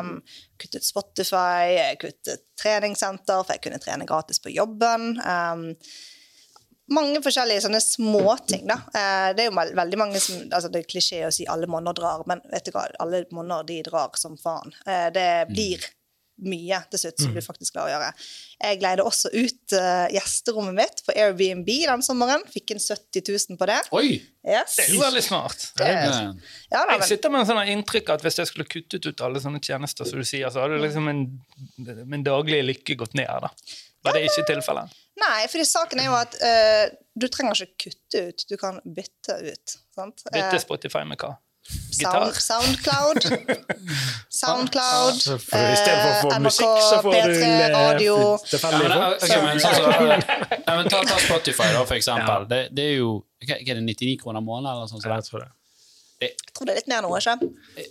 Um, 0.00 0.20
kuttet 0.60 0.86
Spotify, 0.86 1.96
kuttet 2.00 2.46
treningssenter, 2.62 3.42
for 3.42 3.56
jeg 3.56 3.64
kunne 3.66 3.82
trene 3.82 4.06
gratis 4.08 4.40
på 4.42 4.52
jobben. 4.54 5.10
Um, 5.22 5.72
mange 6.94 7.20
forskjellige 7.24 7.66
sånne 7.66 7.80
småting. 7.84 8.66
da. 8.68 8.78
Eh, 8.94 9.28
det 9.36 9.44
er 9.44 9.50
jo 9.50 9.76
veldig 9.76 9.98
mange 10.00 10.20
som, 10.22 10.40
altså 10.46 10.70
Det 10.72 10.82
er 10.82 10.90
klisjé 10.90 11.20
å 11.26 11.32
si 11.34 11.46
alle 11.46 11.68
måneder 11.70 12.00
drar, 12.00 12.24
men 12.30 12.40
vet 12.52 12.64
du 12.64 12.72
hva, 12.72 12.86
alle 13.02 13.24
måneder 13.34 13.68
de 13.68 13.82
drar 13.90 14.16
som 14.16 14.36
faen. 14.40 14.72
Eh, 14.86 15.08
det 15.12 15.30
blir 15.50 15.84
mye 16.44 16.78
til 16.92 17.02
slutt 17.02 17.22
som 17.22 17.32
du 17.34 17.40
faktisk 17.42 17.74
klarer 17.74 17.90
å 17.90 17.94
gjøre. 17.96 18.26
Jeg 18.62 18.80
leide 18.82 19.06
også 19.06 19.30
ut 19.34 19.74
uh, 19.74 20.06
gjesterommet 20.14 20.76
mitt 20.76 21.02
på 21.06 21.14
Airbnb 21.14 21.68
den 21.68 22.04
sommeren. 22.06 22.44
Fikk 22.52 22.74
inn 22.74 22.82
70 22.82 23.24
000 23.26 23.58
på 23.60 23.68
det. 23.70 23.80
Oi! 23.98 24.20
Yes. 24.48 24.78
Det 24.78 24.86
er 24.86 24.94
jo 24.94 25.02
veldig 25.02 25.24
smart. 25.26 25.66
Det 25.76 25.88
er, 25.88 26.06
ja, 26.70 26.84
da, 26.84 26.94
Jeg 26.94 27.08
sitter 27.10 27.34
med 27.34 27.42
en 27.42 27.50
sånn 27.50 27.74
inntrykk 27.74 28.14
at 28.14 28.24
hvis 28.24 28.40
jeg 28.40 28.50
skulle 28.52 28.68
kuttet 28.70 29.10
ut 29.10 29.26
alle 29.26 29.42
sånne 29.42 29.60
tjenester, 29.60 30.08
som 30.08 30.22
du 30.22 30.24
sier, 30.28 30.48
så 30.54 30.64
hadde 30.64 30.78
liksom 30.80 31.04
min, 31.10 31.26
min 32.08 32.24
daglige 32.26 32.70
lykke 32.70 32.96
gått 33.02 33.18
ned. 33.18 33.28
da. 33.44 33.52
Var 34.06 34.16
det 34.16 34.24
ikke 34.30 34.46
tilfellet? 34.54 34.96
nei, 35.18 35.42
for 35.50 35.66
saken 35.66 36.00
er 36.00 36.08
jo 36.08 36.16
at 36.16 36.36
uh, 36.38 36.84
du 37.18 37.26
trenger 37.32 37.64
ikke 37.66 37.88
kutte 37.88 38.24
ut, 38.30 38.44
du 38.48 38.56
kan 38.60 38.80
bytte 38.84 39.38
ut. 39.42 39.76
Sant? 39.94 40.22
Bytte 40.30 40.54
Eh, 40.54 40.62
Spotify 40.62 41.02
med 41.08 41.20
hva? 41.20 41.34
Sound, 41.98 42.34
Soundcloud. 42.34 43.18
Soundcloud. 44.40 45.14
Så 45.20 45.36
Istedenfor 45.36 46.12
for 46.20 46.28
å 46.28 46.30
få 46.30 46.32
eh, 46.32 46.42
musikk, 46.44 46.80
så 46.84 47.00
får 47.02 47.12
du 47.12 47.34
P3, 47.34 47.50
radio. 47.74 48.16
Ja, 48.16 48.38
tilfeldige 48.52 48.88
men, 48.88 48.96
folk. 48.98 49.22
ok, 49.22 49.34
men, 49.44 49.62
sånn, 49.62 49.76
så, 49.76 49.82
ja, 50.54 50.74
men 50.78 50.90
ta, 50.92 51.02
ta 51.10 51.20
Spotify, 51.22 51.70
da, 51.74 51.84
for 51.84 51.98
eksempel. 51.98 52.48
Det, 52.50 52.60
det 52.76 52.90
er 52.92 52.98
jo 53.00 53.12
er 53.48 53.62
det, 53.74 53.80
99 53.82 54.18
kroner 54.22 54.44
måneden? 54.44 54.74
eller 54.74 54.90
sånn? 54.90 55.02
Ja, 55.04 55.18
jeg 55.18 55.28
tror 55.30 55.44
det. 55.44 55.52
Jeg 56.18 56.34
tror 56.50 56.66
det 56.66 56.72
er 56.74 56.80
litt 56.80 56.90
mer 56.90 57.04
nå, 57.06 57.10
ikke? 57.14 57.34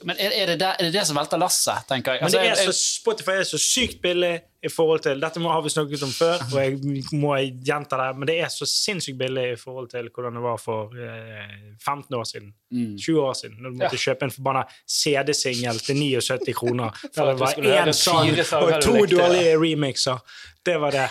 Men 0.04 0.18
er, 0.20 0.34
er, 0.36 0.50
det 0.52 0.58
der, 0.60 0.76
er 0.76 0.90
det 0.90 0.96
det 0.98 1.06
som 1.08 1.16
velter 1.16 1.40
lasset, 1.40 1.86
tenker 1.88 2.18
jeg? 2.18 2.26
Men 2.26 2.34
det 2.34 2.42
Altså, 2.44 2.66
er 2.66 2.72
så, 2.72 2.88
Spotify 3.00 3.38
er 3.40 3.48
så 3.48 3.60
sykt 3.62 4.02
billig 4.04 4.34
i 4.66 4.70
forhold 4.74 5.04
til 5.06 5.20
Dette 5.22 5.42
har 5.44 5.62
vi 5.62 5.70
snakket 5.70 6.04
om 6.08 6.14
før, 6.14 6.42
og 6.48 6.56
jeg 6.58 7.04
må 7.14 7.36
gjenta 7.66 8.00
det, 8.02 8.08
men 8.18 8.30
det 8.30 8.40
er 8.42 8.50
så 8.50 8.66
sinnssykt 8.66 9.20
billig 9.20 9.44
i 9.52 9.60
forhold 9.60 9.90
til 9.92 10.10
hvordan 10.10 10.40
det 10.40 10.44
var 10.44 10.58
for 10.62 10.98
eh, 10.98 11.76
15 11.78 12.18
år 12.18 12.26
siden. 12.26 12.50
Mm. 12.74 12.98
20 12.98 13.22
år 13.22 13.38
siden, 13.38 13.60
når 13.62 13.70
du 13.70 13.84
måtte 13.84 14.02
kjøpe 14.02 14.26
en 14.26 14.34
forbanna 14.34 14.64
CD-singel 14.90 15.80
til 15.86 16.02
79 16.02 16.58
kroner. 16.58 17.06
For 17.06 17.32
det 17.32 17.40
var 17.40 17.54
én 17.62 17.94
sang 17.94 18.34
og 18.34 18.74
to 18.82 18.98
dårlige 19.14 19.56
remixer. 19.62 20.18
Det 20.66 20.80
var 20.82 20.96
det. 20.98 21.08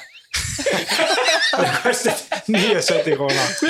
Det 1.56 1.70
kostet 1.82 2.22
79 2.46 3.16
kroner. 3.16 3.46
Du 3.60 3.66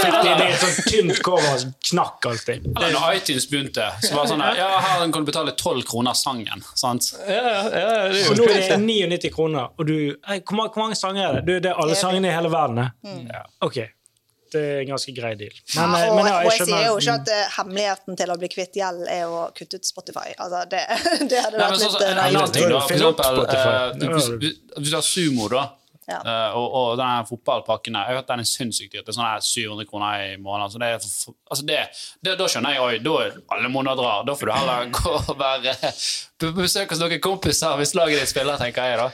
fikk 0.00 0.16
det 0.24 0.30
i 0.32 0.46
et 0.52 0.60
sånt 0.62 0.78
tynt 0.90 1.18
cover 1.26 1.58
som 1.62 1.72
knakk 1.90 2.28
alltid. 2.30 2.68
Eller 2.72 2.94
når 2.94 3.18
iTunes 3.18 3.46
begynte, 3.50 3.88
så 4.02 4.14
var 4.16 4.26
det 4.26 4.32
sånn 4.34 4.44
her, 4.44 4.60
Ja, 4.60 4.68
her 4.82 5.02
kan 5.12 5.24
du 5.26 5.28
betale 5.30 5.52
12 5.56 5.82
kroner 5.90 6.16
sangen. 6.18 6.64
sant? 6.74 7.10
Ja, 7.26 7.34
ja, 7.34 7.42
ja, 7.42 7.90
det 8.12 8.22
er 8.22 8.30
jo 8.30 8.38
nå 8.40 8.48
er 8.52 8.62
det 8.76 8.80
99 8.86 9.32
kroner, 9.34 9.68
og 9.76 9.86
du 9.90 9.96
hey, 10.26 10.40
Hvor, 10.40 10.56
mange, 10.60 10.72
hvor 10.74 10.86
mange 10.86 10.96
sanger 10.98 11.26
er 11.28 11.38
det? 11.40 11.44
Du, 11.48 11.52
det 11.60 11.70
er 11.74 11.82
alle 11.84 11.98
sangene 11.98 12.32
i 12.32 12.34
hele 12.36 12.50
verden? 12.52 12.78
eh? 12.86 13.44
OK. 13.66 13.78
Det 14.56 14.60
er 14.62 14.80
en 14.84 14.90
ganske 14.92 15.12
grei 15.12 15.32
deal. 15.36 15.52
Men, 15.74 15.76
Ja, 15.76 16.02
eh, 16.06 16.08
og, 16.08 16.16
men 16.16 16.26
ja, 16.30 16.34
og 16.38 16.44
jeg 16.46 16.60
skjønner- 16.60 16.78
sier 16.78 16.86
jo 16.86 16.98
ikke 17.02 17.14
at 17.18 17.30
uh, 17.34 17.54
hemmeligheten 17.58 18.16
til 18.20 18.30
å 18.30 18.36
bli 18.40 18.48
kvitt 18.52 18.78
gjeld 18.78 19.08
er 19.10 19.24
å 19.26 19.40
kutte 19.56 19.80
ut 19.82 19.88
Spotify. 19.88 20.28
Altså, 20.38 20.60
det, 20.70 20.84
det 21.32 21.40
hadde 21.42 21.58
Nei, 21.58 21.66
vært 21.66 21.74
men 21.74 21.80
sånn, 21.82 21.90
litt 21.90 21.98
så, 21.98 22.04
en, 22.06 22.12
en 22.14 22.22
annen 22.22 22.54
ting, 22.54 22.68
da. 22.70 22.80
For 22.86 22.94
eksempel, 22.94 24.38
hvis, 24.46 24.54
hvis 24.78 24.92
du 24.94 24.96
har 24.96 25.04
sumo, 25.04 25.48
da, 25.52 25.64
Ja. 26.06 26.20
Uh, 26.22 26.56
og, 26.58 26.66
og 26.78 26.90
denne 27.00 27.26
fotballpakken 27.26 27.96
jeg 27.98 28.18
vet 28.18 28.28
den 28.30 28.42
er 28.42 28.48
sinnssykt 28.48 28.92
dyr. 28.94 29.02
Det 29.02 29.10
er 29.10 29.16
sånn 29.16 29.46
700 29.48 29.88
kroner 29.90 30.22
i 30.22 30.36
måneden. 30.38 30.72
Så 30.72 30.82
det 30.82 30.90
er, 30.92 31.08
altså 31.50 31.66
det, 31.66 31.80
det, 32.22 32.36
da 32.38 32.48
skjønner 32.50 32.76
jeg 32.76 32.84
oi, 32.84 33.00
da 33.02 33.16
alle 33.56 33.72
måneder 33.72 34.02
drar. 34.02 34.26
Da 34.28 34.36
får 34.38 34.50
du 34.50 34.54
heller 34.54 34.90
gå 35.00 35.14
og 35.16 35.40
være 35.40 35.74
på 36.36 36.50
besøk 36.52 36.90
hos 36.92 37.00
noen 37.00 37.20
kompiser 37.24 37.78
hvis 37.80 37.94
laget 37.96 38.20
ditt 38.20 38.28
spiller, 38.28 38.58
tenker 38.60 38.90
jeg 38.90 38.98
da. 39.00 39.06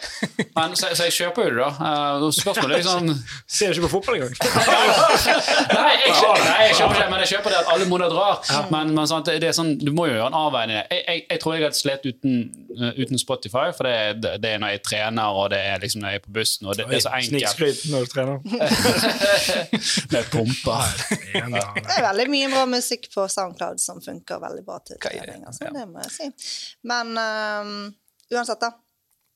Men, 0.57 0.73
så, 0.79 0.91
så 0.99 1.07
jeg 1.07 1.15
kjøper 1.21 1.47
jo 1.47 1.53
det, 1.53 1.59
da. 1.63 1.71
Eh, 1.89 2.25
Spørsmålet 2.35 2.75
er 2.75 2.83
liksom 2.83 3.11
Ser 3.47 3.71
du 3.71 3.79
ikke 3.79 3.87
på 3.87 3.93
fotball 3.93 4.19
engang? 4.19 4.35
Nei, 5.77 5.93
jeg 6.03 6.17
kjøper, 6.19 6.43
nei, 6.43 6.63
jeg 6.67 6.75
kjøper 6.79 6.97
ikke, 6.97 7.07
men 7.13 7.23
jeg 7.23 7.31
kjøper 7.33 7.55
det 7.55 7.59
at 7.61 7.71
alle 7.73 7.87
måneder 7.91 8.17
drar. 8.17 8.67
Men, 8.73 8.91
men 8.97 9.09
sant, 9.11 9.31
det 9.31 9.49
er 9.49 9.55
sånn, 9.57 9.75
du 9.79 9.93
må 9.95 10.09
jo 10.09 10.17
gjøre 10.17 10.31
en 10.33 10.39
avveining. 10.39 10.81
Jeg, 10.81 11.03
jeg, 11.07 11.23
jeg 11.31 11.43
tror 11.43 11.55
jeg 11.55 11.65
hadde 11.67 11.79
slet 11.79 12.09
uten, 12.09 12.35
uh, 12.75 12.91
uten 12.99 13.23
Spotify, 13.23 13.69
for 13.77 13.89
det, 13.89 14.33
det 14.43 14.51
er 14.51 14.63
når 14.63 14.75
jeg 14.75 14.83
trener, 14.89 15.39
og 15.39 15.51
det 15.55 15.61
er 15.63 15.83
liksom 15.83 16.03
når 16.03 16.17
jeg 16.17 16.23
er 16.23 16.25
på 16.27 16.35
bussen, 16.39 16.69
og 16.69 16.79
det, 16.79 16.89
det 16.91 16.99
er 16.99 17.05
så 17.07 17.15
enkelt. 17.19 17.31
Snikskryt 17.33 17.81
når 17.93 18.07
du 18.07 18.13
trener. 18.13 18.37
Med 20.13 20.31
pumper. 20.33 20.97
Det 21.33 21.97
er 21.97 22.07
veldig 22.09 22.29
mye 22.35 22.51
bra 22.53 22.67
musikk 22.75 23.09
på 23.15 23.29
SoundCloud 23.31 23.83
som 23.83 24.03
funker 24.05 24.43
veldig 24.43 24.67
bra 24.67 24.81
til 24.87 25.01
trening. 25.03 25.47
Altså, 25.47 25.69
ja. 25.69 25.75
Det 25.79 25.87
må 25.91 26.03
jeg 26.03 26.15
si. 26.17 26.31
Men 26.91 27.12
ehm, 27.19 27.75
uansett, 28.33 28.61
da. 28.61 28.73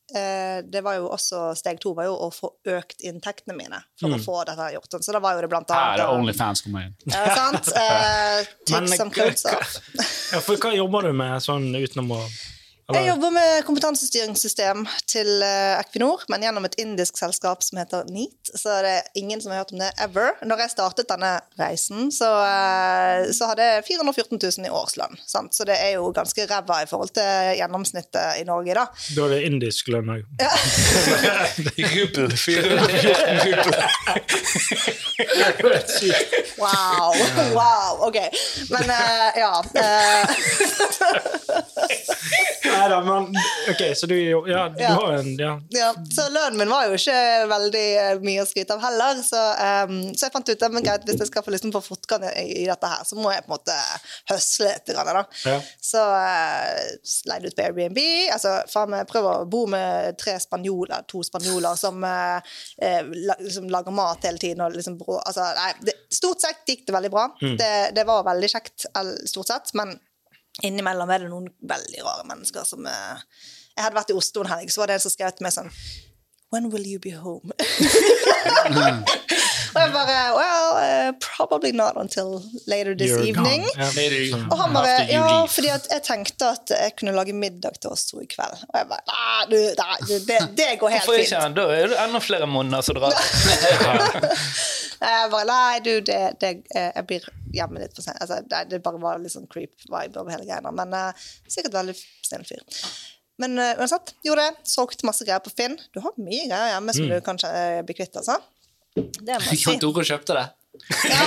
Uh, 0.06 0.62
det 0.70 0.84
var 0.86 1.00
jo 1.00 1.08
også, 1.10 1.48
Steg 1.58 1.80
to 1.82 1.90
var 1.98 2.06
jo 2.06 2.12
å 2.14 2.28
få 2.30 2.52
økt 2.70 3.00
inntektene 3.02 3.56
mine 3.58 3.80
for 3.98 4.14
å 4.14 4.20
få 4.22 4.36
dette 4.46 4.68
gjort. 4.76 4.94
Så 5.02 5.14
da 5.16 5.18
var 5.18 5.34
jo 5.34 5.42
det 5.42 5.48
blant 5.50 5.72
annet 5.74 5.82
Her 5.82 5.94
er 5.96 5.98
det 5.98 6.04
annet 6.06 6.22
Onlyfans 6.22 6.62
kommer 6.62 6.84
inn. 6.86 6.94
Ja, 7.10 7.24
sant? 7.34 7.72
Uh, 7.80 8.78
Men- 8.78 8.92
som 8.94 9.10
clothes. 9.10 9.42
Ja, 10.32 10.38
for 10.42 10.58
hva 10.62 10.72
jobber 10.76 11.08
du 11.08 11.12
med 11.16 11.42
sånn 11.42 11.72
utenom 11.74 12.14
å 12.14 12.20
Jeg 12.94 13.08
jobber 13.08 13.32
med 13.34 13.64
kompetansestyringssystem 13.66 14.84
til 15.10 15.42
eh, 15.42 15.74
Equinor, 15.80 16.20
men 16.30 16.44
gjennom 16.46 16.62
et 16.68 16.76
indisk 16.78 17.16
selskap 17.18 17.64
som 17.66 17.80
heter 17.80 18.04
NEAT. 18.14 18.52
Så 18.54 18.70
det 18.84 18.92
er 19.00 19.08
ingen 19.18 19.40
som 19.42 19.50
har 19.50 19.58
hørt 19.64 19.72
om 19.74 19.80
det 19.82 19.88
ever. 20.04 20.28
Når 20.46 20.56
jeg 20.62 20.70
startet 20.76 21.10
denne 21.10 21.32
reisen, 21.58 22.12
så, 22.14 22.30
eh, 22.46 23.26
så 23.34 23.50
hadde 23.50 23.66
jeg 23.66 23.82
414 23.88 24.38
000 24.38 24.68
i 24.68 24.70
årslønn. 24.70 25.18
Sant? 25.26 25.50
Så 25.58 25.66
det 25.66 25.74
er 25.82 25.96
jo 25.96 26.14
ganske 26.14 26.46
ræva 26.46 26.84
i 26.84 26.86
forhold 26.86 27.10
til 27.18 27.58
gjennomsnittet 27.58 28.38
i 28.38 28.46
Norge, 28.46 28.70
da. 28.78 28.86
Da 29.18 29.26
er 29.26 29.30
det 29.34 29.42
indisk 29.50 29.90
lønn 29.90 30.06
òg. 30.14 30.22
Rubel. 31.90 32.30
414 32.38 33.42
rubel. 33.42 33.74
Wow! 36.62 37.10
wow, 37.50 38.06
OK. 38.06 38.22
Men 38.70 38.86
eh, 38.94 39.42
ja. 39.42 39.58
da, 42.92 43.00
men 43.04 43.28
OK, 43.70 43.82
så 43.98 44.08
du, 44.10 44.14
ja, 44.50 44.68
du 44.68 44.82
Ja. 44.82 44.92
har 44.94 45.12
en 45.18 45.32
ja. 45.38 45.52
Ja, 45.74 45.90
så 46.14 46.26
lønnen 46.32 46.58
min 46.60 46.70
var 46.70 46.86
jo 46.86 46.96
ikke 46.98 47.18
veldig 47.50 47.84
eh, 48.02 48.20
mye 48.24 48.44
å 48.44 48.46
skryte 48.48 48.76
av 48.76 48.84
heller. 48.84 49.20
Så, 49.24 49.40
um, 49.86 49.96
så 50.14 50.26
jeg 50.26 50.34
fant 50.34 50.48
ut 50.52 50.64
at 50.68 50.78
greit, 50.86 51.04
hvis 51.08 51.20
jeg 51.22 51.30
skal 51.30 51.44
få, 51.46 51.54
liksom, 51.54 51.72
få 51.74 51.82
fortgang 51.84 52.26
i, 52.32 52.64
dette 52.68 52.90
her, 52.90 53.04
så 53.08 53.18
må 53.18 53.32
jeg 53.34 53.44
på 53.46 53.50
en 53.50 53.56
måte 53.56 53.76
høsle 54.30 54.70
litt. 54.70 54.92
Grann, 54.96 55.12
da. 55.20 55.24
Ja. 55.50 55.58
Så 55.82 56.02
uh, 56.02 57.12
leide 57.30 57.50
ut 57.50 57.58
på 57.58 57.66
Airbnb. 57.66 58.00
Altså, 58.34 58.56
faen 58.72 58.92
meg, 58.94 59.06
prøv 59.10 59.30
å 59.30 59.36
bo 59.50 59.66
med 59.70 60.16
tre 60.20 60.36
spanjoler, 60.42 61.06
to 61.10 61.22
spanjoler 61.26 61.78
som 61.78 62.02
la, 62.02 63.36
liksom, 63.40 63.70
lager 63.72 63.94
mat 63.94 64.24
hele 64.26 64.40
tiden. 64.42 64.64
Og 64.66 64.76
liksom, 64.76 64.98
brå, 65.00 65.18
altså, 65.22 65.46
nei, 65.58 65.72
det, 65.86 65.96
stort 66.14 66.44
sett 66.44 66.62
gikk 66.68 66.86
det 66.88 66.96
veldig 66.96 67.12
bra. 67.12 67.28
Det, 67.40 67.72
det 67.96 68.06
var 68.08 68.26
veldig 68.26 68.50
kjekt, 68.52 68.88
stort 69.28 69.50
sett. 69.50 69.74
Men 69.78 69.96
innimellom 70.64 71.10
er 71.12 71.24
det 71.24 71.30
noen 71.30 71.48
veldig 71.68 72.04
rare 72.06 72.26
mennesker 72.28 72.64
som 72.64 72.86
eh, 72.88 73.24
Jeg 73.76 73.84
hadde 73.84 73.98
vært 73.98 74.12
i 74.14 74.16
Oslo 74.16 74.44
en 74.44 74.52
helg, 74.54 74.72
så 74.72 74.82
var 74.82 74.90
det 74.90 74.98
en 74.98 75.04
som 75.04 75.12
skrev 75.12 75.34
til 75.36 75.46
meg 75.46 75.56
sånn 75.56 75.72
When 76.54 76.70
will 76.70 76.86
you 76.86 77.00
be 77.02 77.12
home? 77.18 77.52
Og 79.74 79.80
jeg 79.80 79.92
bare 79.94 80.16
Well, 80.36 80.68
uh, 80.80 81.12
probably 81.20 81.72
not 81.72 81.96
until 81.96 82.42
later 82.66 82.94
this 82.94 83.10
You're 83.10 83.26
evening. 83.28 83.66
Yeah, 83.76 83.90
Later, 83.96 84.46
Og 84.50 84.58
han 84.62 84.74
bare 84.76 85.06
Ja, 85.10 85.44
fordi 85.50 85.72
at 85.74 85.88
jeg 85.92 86.02
tenkte 86.06 86.50
at 86.54 86.74
jeg 86.74 86.96
kunne 86.98 87.14
lage 87.16 87.32
middag 87.32 87.80
til 87.80 87.90
oss 87.90 88.06
to 88.10 88.20
i 88.22 88.28
kveld. 88.30 88.56
Og 88.68 88.78
jeg 88.80 88.90
bare 88.92 89.04
Nei, 89.12 89.42
du, 89.50 89.58
nei 89.80 89.96
du, 90.04 90.14
det, 90.28 90.38
det 90.58 90.70
går 90.80 90.94
helt 90.96 91.08
Hvorfor 91.08 91.22
ikke? 91.22 91.42
fint. 91.42 91.56
Da 91.56 91.66
er 91.76 91.92
det 91.92 92.00
enda 92.04 92.22
flere 92.22 92.46
måneder 92.50 92.86
som 92.86 92.98
drar. 92.98 93.16
Jeg 94.96 95.30
bare 95.32 95.44
Nei, 95.48 95.80
du, 95.84 95.92
det, 96.00 96.20
det 96.40 96.52
Jeg 96.72 97.04
blir 97.08 97.26
hjemme 97.56 97.82
litt 97.82 97.94
for 97.96 98.04
sent. 98.04 98.20
Altså, 98.22 98.40
det, 98.48 98.62
det 98.70 98.82
bare 98.84 99.00
var 99.02 99.20
litt 99.20 99.34
sånn 99.34 99.48
creep-vibe 99.50 100.20
over 100.20 100.32
hele 100.34 100.48
greia. 100.48 100.72
Men 100.72 100.94
uh, 100.96 101.28
sikkert 101.48 101.76
veldig 101.76 101.94
snill 101.96 102.44
fyr. 102.48 102.64
Men 103.42 103.58
uh, 103.60 103.72
uansett, 103.80 104.14
gjorde 104.24 104.48
det. 104.48 104.66
Solgte 104.72 105.08
masse 105.08 105.26
greier 105.28 105.42
på 105.44 105.52
Finn. 105.56 105.76
Du 105.94 106.00
har 106.04 106.16
mye 106.20 106.46
greier 106.48 106.74
hjemme 106.74 106.96
som 106.96 107.10
du 107.10 107.16
kanskje 107.24 107.52
uh, 107.52 107.80
blir 107.86 107.98
kvitt, 107.98 108.16
altså. 108.16 108.38
Det 108.96 109.36
må 109.36 109.50
jeg 109.52 109.58
si. 109.60 109.76
Tore 109.82 110.04
kjøpte 110.08 110.36
det. 110.36 110.46
Ja. 111.08 111.20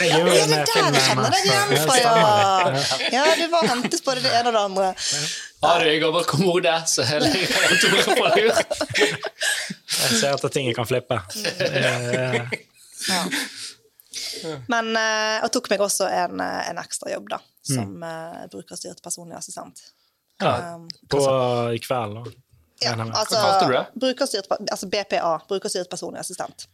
jeg 0.00 0.10
gjør 0.10 0.28
Ja, 0.32 0.42
en 0.42 0.50
det 0.50 0.56
eh, 0.56 0.62
er 0.62 0.66
der 0.66 0.96
jeg 0.96 1.02
kjenner 1.06 1.34
deg 1.34 1.46
igjen 1.46 1.72
fra, 1.82 1.96
ja. 1.98 2.12
Ja, 3.12 3.24
du 3.38 3.42
var 3.52 3.66
hentet 3.70 4.04
på 4.06 4.14
det 4.18 4.30
ene 4.30 4.50
og 4.50 4.56
det 4.56 4.62
andre. 4.62 4.88
Har 5.62 5.82
du 5.82 5.90
en 5.90 6.02
gammel 6.02 6.26
kommode, 6.30 6.74
så 6.90 7.06
legger 7.22 7.54
Jan 7.54 7.80
Tore 7.82 8.16
på 8.18 8.30
lur. 8.36 8.62
Jeg 9.92 10.20
ser 10.20 10.34
at 10.34 10.46
ting 10.54 10.70
jeg 10.70 10.78
kan 10.78 10.88
flippe. 10.88 11.22
Eh, 11.68 12.40
Ja. 13.02 13.24
Men 14.70 14.94
jeg 14.94 15.50
tok 15.54 15.68
meg 15.72 15.82
også 15.82 16.06
en, 16.06 16.40
eh, 16.40 16.60
en 16.70 16.78
ekstra 16.80 17.10
jobb, 17.12 17.26
da. 17.34 17.38
Som 17.66 17.98
mm. 17.98 18.48
brukerstyrt 18.50 19.02
personlig 19.02 19.36
assistent. 19.38 19.82
ja, 20.42 20.74
Um, 20.74 20.88
på 21.10 21.20
i 21.74 21.78
kveld, 21.82 22.16
da. 22.18 22.30
Ja, 22.84 22.92
jeg 22.96 23.14
altså, 23.14 23.40
kalte 23.40 23.66
du 23.66 23.72
det? 23.76 23.84
brukerstyrt, 24.04 24.50
altså 24.70 24.88
BPA, 24.92 25.32
brukerstyrt 25.48 25.90
personlig 25.90 26.20
assistent. 26.20 26.66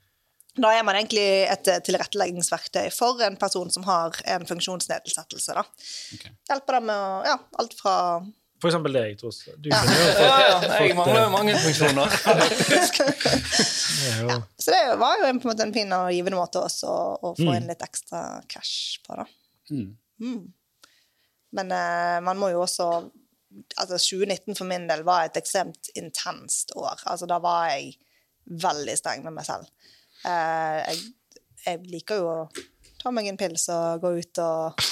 Da 0.59 0.73
er 0.75 0.83
man 0.83 0.97
egentlig 0.99 1.23
et 1.53 1.69
eh, 1.71 1.79
tilretteleggingsverktøy 1.87 2.89
for 2.91 3.21
en 3.23 3.37
person 3.39 3.71
som 3.71 3.85
har 3.87 4.17
en 4.27 4.47
funksjonsnedsettelse. 4.49 5.55
Da. 5.55 5.63
Okay. 6.17 6.33
Hjelper 6.51 6.79
dem 6.81 6.89
med 6.91 6.97
å 6.99 7.25
Ja, 7.29 7.37
alt 7.63 7.77
fra 7.79 7.95
For 8.59 8.73
eksempel 8.73 8.97
deg, 8.97 9.13
Tros. 9.21 9.45
Du 9.55 9.69
Ja. 9.71 9.79
kunne 9.79 9.95
jo 9.95 10.09
Ja, 10.19 10.39
ja, 10.43 10.57
fått, 10.59 10.73
jeg 10.83 10.97
mangler 10.99 11.21
jo 11.21 11.27
eh, 11.29 11.35
mange 11.37 11.55
funksjoner. 11.63 12.09
det 12.69 14.09
er 14.19 14.43
Så 14.59 14.71
det 14.75 14.83
var 14.99 15.19
jo 15.21 15.29
en, 15.29 15.39
på 15.41 15.47
en 15.49 15.53
måte 15.53 15.63
en 15.69 15.75
fin 15.75 15.93
og 15.95 16.11
givende 16.15 16.39
måte 16.41 16.63
også 16.67 16.91
å, 16.91 17.05
å 17.23 17.35
få 17.39 17.47
Mm. 17.49 17.55
inn 17.61 17.69
litt 17.71 17.83
ekstra 17.87 18.23
cash 18.51 18.99
på. 19.07 19.15
da. 19.21 19.27
Mm. 19.71 19.97
Mm. 20.21 20.53
Men 21.55 21.73
eh, 21.73 22.19
man 22.27 22.37
må 22.43 22.51
jo 22.51 22.65
også 22.67 22.89
Altså 23.81 23.97
2019 23.97 24.57
for 24.59 24.69
min 24.69 24.87
del 24.91 25.05
var 25.09 25.27
et 25.29 25.39
ekstremt 25.41 25.91
intenst 25.97 26.75
år. 26.77 27.01
Altså 27.09 27.29
da 27.31 27.39
var 27.43 27.71
jeg 27.73 27.95
veldig 28.49 28.97
streng 28.99 29.25
med 29.25 29.37
meg 29.37 29.49
selv. 29.49 29.69
Eh, 30.27 30.79
jeg, 30.85 31.03
jeg 31.65 31.83
liker 31.89 32.21
jo 32.23 32.29
å 32.33 32.39
ta 32.99 33.13
meg 33.15 33.31
en 33.31 33.39
pils 33.41 33.69
og 33.73 34.03
gå 34.05 34.17
ut 34.21 34.43
og 34.45 34.89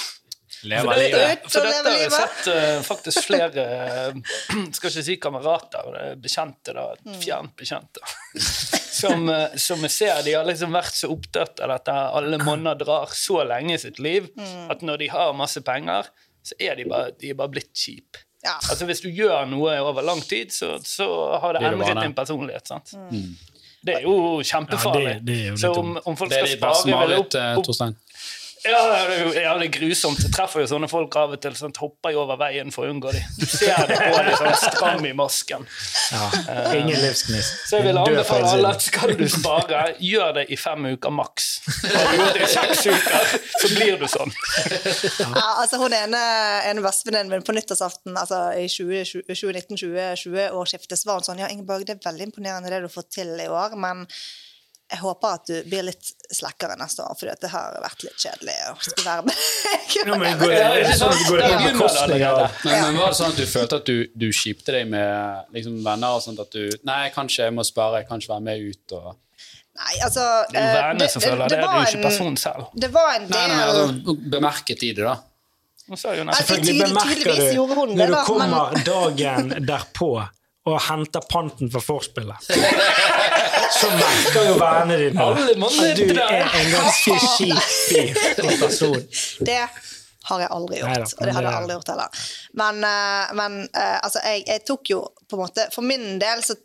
Leve 0.63 0.93
livet. 0.97 1.43
Ut 1.45 1.51
for 1.53 1.67
dette 1.67 1.91
har 1.91 1.99
jeg 2.01 2.13
sett 2.13 2.47
uh, 2.49 2.79
faktisk 2.85 3.27
flere 3.27 3.63
eh, 3.67 4.15
Skal 4.75 4.89
ikke 4.89 5.03
si 5.05 5.17
kamerater, 5.21 5.89
eh, 5.99 6.13
bekjente, 6.17 6.73
da. 6.73 6.87
Mm. 7.05 7.17
Fjernt 7.21 7.53
bekjente. 7.59 8.01
Som, 8.97 9.27
som 9.61 9.83
jeg 9.85 9.93
ser, 9.93 10.23
de 10.25 10.31
har 10.33 10.47
liksom 10.47 10.71
vært 10.73 10.95
så 10.97 11.11
opptatt 11.13 11.59
av 11.61 11.69
dette 11.69 11.93
alle 12.17 12.39
måneder 12.41 12.79
drar 12.79 13.11
så 13.13 13.43
lenge 13.45 13.75
i 13.75 13.81
sitt 13.83 13.99
liv, 14.01 14.31
Mm. 14.33 14.71
at 14.73 14.81
når 14.81 15.03
de 15.03 15.09
har 15.13 15.35
masse 15.37 15.61
penger, 15.61 16.09
så 16.41 16.57
er 16.57 16.79
de 16.79 16.87
bare, 16.89 17.11
de 17.21 17.29
er 17.29 17.37
bare 17.37 17.53
blitt 17.53 17.69
kjipe. 17.77 18.23
Ja. 18.47 18.55
Altså 18.71 18.85
Hvis 18.87 19.01
du 19.03 19.09
gjør 19.11 19.45
noe 19.51 19.75
over 19.83 20.01
lang 20.07 20.21
tid, 20.23 20.53
så, 20.55 20.77
så 20.87 21.07
har 21.41 21.53
det 21.57 21.61
endret 21.73 22.03
din 22.07 22.13
personlighet. 22.17 22.67
sant? 22.67 22.93
Mm. 23.11 23.35
Det 23.87 23.95
er 23.99 24.01
jo 24.07 24.15
kjempefarlig. 24.43 25.03
Ja, 25.07 25.13
det- 25.19 25.25
det 25.27 25.35
er 25.37 25.45
jo 25.47 25.51
litt 25.53 25.61
så 25.61 25.73
om, 25.79 25.91
om 26.05 26.15
folk 26.19 26.31
skal 26.31 26.47
spare 26.57 27.07
litt, 27.11 27.35
eh, 27.35 27.51
opp, 27.51 27.57
opp, 27.59 27.65
Torstein. 27.67 27.95
Ja, 28.69 28.81
det 29.07 29.15
er 29.15 29.19
jo 29.23 29.29
jævlig 29.35 29.69
grusomt. 29.77 30.19
Jeg 30.23 30.31
treffer 30.35 30.59
jo 30.63 30.67
sånne 30.71 30.87
folk 30.91 31.11
av 31.19 31.29
og 31.35 31.39
til. 31.43 31.53
Sånn, 31.57 31.73
hopper 31.79 32.09
jo 32.13 32.19
over 32.23 32.37
veien 32.41 32.69
for 32.73 32.81
å 32.87 32.89
unngå 32.93 33.09
dem. 33.15 33.25
Du 33.39 33.45
ser 33.49 33.77
det 33.89 33.97
på 33.97 34.17
dem 34.17 34.35
sånn 34.39 34.57
stram 34.61 35.03
i 35.07 35.13
masken. 35.17 35.61
ja, 36.11 36.25
Ingen 36.77 36.99
livsgnist. 37.01 37.51
Så 37.69 37.73
jeg 37.79 37.85
vil 37.89 37.97
anbefale 38.01 38.45
alle 38.53 38.69
at 38.75 38.81
skal 38.85 39.09
du 39.19 39.25
spare, 39.31 39.79
gjør 40.03 40.29
det 40.39 40.45
i 40.53 40.55
fem 40.59 40.81
uker 40.93 41.11
maks. 41.13 41.45
Har 41.67 42.05
du 42.11 42.15
gjort 42.21 42.35
det 42.37 42.43
i 42.45 42.47
seks 42.53 42.79
uker, 42.87 43.23
så 43.61 43.67
blir 43.75 43.95
du 44.01 44.07
sånn. 44.11 44.31
Ja, 45.21 45.47
altså 45.63 45.75
hun 45.81 45.93
ene, 45.97 46.21
en 46.69 46.83
bestevenninnen 46.85 47.31
min 47.33 47.45
på 47.47 47.55
nyttårsaften 47.57 48.13
altså 48.17 48.37
i 48.57 48.65
2019-2020-årsskiftet, 48.71 50.95
så 50.99 51.05
var 51.09 51.15
hun 51.21 51.27
sånn 51.27 51.41
Ja, 51.43 51.49
Ingeborg, 51.53 51.81
det 51.87 51.93
er 51.97 52.05
veldig 52.09 52.25
imponerende 52.29 52.71
det 52.71 52.81
du 52.85 52.89
får 52.91 53.05
til 53.13 53.29
i 53.39 53.49
år, 53.51 53.69
men 53.79 53.95
jeg 54.87 54.99
håper 55.01 55.33
at 55.35 55.49
du 55.49 55.55
blir 55.67 55.83
litt 55.83 56.09
slakkere 56.31 56.77
neste 56.79 57.03
år, 57.03 57.15
for 57.19 57.27
det 57.27 57.49
har 57.51 57.73
vært 57.83 58.03
litt 58.07 58.21
kjedelig 58.23 58.53
å 58.71 58.75
skulle 58.79 59.03
være 59.09 59.25
med 59.27 59.35
Ja, 59.97 60.15
men 60.15 60.37
går 60.39 60.53
det, 60.53 60.61
er 60.63 60.83
det 60.87 60.93
sånn, 60.99 61.17
går 61.27 61.41
det 61.41 61.47
på 61.49 61.57
Ja. 61.57 61.71
bekostning 61.73 62.23
av 62.27 62.39
Men, 62.63 62.81
men 62.85 62.99
var 63.01 63.11
det 63.11 63.17
sånn 63.19 63.33
at 63.33 63.39
du 63.41 63.45
følte 63.51 63.79
at 63.81 63.89
du, 63.91 63.97
du 64.15 64.27
skipte 64.31 64.71
deg 64.77 64.87
med 64.91 65.51
liksom, 65.57 65.79
venner 65.83 66.15
og 66.15 66.23
sånt 66.23 66.39
at 66.43 66.51
du 66.55 66.63
Nei, 66.87 67.01
kanskje 67.15 67.49
jeg 67.49 67.55
må 67.57 67.65
spare, 67.67 67.99
jeg 68.03 68.07
kan 68.11 68.23
ikke 68.23 68.33
være 68.37 68.45
med 68.47 68.67
ut 68.71 68.95
og 69.01 69.09
Nei, 69.77 69.93
altså 70.07 70.23
Det 70.49 70.57
er 70.57 70.63
jo 70.63 70.69
eh, 70.71 70.77
vennene 70.79 71.07
som 71.13 71.21
føler 71.21 71.43
det, 71.51 71.57
det 71.57 71.65
er 71.67 71.75
jo 71.75 71.81
ikke 71.89 71.97
en- 71.99 72.05
personen 72.07 72.37
selv. 72.41 72.69
Det 72.73 72.87
var 72.95 73.11
en 73.19 73.27
del 73.29 73.51
nei, 73.51 73.59
altså, 73.67 74.15
bemerket 74.37 74.85
i 74.87 74.93
det, 74.97 75.03
da. 75.05 75.17
Nå 75.87 75.99
sa 76.01 76.15
jo 76.17 76.23
Altså, 76.23 76.31
nesten 76.31 76.47
Selvfølgelig 76.49 76.87
bemerker 76.87 77.27
du 77.37 77.93
når 77.99 78.09
du 78.09 78.15
kommer 78.25 78.79
dagen 78.93 79.53
derpå 79.69 80.09
og 80.67 80.79
henter 80.87 81.23
panten 81.31 81.71
for 81.73 81.85
vorspielet. 81.93 82.47
Så 83.77 83.89
merker 83.91 84.47
jo 84.47 84.55
vennene 84.59 84.97
dine 85.01 85.27
at 85.27 85.99
du 85.99 86.21
er 86.23 86.47
en 86.47 86.71
ganske 86.71 87.17
kjip 87.35 88.41
person. 88.61 88.99
Det 89.43 89.59
har 90.27 90.43
jeg 90.43 90.51
aldri 90.51 90.79
gjort, 90.81 90.91
Neida, 90.91 91.07
og 91.07 91.27
det 91.27 91.35
hadde 91.35 91.47
jeg 91.47 91.59
aldri 91.61 91.75
gjort 91.77 91.91
heller. 91.93 92.25
Men, 92.59 92.81
eh, 92.83 93.33
men 93.39 93.57
eh, 93.67 93.97
altså, 94.01 94.23
jeg, 94.25 94.43
jeg 94.47 94.63
tok 94.67 94.91
jo 94.91 94.99
på 95.27 95.37
en 95.37 95.43
måte 95.43 95.67
For 95.71 95.87
min 95.87 96.17
del 96.19 96.43
så 96.43 96.55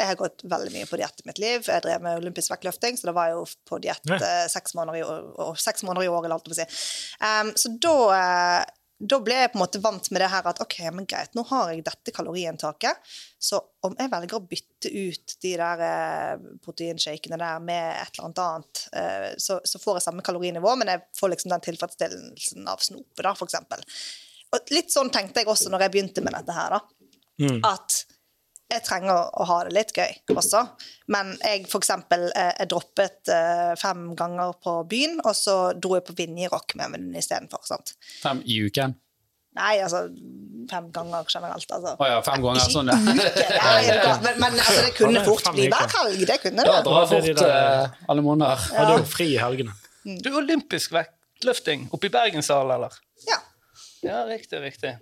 jeg 0.00 0.06
har 0.06 0.16
gått 0.16 0.44
veldig 0.48 0.72
mye 0.72 0.88
på 0.88 0.98
diett 1.00 1.20
i 1.20 1.26
mitt 1.28 1.40
liv. 1.42 1.64
Jeg 1.66 1.84
drev 1.84 2.02
med 2.04 2.20
olympisk 2.22 2.52
vektløfting, 2.54 2.96
så 2.96 3.10
da 3.10 3.14
var 3.16 3.30
jeg 3.30 3.36
jo 3.36 3.46
på 3.68 3.80
diett 3.84 4.12
eh, 4.16 4.44
seks, 4.48 4.74
måneder 4.78 5.00
i 5.00 5.04
år- 5.04 5.26
og 5.44 5.58
seks 5.60 5.84
måneder 5.84 6.06
i 6.06 6.12
året. 6.12 6.32
holdt 6.32 6.48
jeg 6.48 6.56
å 6.56 6.60
si. 6.60 6.84
Um, 7.20 7.50
så 7.58 7.72
da, 7.82 7.96
eh, 8.16 8.76
da 9.00 9.16
ble 9.24 9.36
jeg 9.38 9.50
på 9.52 9.56
en 9.56 9.62
måte 9.62 9.80
vant 9.80 10.10
med 10.12 10.20
det 10.20 10.28
her 10.28 10.46
at 10.50 10.58
ok, 10.60 10.76
men 10.92 11.06
greit, 11.08 11.32
nå 11.36 11.44
har 11.48 11.70
jeg 11.72 11.84
dette 11.86 12.12
kaloriinntaket, 12.12 13.12
så 13.40 13.62
om 13.86 13.94
jeg 13.96 14.12
velger 14.12 14.36
å 14.36 14.42
bytte 14.44 14.92
ut 14.92 15.36
de 15.40 15.52
der 15.56 15.84
eh, 15.86 16.42
proteinshakene 16.60 17.38
der 17.40 17.62
med 17.64 17.94
et 17.94 18.12
eller 18.12 18.28
annet 18.28 18.42
annet, 18.44 18.82
eh, 19.00 19.28
så, 19.40 19.56
så 19.64 19.80
får 19.80 19.98
jeg 19.98 20.06
samme 20.08 20.24
kalorinivå, 20.26 20.74
men 20.76 20.92
jeg 20.92 21.04
får 21.16 21.32
liksom 21.32 21.54
den 21.54 21.64
tilfredsstillelsen 21.64 22.68
av 22.68 22.84
snopet, 22.84 23.24
da, 23.24 23.32
for 23.38 23.48
eksempel. 23.48 23.84
Og 24.52 24.74
litt 24.74 24.92
sånn 24.92 25.12
tenkte 25.14 25.40
jeg 25.40 25.48
også 25.48 25.72
når 25.72 25.86
jeg 25.86 25.94
begynte 25.96 26.26
med 26.26 26.36
dette 26.36 26.56
her, 26.56 26.76
da. 26.76 26.82
Mm. 27.40 27.60
At 27.64 28.02
jeg 28.70 28.84
trenger 28.86 29.28
å, 29.34 29.44
ha 29.48 29.58
det 29.66 29.74
litt 29.74 29.92
gøy 29.96 30.36
også. 30.36 30.62
Men 31.12 31.34
jeg 31.42 31.66
for 31.70 31.82
eksempel 31.82 32.28
eh, 32.30 32.52
jeg 32.60 32.70
droppet 32.70 33.30
eh, 33.34 33.74
fem 33.80 34.10
ganger 34.18 34.54
på 34.62 34.80
byen, 34.90 35.20
og 35.24 35.34
så 35.36 35.56
dro 35.74 35.96
jeg 35.98 36.06
på 36.06 36.16
Vinjerock 36.18 36.76
med 36.76 36.86
en 36.86 36.96
venninne 36.96 37.22
istedenfor. 37.22 37.94
Fem 38.22 38.42
i 38.46 38.60
uken. 38.66 38.96
Nei, 39.58 39.80
altså 39.82 40.04
fem 40.70 40.86
ganger 40.94 41.26
generelt, 41.26 41.72
altså. 41.74 41.96
Å 41.98 42.06
ja, 42.06 42.18
fem 42.22 42.44
ganger. 42.44 42.60
Ikke 42.62 42.74
Sånn, 42.76 42.90
ja. 42.92 42.98
uke, 43.02 44.12
men, 44.22 44.36
men 44.38 44.58
altså, 44.62 44.76
det 44.86 44.92
kunne 44.94 45.22
fort 45.26 45.50
bli 45.56 45.66
hver 45.72 45.94
helg. 45.96 46.22
Det 46.30 46.38
kunne 46.44 46.66
det. 46.66 46.74
Ja, 46.76 46.82
de 46.86 47.00
fort 47.10 47.44
eh, 47.48 48.02
alle 48.14 48.24
måneder. 48.24 48.66
Hadde 48.76 49.00
jo 49.00 49.08
fri 49.10 49.32
i 49.34 49.40
helgene. 49.42 49.74
Du 50.06 50.30
er 50.30 50.38
olympisk 50.44 50.94
vektløfting 50.94 51.88
oppe 51.90 52.06
i 52.06 52.14
Bergenshallen, 52.14 52.76
eller? 52.78 52.94
Ja. 53.26 53.40
Ja, 54.06 54.22
riktig, 54.30 54.62
riktig. 54.62 54.94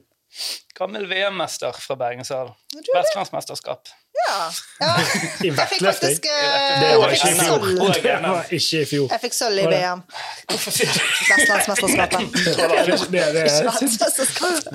Gammel 0.78 1.08
VM-mester 1.10 1.72
fra 1.72 1.96
er 2.10 2.20
det. 2.20 2.52
Vestlandsmesterskap. 2.94 3.88
ja. 4.18 4.52
ja. 4.80 4.92
I 5.46 5.48
Jeg 5.48 5.54
fikk 5.54 5.58
vektløfting. 5.58 5.84
faktisk 5.84 6.26
eh, 6.26 6.80
Det 6.82 6.98
var 7.00 7.14
ikke 7.16 7.30
i 7.30 7.38
fjor. 7.38 7.58
Det 7.66 8.22
var 8.22 8.52
ikke 8.58 8.82
i 8.82 8.84
fjor. 8.92 9.08
Jeg 9.12 9.20
fikk 9.24 9.34
sølv 9.38 9.58
i 9.58 9.66
VM. 9.72 10.04
Vestlandsmesterskapet. 10.52 12.20
Det, 12.48 13.24
det, 13.34 13.48
Verdensmesterskapet. 13.66 14.72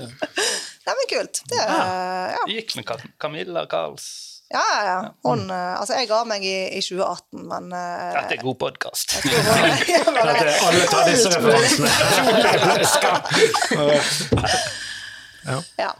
Nei, 0.83 0.93
men 0.99 1.09
kult. 1.15 1.43
Det, 1.49 1.63
ja. 1.63 2.43
Gikk 2.51 2.75
med 2.79 3.09
Camilla 3.21 3.65
Karls. 3.71 4.33
Ja, 4.53 4.59
ja, 4.59 4.83
ja. 4.85 5.13
Hun, 5.23 5.49
eh, 5.49 5.79
altså, 5.79 5.93
jeg 5.97 6.07
ga 6.11 6.23
meg 6.29 6.43
i, 6.45 6.67
i 6.77 6.81
2018, 6.83 7.41
men 7.49 7.71
uh, 7.73 8.11
Dette 8.13 8.35
er 8.37 8.41
god 8.43 8.57
podkast. 8.61 9.15
alle 10.67 10.83
tar 10.91 11.09
disse 11.09 11.31
referansene. 11.33 11.89
Ja. 15.77 15.91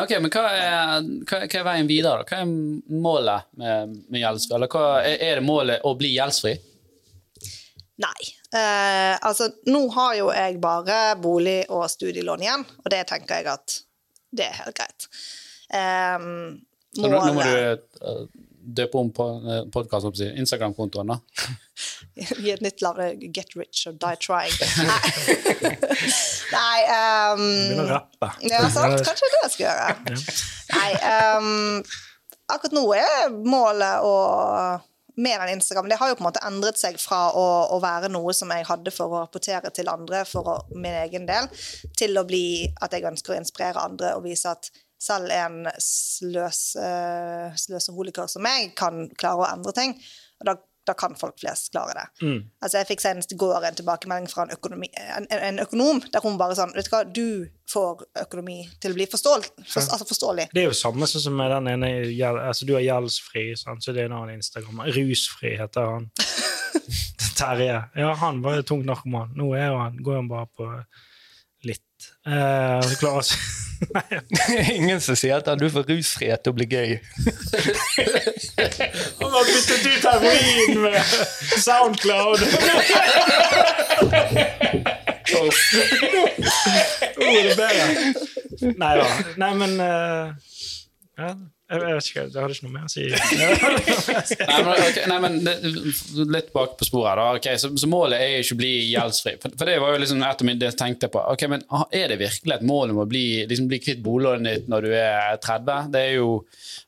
Ok, 0.00 0.14
men 0.22 0.30
hva 0.32 0.42
er, 0.54 1.06
hva, 1.26 1.40
hva 1.44 1.60
er 1.60 1.66
veien 1.66 1.88
videre? 1.90 2.24
Hva 2.28 2.42
er 2.42 2.50
målet 3.02 3.48
med, 3.60 3.96
med 4.08 4.22
gjeldsfri? 4.22 4.56
Eller 4.56 4.70
hva, 4.72 4.84
er, 5.04 5.40
det 5.40 5.44
målet 5.44 5.86
å 5.86 5.94
bli 5.98 6.12
gjeldsfri? 6.14 6.54
Nei. 8.00 8.30
Eh, 8.56 9.14
altså, 9.18 9.50
nå 9.68 9.82
har 9.94 10.14
jo 10.18 10.30
jeg 10.32 10.60
bare 10.62 11.00
bolig 11.20 11.58
og 11.68 11.84
studielån 11.92 12.46
igjen, 12.46 12.64
og 12.84 12.88
det 12.94 13.02
tenker 13.10 13.42
jeg 13.42 13.50
at 13.52 13.76
det 14.30 14.46
er 14.46 14.60
helt 14.62 14.78
greit. 14.78 15.10
Så 15.70 17.06
nå, 17.06 17.10
nå 17.10 17.34
må 17.36 17.44
du 17.44 17.52
eh, 17.54 18.22
døpe 18.60 18.98
om 19.00 19.10
på 19.14 19.26
uh, 19.44 20.30
Instagram-kontoen, 20.36 21.12
da. 21.12 21.18
Gi 22.42 22.52
et 22.52 22.62
nytt 22.64 22.82
navn. 22.84 23.24
Get 23.32 23.56
rich 23.56 23.86
or 23.88 23.96
die 23.96 24.16
trying. 24.20 24.52
Nei, 24.90 25.00
Nei 26.52 26.78
um, 26.92 27.40
Begynner 27.40 27.84
å 27.84 27.88
rappe. 27.94 28.30
Ja, 28.44 28.62
sant? 28.72 29.00
Kanskje 29.06 29.32
det 29.32 29.42
jeg 29.42 29.54
skal 29.56 29.66
gjøre. 29.66 30.20
Nei, 30.76 30.92
um, 31.40 31.82
akkurat 32.50 32.76
nå 32.76 32.86
er 32.98 33.34
målet 33.46 34.06
å 34.06 34.14
mer 35.20 35.42
enn 35.44 35.54
Instagram, 35.56 35.88
Det 35.88 35.98
har 36.00 36.08
jo 36.08 36.16
på 36.16 36.24
en 36.24 36.28
måte 36.28 36.42
endret 36.46 36.78
seg 36.80 36.98
fra 37.00 37.30
å, 37.36 37.46
å 37.74 37.78
være 37.82 38.10
noe 38.12 38.32
som 38.36 38.50
jeg 38.54 38.66
hadde 38.68 38.92
for 38.94 39.12
å 39.12 39.24
rapportere 39.24 39.72
til 39.74 39.90
andre 39.92 40.22
for 40.28 40.48
å, 40.48 40.56
min 40.74 40.96
egen 41.02 41.26
del, 41.28 41.48
til 41.98 42.16
å 42.18 42.24
bli 42.28 42.70
at 42.80 42.94
jeg 42.94 43.06
ønsker 43.10 43.34
å 43.34 43.40
inspirere 43.40 43.84
andre 43.84 44.14
og 44.16 44.24
vise 44.28 44.52
at 44.52 44.70
selv 45.00 45.32
en 45.32 45.68
sløs, 45.80 46.64
uh, 46.76 47.52
sløseholiker 47.56 48.28
som 48.30 48.44
meg 48.44 48.74
kan 48.78 49.06
klare 49.18 49.46
å 49.46 49.48
endre 49.48 49.72
ting. 49.76 49.94
Og 50.40 50.48
da, 50.48 50.54
da 50.88 50.94
kan 50.98 51.16
folk 51.18 51.38
flest 51.40 51.70
klare 51.74 51.94
det. 51.96 52.04
Mm. 52.26 52.38
Altså 52.60 52.80
Jeg 52.80 52.88
fikk 52.90 53.04
senest 53.04 53.32
i 53.32 53.38
går 53.40 53.66
en 53.68 53.78
tilbakemelding 53.78 54.28
fra 54.32 54.46
en, 54.46 54.54
økonomi, 54.56 54.90
en, 55.16 55.28
en 55.36 55.62
økonom 55.64 56.02
der 56.12 56.24
hun 56.24 56.38
bare 56.40 56.56
sånn 56.58 56.72
Vet 56.76 56.88
du 56.88 56.94
hva, 56.94 57.02
du 57.04 57.26
får 57.70 58.04
økonomi 58.24 58.62
til 58.82 58.92
å 58.92 58.98
bli 58.98 59.06
forståel, 59.10 59.44
for, 59.62 59.84
altså 59.84 60.08
forståelig. 60.08 60.48
Det 60.54 60.64
er 60.64 60.70
jo 60.70 60.76
samme 60.76 61.08
sånn 61.08 61.26
som 61.28 61.36
med 61.38 61.52
den 61.54 61.70
ene 61.74 61.92
altså 62.48 62.68
Du 62.68 62.74
er 62.76 62.86
gjeldsfri, 62.88 63.50
sant? 63.60 63.84
så 63.84 63.94
det 63.96 64.04
er 64.04 64.10
en 64.10 64.18
annen 64.20 64.40
Instagram. 64.40 64.82
Rusfri 64.96 65.54
heter 65.60 65.94
han. 65.94 66.10
Terje. 67.40 67.76
Ja, 67.96 68.10
han 68.20 68.42
var 68.44 68.58
jo 68.58 68.66
tung 68.68 68.82
narkoman. 68.84 69.32
Nå 69.38 69.54
er 69.56 69.72
han, 69.72 69.96
går 70.04 70.18
han 70.20 70.28
bare 70.28 70.50
på 70.56 70.66
Eh, 72.26 72.80
så 72.82 72.96
klarer 73.00 73.24
jeg 73.24 73.38
Ingen 74.76 75.00
som 75.00 75.16
sier 75.16 75.40
at 75.40 75.48
du 75.60 75.70
får 75.72 75.86
rusfrihet 75.88 76.42
til 76.44 76.52
å 76.52 76.56
bli 76.58 76.66
gøy. 76.68 76.90
Han 79.20 79.30
har 79.32 79.48
byttet 79.48 79.86
ut 79.86 80.04
heroin 80.04 80.82
med 80.84 81.00
Soundcloud! 81.64 82.44
oh, 85.40 85.48
det 87.16 87.40
er 87.40 87.56
bedre. 87.56 87.86
Nei 88.76 88.92
da. 89.00 89.08
Nei, 89.40 89.52
men 89.62 89.72
uh, 89.80 90.34
ja, 91.16 91.32
jeg, 91.70 91.80
vet 91.94 92.08
ikke, 92.08 92.22
jeg 92.26 92.42
hadde 92.42 92.54
ikke 92.56 92.66
noe 92.66 92.74
mer 92.74 92.86
å 92.86 92.90
si. 92.90 93.04
Nei, 94.50 94.56
men, 94.66 94.70
okay, 94.74 95.04
nei, 95.06 95.18
men 95.22 95.36
litt 96.34 96.48
bak 96.54 96.72
på 96.80 96.86
sporet. 96.88 97.20
da. 97.20 97.26
okay, 97.38 97.60
så, 97.62 97.70
så 97.78 97.88
målet 97.90 98.18
er 98.18 98.40
ikke 98.40 98.56
å 98.56 98.60
bli 98.60 98.70
gjeldsfri. 98.90 99.36
For, 99.42 99.54
for 99.60 99.70
det 99.70 99.76
var 99.82 99.94
jo 99.94 100.00
liksom 100.02 100.24
et 100.26 100.42
av 100.42 100.48
mine 100.48 100.60
det 100.60 100.72
tenkte 100.80 101.10
på. 101.12 101.22
Ok, 101.30 101.46
men 101.52 101.62
Er 101.94 102.10
det 102.10 102.18
virkelig 102.24 102.56
et 102.56 102.66
mål 102.66 102.94
om 102.94 103.02
å 103.04 103.06
bli, 103.10 103.24
liksom, 103.50 103.68
bli 103.70 103.78
kvitt 103.82 104.02
boliglånet 104.02 104.60
ditt 104.60 104.72
når 104.72 104.88
du 104.88 104.96
er 104.98 105.38
30? 105.44 105.92
Det 105.94 106.02
er 106.08 106.16
jo, 106.18 106.32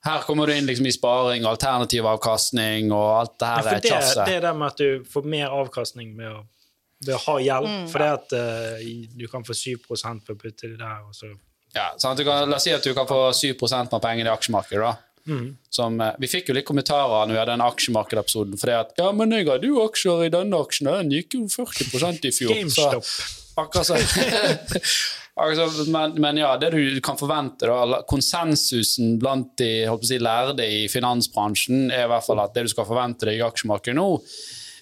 Her 0.08 0.26
kommer 0.26 0.50
du 0.50 0.56
inn 0.56 0.66
liksom 0.66 0.90
i 0.90 0.94
sparing, 0.94 1.46
alternativ 1.46 2.10
avkastning 2.10 2.90
og 2.90 3.06
alt 3.20 3.38
det 3.38 3.52
her 3.52 3.68
For 3.68 3.86
det, 3.86 3.94
tjafset. 3.94 4.24
det 4.26 4.40
er 4.40 4.44
det 4.48 4.54
med 4.58 4.72
at 4.72 4.82
du 4.82 5.06
får 5.14 5.30
mer 5.36 5.54
avkastning 5.62 6.10
med 6.18 6.32
å, 6.32 6.42
med 7.06 7.14
å 7.20 7.22
ha 7.28 7.38
gjeld. 7.46 7.70
For 7.94 8.02
det 8.02 8.12
at 8.18 8.36
uh, 8.36 8.92
du 9.14 9.26
kan 9.30 9.46
få 9.46 9.54
7 9.54 9.78
på 9.86 9.94
å 9.94 10.14
putte 10.34 10.72
det 10.72 10.78
der, 10.82 11.06
og 11.06 11.14
så 11.14 11.30
Ja, 11.72 11.88
kan, 11.96 12.50
la 12.50 12.58
oss 12.58 12.66
si 12.66 12.74
at 12.74 12.84
du 12.84 12.92
kan 12.96 13.08
få 13.08 13.30
7% 13.32 13.92
med 13.92 14.04
pengene 14.04 14.28
i 14.28 14.34
aksjemarkedet. 14.34 14.84
da. 14.84 15.12
Som, 15.70 16.00
eh, 16.00 16.14
vi 16.18 16.28
fikk 16.28 16.50
jo 16.50 16.56
litt 16.56 16.66
kommentarer 16.66 17.26
når 17.26 17.32
vi 17.32 17.40
hadde 17.40 17.54
den 17.54 17.64
aksjemarkedepisoden. 17.64 18.58
For 18.60 18.70
det 18.70 18.78
at 18.78 18.92
ja, 18.98 19.08
men 19.16 19.32
jeg 19.34 19.48
hadde 19.48 19.70
jo 19.70 19.82
aksjer 19.84 20.26
i 20.26 20.32
denne 20.34 20.60
aksjen, 20.64 20.90
og 20.90 21.00
den 21.00 21.14
gikk 21.14 21.38
jo 21.38 21.46
40% 21.52 22.28
i 22.28 22.34
fjor. 22.34 22.54
GameStop. 22.56 23.06
Så, 23.06 23.28
akkurat 23.62 23.88
så. 23.88 24.00
akkurat 25.42 25.76
så, 25.76 25.86
men, 25.94 26.16
men 26.20 26.40
ja, 26.42 26.54
det 26.60 26.72
du 26.74 27.00
kan 27.04 27.20
forvente, 27.20 27.70
da, 27.70 28.02
konsensusen 28.10 29.16
blant 29.22 29.54
de 29.62 29.86
si, 30.02 30.18
lærde 30.20 30.66
i 30.66 30.88
finansbransjen, 30.92 31.86
er 31.92 32.08
i 32.08 32.10
hvert 32.12 32.26
fall 32.26 32.42
at 32.42 32.56
det 32.56 32.66
du 32.66 32.74
skal 32.74 32.88
forvente 32.88 33.28
deg 33.28 33.40
i 33.40 33.46
aksjemarkedet 33.46 33.96
nå, 33.96 34.10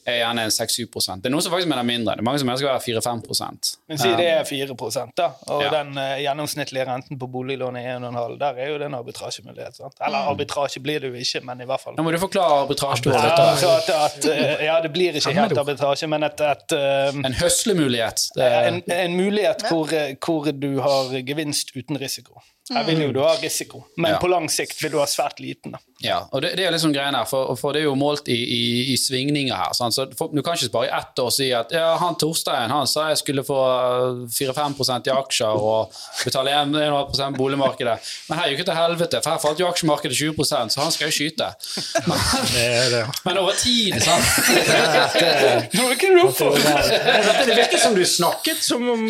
er 0.09 0.21
gjerne 0.23 0.45
6-7 0.49 0.87
Det 1.21 1.29
er 1.29 1.33
noen 1.35 1.43
som 1.45 1.53
faktisk 1.53 1.69
mener 1.71 1.87
mindre. 1.87 2.15
Det 2.17 2.23
er 2.23 2.27
mange 2.27 2.41
som 2.41 2.49
mener 2.49 2.59
det 2.59 2.65
skal 2.65 2.77
være 2.77 3.01
4-5 3.21 3.81
Men 3.89 3.99
si 4.01 4.13
det 4.17 4.27
er 4.31 4.45
4 4.45 5.11
da, 5.17 5.27
og 5.49 5.63
Ja. 5.63 5.71
den 5.71 5.91
uh, 5.99 6.17
gjennomsnittlige 6.23 6.87
renten 6.89 7.19
på 7.19 7.27
boliglånet 7.31 7.85
er 7.85 7.99
1,5 8.01 8.39
Der 8.39 8.55
er 8.59 8.69
jo 8.71 8.79
det 8.79 8.87
en 8.87 8.95
arbitrasjemulighet. 8.95 9.77
sant? 9.77 9.95
Eller 10.07 10.19
arbitrasje 10.33 10.81
blir 10.81 11.01
det 11.01 11.09
jo 11.13 11.15
ikke, 11.15 11.45
men 11.45 11.61
i 11.61 11.65
hvert 11.65 11.81
fall. 11.81 11.95
Nå 11.97 12.03
må 12.03 12.13
du 12.13 12.19
forklare 12.19 12.63
arbitrasje. 12.65 13.13
Ja, 13.13 13.35
altså 13.51 13.69
at, 13.77 13.91
at, 13.91 14.31
uh, 14.31 14.65
ja, 14.65 14.81
det 14.81 14.93
blir 14.93 15.13
ikke 15.21 15.35
helt 15.37 15.59
arbitrasje, 15.59 16.07
men 16.09 16.23
et, 16.23 16.41
et 16.41 16.77
uh, 16.77 17.21
En 17.27 17.35
høslemulighet. 17.35 18.31
Det 18.37 18.49
en, 18.69 18.83
en 18.93 19.17
mulighet 19.17 19.67
hvor, 19.69 19.91
hvor 20.25 20.51
du 20.53 20.81
har 20.81 21.13
gevinst 21.27 21.77
uten 21.77 22.01
risiko. 22.01 22.41
Her 22.71 22.85
vil 22.87 23.03
jo 23.03 23.13
du 23.13 23.21
ha 23.25 23.35
risiko, 23.43 23.85
men 23.97 24.13
Ja. 24.13 24.19
på 24.23 24.29
lang 24.31 24.47
sikt 24.51 24.83
vil 24.83 24.93
du 24.93 24.99
ha 24.99 25.07
svært 25.11 25.41
liten. 25.43 25.73
da. 25.73 25.79
Ja, 26.01 26.23
og 26.33 26.41
det, 26.41 26.55
det 26.57 26.65
er 26.65 26.73
liksom 26.73 26.95
greien 26.95 27.13
her, 27.13 27.27
for, 27.29 27.53
for 27.61 27.77
det 27.77 27.83
er 27.83 27.91
jo 27.91 27.95
målt 27.99 28.29
i, 28.33 28.39
i, 28.41 28.61
i 28.95 28.97
svingninger 28.97 29.53
her. 29.53 29.75
Sant? 29.77 29.93
Så 29.93 30.07
for, 30.17 30.31
Du 30.33 30.41
kan 30.41 30.57
ikke 30.57 30.73
bare 30.73 30.89
i 30.89 30.93
ett 30.97 31.21
år 31.21 31.33
si 31.35 31.51
at 31.53 31.75
ja, 31.77 31.91
han 32.01 32.17
Torstein 32.21 32.73
han 32.73 32.89
sa 32.89 33.11
jeg 33.11 33.21
skulle 33.21 33.45
få 33.45 33.59
4-5 34.33 34.79
i 35.11 35.13
aksjer 35.13 35.61
og 35.61 35.93
betale 36.25 36.55
1,5% 36.57 37.37
boligmarkedet. 37.37 37.99
Men 38.31 38.41
her 38.41 38.49
gikk 38.49 38.63
det 38.63 38.69
til 38.71 38.79
helvete, 38.79 39.21
for 39.21 39.35
her 39.35 39.43
falt 39.45 39.61
jo 39.61 39.69
aksjemarkedet 39.69 40.17
20 40.17 40.49
så 40.49 40.63
han 40.87 40.95
skal 40.95 41.11
jo 41.11 41.17
skyte. 41.19 41.51
Men, 42.09 42.97
men 43.29 43.43
over 43.43 43.61
tid, 43.61 44.01
sant? 44.01 44.25
Nå 45.77 45.85
er 45.85 46.17
du 46.17 46.33
for 46.41 46.57
det 46.57 47.57
virker 47.59 47.81
som 47.83 47.95
du 47.97 48.03
snakket 48.09 48.63
som 48.65 48.89
om 48.95 49.05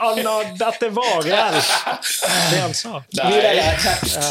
Anna, 0.00 0.34
dette 0.56 0.88
var 0.96 1.20
reelt, 1.26 1.72
det 2.52 2.62
han 2.62 2.74
sa. 2.76 3.02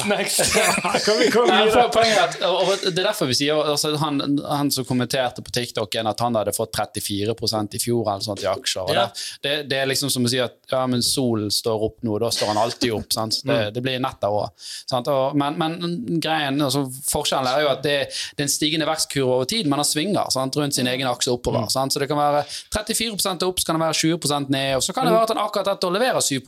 Next. 0.10 0.56
Ja, 0.58 0.98
kan 1.06 1.20
vi 1.20 1.30
komme 1.32 1.52
Nei, 1.54 1.64
videre? 1.66 1.84
for- 1.84 1.91
poenget 1.94 2.18
er 2.18 2.24
at, 2.48 2.84
Det 2.88 3.00
er 3.00 3.08
derfor 3.08 3.28
vi 3.30 3.36
sier 3.38 3.54
altså, 3.74 3.94
han, 4.02 4.20
han 4.48 4.72
som 4.72 4.86
kommenterte 4.88 5.44
på 5.46 5.52
TikTok 5.54 5.96
at 6.02 6.20
han 6.20 6.36
hadde 6.36 6.54
fått 6.56 6.72
34% 6.78 7.76
i 7.76 7.80
fjor 7.84 8.08
eller 8.10 8.26
sånt 8.26 8.44
i 8.44 8.48
aksjer. 8.50 8.84
Og 8.90 8.96
Ja. 8.96 9.06
det, 9.08 9.42
det, 9.44 9.70
det 9.70 9.78
er 9.82 9.86
liksom 9.92 10.10
som 10.10 10.26
å 10.26 10.30
si 10.32 10.40
at 10.40 10.56
ja, 10.72 10.86
men 10.88 11.02
solen 11.06 11.52
står 11.52 11.84
opp 11.88 11.98
nå, 12.08 12.18
da 12.20 12.30
står 12.34 12.48
han 12.54 12.58
alltid 12.58 12.92
opp. 12.94 13.12
Sant? 13.14 13.42
Det, 13.44 13.52
Mm. 13.52 13.74
det 13.74 13.82
blir 13.84 14.00
nett 14.00 14.22
òg. 14.24 15.36
Men, 15.36 15.58
men 15.58 16.20
greien, 16.22 16.60
altså, 16.62 16.86
forskjellen 17.12 17.48
er 17.48 17.62
jo 17.66 17.70
at 17.72 17.82
det, 17.84 17.98
det 18.36 18.44
er 18.44 18.48
en 18.48 18.52
stigende 18.52 18.88
vekstkurve 18.88 19.36
over 19.36 19.46
tid, 19.46 19.68
men 19.68 19.80
han 19.82 19.86
svinger 19.88 20.30
sant? 20.32 20.56
rundt 20.56 20.76
sin 20.76 20.88
egen 20.88 21.08
aksje 21.08 21.32
oppover. 21.34 21.64
Mm. 21.66 21.70
Sant? 21.74 21.94
Så 21.94 22.00
det 22.00 22.08
kan 22.12 22.18
være 22.20 22.44
34% 22.74 23.44
opp, 23.48 23.60
så 23.60 23.66
kan 23.70 23.80
det 23.80 23.86
være 23.86 23.98
20 24.02 24.50
ned, 24.50 24.76
og 24.76 24.84
så 24.84 24.94
kan 24.94 25.06
det 25.06 25.12
Mm. 25.12 25.18
være 25.18 25.24
at 25.24 25.34
han 25.36 25.42
akkurat 25.46 25.68
etter 25.76 25.88
å 25.90 25.94
levere 25.96 26.22
7 26.22 26.40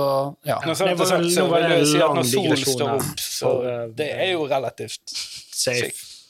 og 0.00 0.36
ja. 0.46 0.58
Når 0.66 0.74
sant 0.76 0.88
Det 0.90 0.98
var- 0.98 1.06
sagt, 1.06 1.24
så 1.32 1.40
nå 1.44 1.48
var 1.50 1.60
vil 1.60 1.68
det 1.68 1.70
jeg 1.70 1.80
en 1.80 1.86
si 1.86 1.96
at 1.96 2.00
lang 2.00 2.16
når 2.16 2.24
solen 2.24 2.44
digresjon 2.44 2.74
står 2.74 2.90
opp, 2.96 3.18
så 3.20 3.50
eh, 3.70 3.86
det 3.94 4.10
er 4.10 4.32
jo 4.32 4.46
relativt 4.48 4.89
safe. 5.06 5.94
safe. 5.94 6.26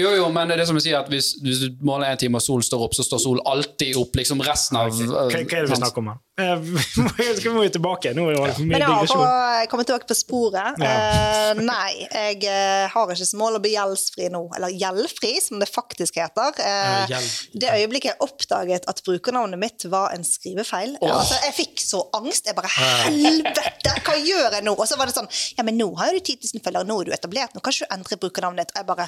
Jo, 0.00 0.10
jo, 0.18 0.28
men 0.34 0.48
det 0.48 0.56
er 0.56 0.62
det 0.62 0.68
som 0.70 0.76
jeg 0.80 0.86
sier, 0.88 0.98
at 1.00 1.08
hvis, 1.12 1.32
hvis 1.44 1.62
du 1.64 1.80
måler 1.86 2.10
en 2.12 2.20
time 2.20 2.40
og 2.40 2.44
sol 2.44 2.62
står 2.64 2.84
opp, 2.86 2.94
så 2.96 3.04
står 3.06 3.22
sol 3.22 3.40
alltid 3.46 3.96
opp 4.00 4.16
liksom 4.18 4.42
resten 4.46 4.78
av 4.80 4.90
Hva, 4.94 5.26
hva 5.30 5.40
er 5.40 5.44
det 5.48 5.70
vi 5.70 5.80
snakker 5.80 6.02
om 6.04 6.12
her? 6.14 6.20
Eh, 6.34 6.54
vi 6.64 6.72
må- 6.74 7.10
Skal 7.14 7.44
vi 7.46 7.52
må 7.54 7.62
jo 7.66 7.72
tilbake? 7.76 8.10
Nå 8.16 8.24
er 8.32 8.34
det 8.40 8.54
for 8.56 8.64
mye 8.66 8.72
Men 8.74 8.82
ja, 8.82 8.88
digresjon. 8.96 9.68
komme 9.70 9.84
tilbake 9.86 10.08
på 10.10 10.16
sporet. 10.18 10.80
eh, 10.82 11.52
nei, 11.62 11.90
jeg 12.10 12.40
eh, 12.50 12.88
har 12.90 13.12
ikke 13.14 13.28
som 13.30 13.38
mål 13.44 13.60
å 13.60 13.62
bli 13.62 13.74
gjeldsfri 13.76 14.30
nå. 14.34 14.40
Eller 14.58 14.74
gjeldfri, 14.74 15.34
som 15.44 15.60
det 15.62 15.68
faktisk 15.70 16.18
heter. 16.18 16.58
Eh, 16.58 17.04
Ja, 17.12 17.20
det 17.62 17.70
øyeblikket 17.76 18.10
jeg 18.14 18.20
oppdaget 18.24 18.88
at 18.90 19.02
brukernavnet 19.06 19.60
mitt 19.60 19.84
var 19.92 20.10
en 20.16 20.24
skrivefeil 20.26 20.96
altså, 21.04 21.36
Jeg 21.44 21.54
fikk 21.60 21.82
så 21.84 22.02
angst. 22.18 22.46
Jeg 22.50 22.56
bare 22.58 22.70
Helvete, 22.74 23.94
hva 24.04 24.16
gjør 24.18 24.58
jeg 24.58 24.64
nå? 24.66 24.74
Og 24.74 24.88
så 24.90 24.98
var 24.98 25.06
det 25.10 25.14
sånn 25.16 25.28
Ja, 25.58 25.62
men 25.66 25.78
nå 25.78 25.90
har 26.00 26.10
jo 26.10 26.18
du 26.18 26.24
10 26.32 26.50
000 26.56 26.64
følgere, 26.64 26.88
nå 26.88 26.98
er 27.02 27.10
du 27.10 27.14
etablert, 27.16 27.54
nå 27.54 27.62
kan 27.62 27.74
ikke 27.74 27.86
du 27.86 27.94
endre 27.94 28.18
brukernavnet 28.24 28.64
ditt. 28.66 28.74
Og 28.74 28.82
jeg 28.82 28.88
bare 28.90 29.06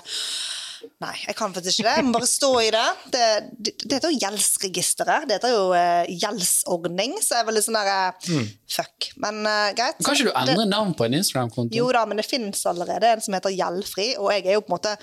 Nei, 1.02 1.12
jeg 1.26 1.36
kan 1.38 1.52
faktisk 1.54 1.80
ikke 1.80 1.88
det. 1.88 1.96
Jeg 1.98 2.06
må 2.06 2.14
bare 2.16 2.28
stå 2.30 2.50
i 2.62 2.70
det. 2.74 2.86
Det, 3.12 3.26
det, 3.58 3.74
det 3.82 3.98
heter 3.98 4.14
jo 4.14 4.20
gjeldsregisteret. 4.22 5.28
Det 5.28 5.38
heter 5.38 5.52
jo 5.54 5.66
uh, 5.72 6.08
gjeldsordning, 6.24 7.18
så 7.24 7.40
jeg 7.40 7.48
var 7.48 7.56
litt 7.56 7.66
sånn 7.66 7.78
der 7.78 7.92
eh, 7.92 8.48
Fuck. 8.76 9.10
Men 9.22 9.42
uh, 9.46 9.68
greit. 9.76 10.00
Kan 10.04 10.18
ikke 10.18 10.30
du 10.30 10.40
endre 10.42 10.66
navn 10.70 10.96
på 10.98 11.06
en 11.08 11.16
Instagram-konto? 11.20 11.76
Jo 11.76 11.88
da, 11.94 12.04
men 12.08 12.20
det 12.20 12.26
fins 12.28 12.64
allerede 12.68 13.14
en 13.14 13.24
som 13.24 13.36
heter 13.36 13.54
Gjeldfri, 13.54 14.10
og 14.20 14.32
jeg 14.34 14.46
er 14.46 14.58
jo 14.58 14.64
på 14.66 14.72
en 14.72 14.76
måte 14.78 14.96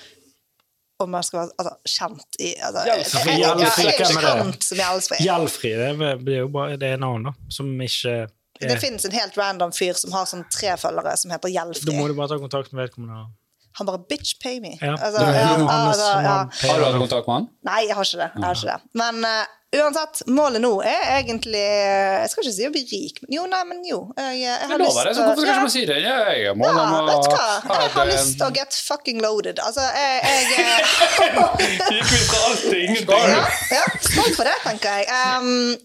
om 1.04 1.12
man 1.12 1.26
skal 1.26 1.42
være 1.42 1.56
altså, 1.60 1.74
kjent 1.90 2.40
i 2.40 2.54
altså, 2.62 2.86
Gjeldfri. 2.88 3.34
jeg, 3.34 3.40
jeg, 3.42 3.60
jeg, 3.60 3.60
jeg, 3.60 3.94
er 3.94 4.00
jo 4.00 4.06
er 4.06 4.24
det? 4.24 4.34
kjent 4.38 4.68
som 4.68 4.82
gjeldfri. 4.82 5.20
Gjeldfri, 5.26 5.74
det 5.82 6.14
blir 6.24 6.42
jo 6.44 6.50
bare 6.54 6.80
det 6.80 6.94
er 6.96 7.02
navn, 7.02 7.30
da. 7.30 7.36
Som 7.54 7.72
ikke 7.82 8.18
Det 8.62 8.78
finnes 8.80 9.06
en 9.10 9.16
helt 9.18 9.38
random 9.38 9.74
fyr 9.76 9.98
som 10.00 10.14
har 10.16 10.30
sånn 10.30 10.46
tre 10.54 10.76
følgere, 10.80 11.16
som 11.20 11.34
heter 11.34 11.52
Gjeldfri. 11.54 11.90
Da 11.90 11.98
må 11.98 12.10
du 12.10 12.18
bare 12.18 12.34
ta 12.36 12.40
kontakt 12.42 12.74
med 12.74 12.86
vedkommende. 12.86 13.26
Han 13.80 13.88
bare 13.90 14.00
'bitch, 14.10 14.36
pay 14.44 14.60
me'. 14.62 14.76
Ja, 14.82 14.94
Altså, 14.94 15.22
ja, 15.26 15.50
altså, 15.90 16.08
ja. 16.22 16.38
har 16.70 16.80
du 16.80 16.86
hatt 16.86 17.02
kontakt 17.02 17.28
med 17.28 17.36
han? 17.40 17.48
Nei, 17.66 17.82
jeg 17.88 17.96
har 17.98 18.06
ikke 18.06 18.22
det. 18.24 18.32
Jeg 18.38 18.46
har 18.46 18.56
ikke 18.60 18.72
det. 18.74 18.82
Men 19.02 19.26
uh, 19.26 19.46
uansett, 19.82 20.22
målet 20.30 20.62
nå 20.62 20.70
er 20.86 21.02
egentlig 21.18 21.64
Jeg 21.64 22.30
skal 22.30 22.44
ikke 22.46 22.54
si 22.60 22.68
å 22.70 22.74
bli 22.76 22.84
rik, 22.92 23.18
men 23.24 23.34
jo, 23.38 23.46
nei, 23.50 23.64
men 23.72 23.80
jo. 23.90 24.00
Jeg, 24.20 24.38
jeg 24.44 24.70
har 24.70 24.78
lyst 24.84 25.00
til- 25.00 25.24
hvorfor 25.24 25.42
skal 25.42 25.50
ja. 25.50 25.56
ikke 25.58 25.66
man 25.66 25.74
si 25.74 25.86
det? 25.90 25.98
Jeg, 26.06 26.38
jeg 26.38 26.48
har 26.52 26.56
mål 26.62 26.70
Ja, 26.70 27.02
vet 27.10 27.26
du 27.26 27.34
hva? 27.34 27.50
Jeg 27.82 27.92
har 27.98 28.10
lyst 28.12 28.34
til 28.38 28.46
å 28.46 28.52
eh, 28.52 28.58
get 28.60 28.80
fucking 28.92 29.22
loaded. 29.26 29.58
Altså, 29.66 29.82
jeg, 29.82 30.22
jeg 30.22 30.66
eh, 30.70 31.98
Gikk 31.98 32.14
ut 32.14 32.26
fra 32.30 32.40
alt 32.50 32.64
til 32.70 32.80
ingenting? 32.86 33.30
ja, 33.34 33.44
ja, 33.74 33.84
takk 34.14 34.34
for 34.38 34.46
det, 34.52 34.58
tenker 34.70 35.02
jeg. 35.02 35.10
Um, 35.10 35.78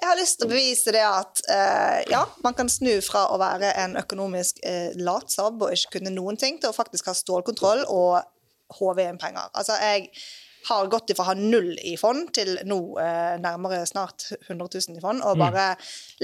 jeg 0.00 0.08
har 0.08 0.18
lyst 0.18 0.38
til 0.40 0.48
å 0.48 0.50
bevise 0.50 0.92
det 0.94 1.02
at 1.04 1.42
eh, 1.52 1.98
ja, 2.10 2.24
man 2.44 2.56
kan 2.56 2.70
snu 2.72 2.92
fra 3.04 3.26
å 3.34 3.38
være 3.40 3.74
en 3.82 3.98
økonomisk 4.00 4.62
eh, 4.66 4.96
latsabb 4.96 5.66
og 5.66 5.74
ikke 5.76 5.98
kunne 5.98 6.14
noen 6.14 6.40
ting, 6.40 6.60
til 6.60 6.72
å 6.72 6.76
faktisk 6.76 7.10
ha 7.10 7.16
stålkontroll 7.16 7.84
og 7.92 8.20
HVM-penger. 8.78 9.50
Altså, 9.52 9.76
jeg 9.82 10.08
har 10.70 10.88
gått 10.92 11.10
ifra 11.12 11.24
å 11.26 11.30
ha 11.30 11.34
null 11.38 11.74
i 11.84 11.96
fond 12.00 12.30
til 12.36 12.54
nå 12.70 12.78
eh, 13.02 13.36
nærmere 13.42 13.82
snart 13.90 14.30
100 14.48 14.68
000 14.88 14.96
i 14.98 15.04
fond, 15.04 15.22
og 15.26 15.36
bare 15.42 15.74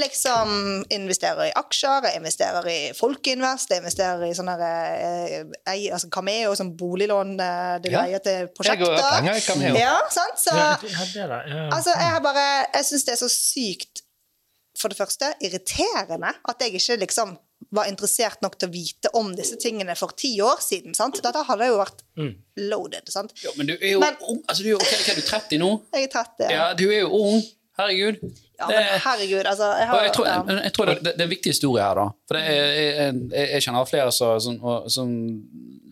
liksom 0.00 0.84
investerer 0.94 1.48
i 1.50 1.54
aksjer, 1.58 2.08
jeg 2.10 2.20
investerer 2.20 2.66
i 2.70 2.78
Folkeinvest, 2.96 3.70
jeg 3.72 3.82
investerer 3.82 4.24
i 4.28 4.32
sånne 4.36 4.56
eh, 4.70 5.36
ei- 5.72 5.90
altså 5.92 6.10
Cameo, 6.12 6.54
som 6.58 6.72
boliglån 6.78 7.36
eh, 7.40 7.76
de 7.84 7.92
Ja. 7.92 8.02
leier 8.06 8.22
til 8.24 8.32
Jeg 8.40 8.50
prosjekter. 8.56 8.86
går 8.86 9.12
penger 9.18 9.36
i 9.40 9.44
Cameo. 9.46 9.74
Ja, 9.80 9.96
sant? 10.10 10.38
Så 10.38 10.54
Ja, 10.56 10.76
det- 10.82 10.90
det 10.90 11.28
ja. 11.28 11.68
Altså, 11.72 11.90
jeg 11.96 12.10
har 12.16 12.20
bare 12.20 12.46
Jeg 12.74 12.84
syns 12.84 13.04
det 13.04 13.12
er 13.14 13.20
så 13.26 13.28
sykt, 13.32 14.02
for 14.78 14.92
det 14.92 14.98
første, 14.98 15.32
irriterende 15.44 16.32
at 16.48 16.62
jeg 16.62 16.76
ikke 16.78 16.98
liksom 17.04 17.36
var 17.74 17.88
interessert 17.88 18.42
nok 18.44 18.58
til 18.60 18.68
å 18.68 18.72
vite 18.72 19.10
om 19.16 19.30
disse 19.36 19.56
tingene 19.60 19.96
for 19.96 20.12
ti 20.16 20.34
år 20.44 20.60
siden. 20.62 20.94
sant? 20.94 21.18
Dette 21.24 21.42
hadde 21.48 21.66
jo 21.70 21.78
vært 21.80 22.02
loaded. 22.56 23.08
sant? 23.12 23.32
Ja, 23.42 23.50
men 23.56 23.66
du 23.66 23.76
er 23.80 23.92
jo 23.96 24.00
Men- 24.00 24.16
ung. 24.28 24.42
Altså, 24.48 24.62
du 24.62 24.68
er 24.68 24.74
jo, 24.76 24.80
okay, 24.82 24.98
ok, 25.00 25.08
er 25.08 25.14
du 25.14 25.22
30 25.22 25.58
nå? 25.58 25.70
Jeg 25.94 26.04
er 26.04 26.12
30. 26.12 26.50
Ja, 26.50 26.50
ja 26.50 26.74
du 26.74 26.90
er 26.90 27.00
jo 27.00 27.10
ung. 27.10 27.42
Herregud. 27.76 28.20
Ja, 28.58 28.66
men 28.68 28.84
herregud, 29.04 29.44
altså 29.44 29.66
jeg 29.76 29.86
har, 29.86 30.02
jeg 30.02 30.12
tror, 30.16 30.26
jeg, 30.26 30.60
jeg 30.64 30.72
tror 30.72 30.84
det, 30.88 30.94
det, 31.04 31.12
er 31.20 31.24
en 31.26 31.30
viktig 31.30 31.50
historie 31.52 31.82
her, 31.84 31.98
da. 31.98 32.06
For 32.26 32.38
det 32.38 32.44
er, 32.48 33.18
jeg, 33.52 33.62
kjenner 33.66 33.84
flere 33.84 34.12
som, 34.16 34.40
som, 34.40 34.56
og- 34.64 34.86
som 34.90 35.10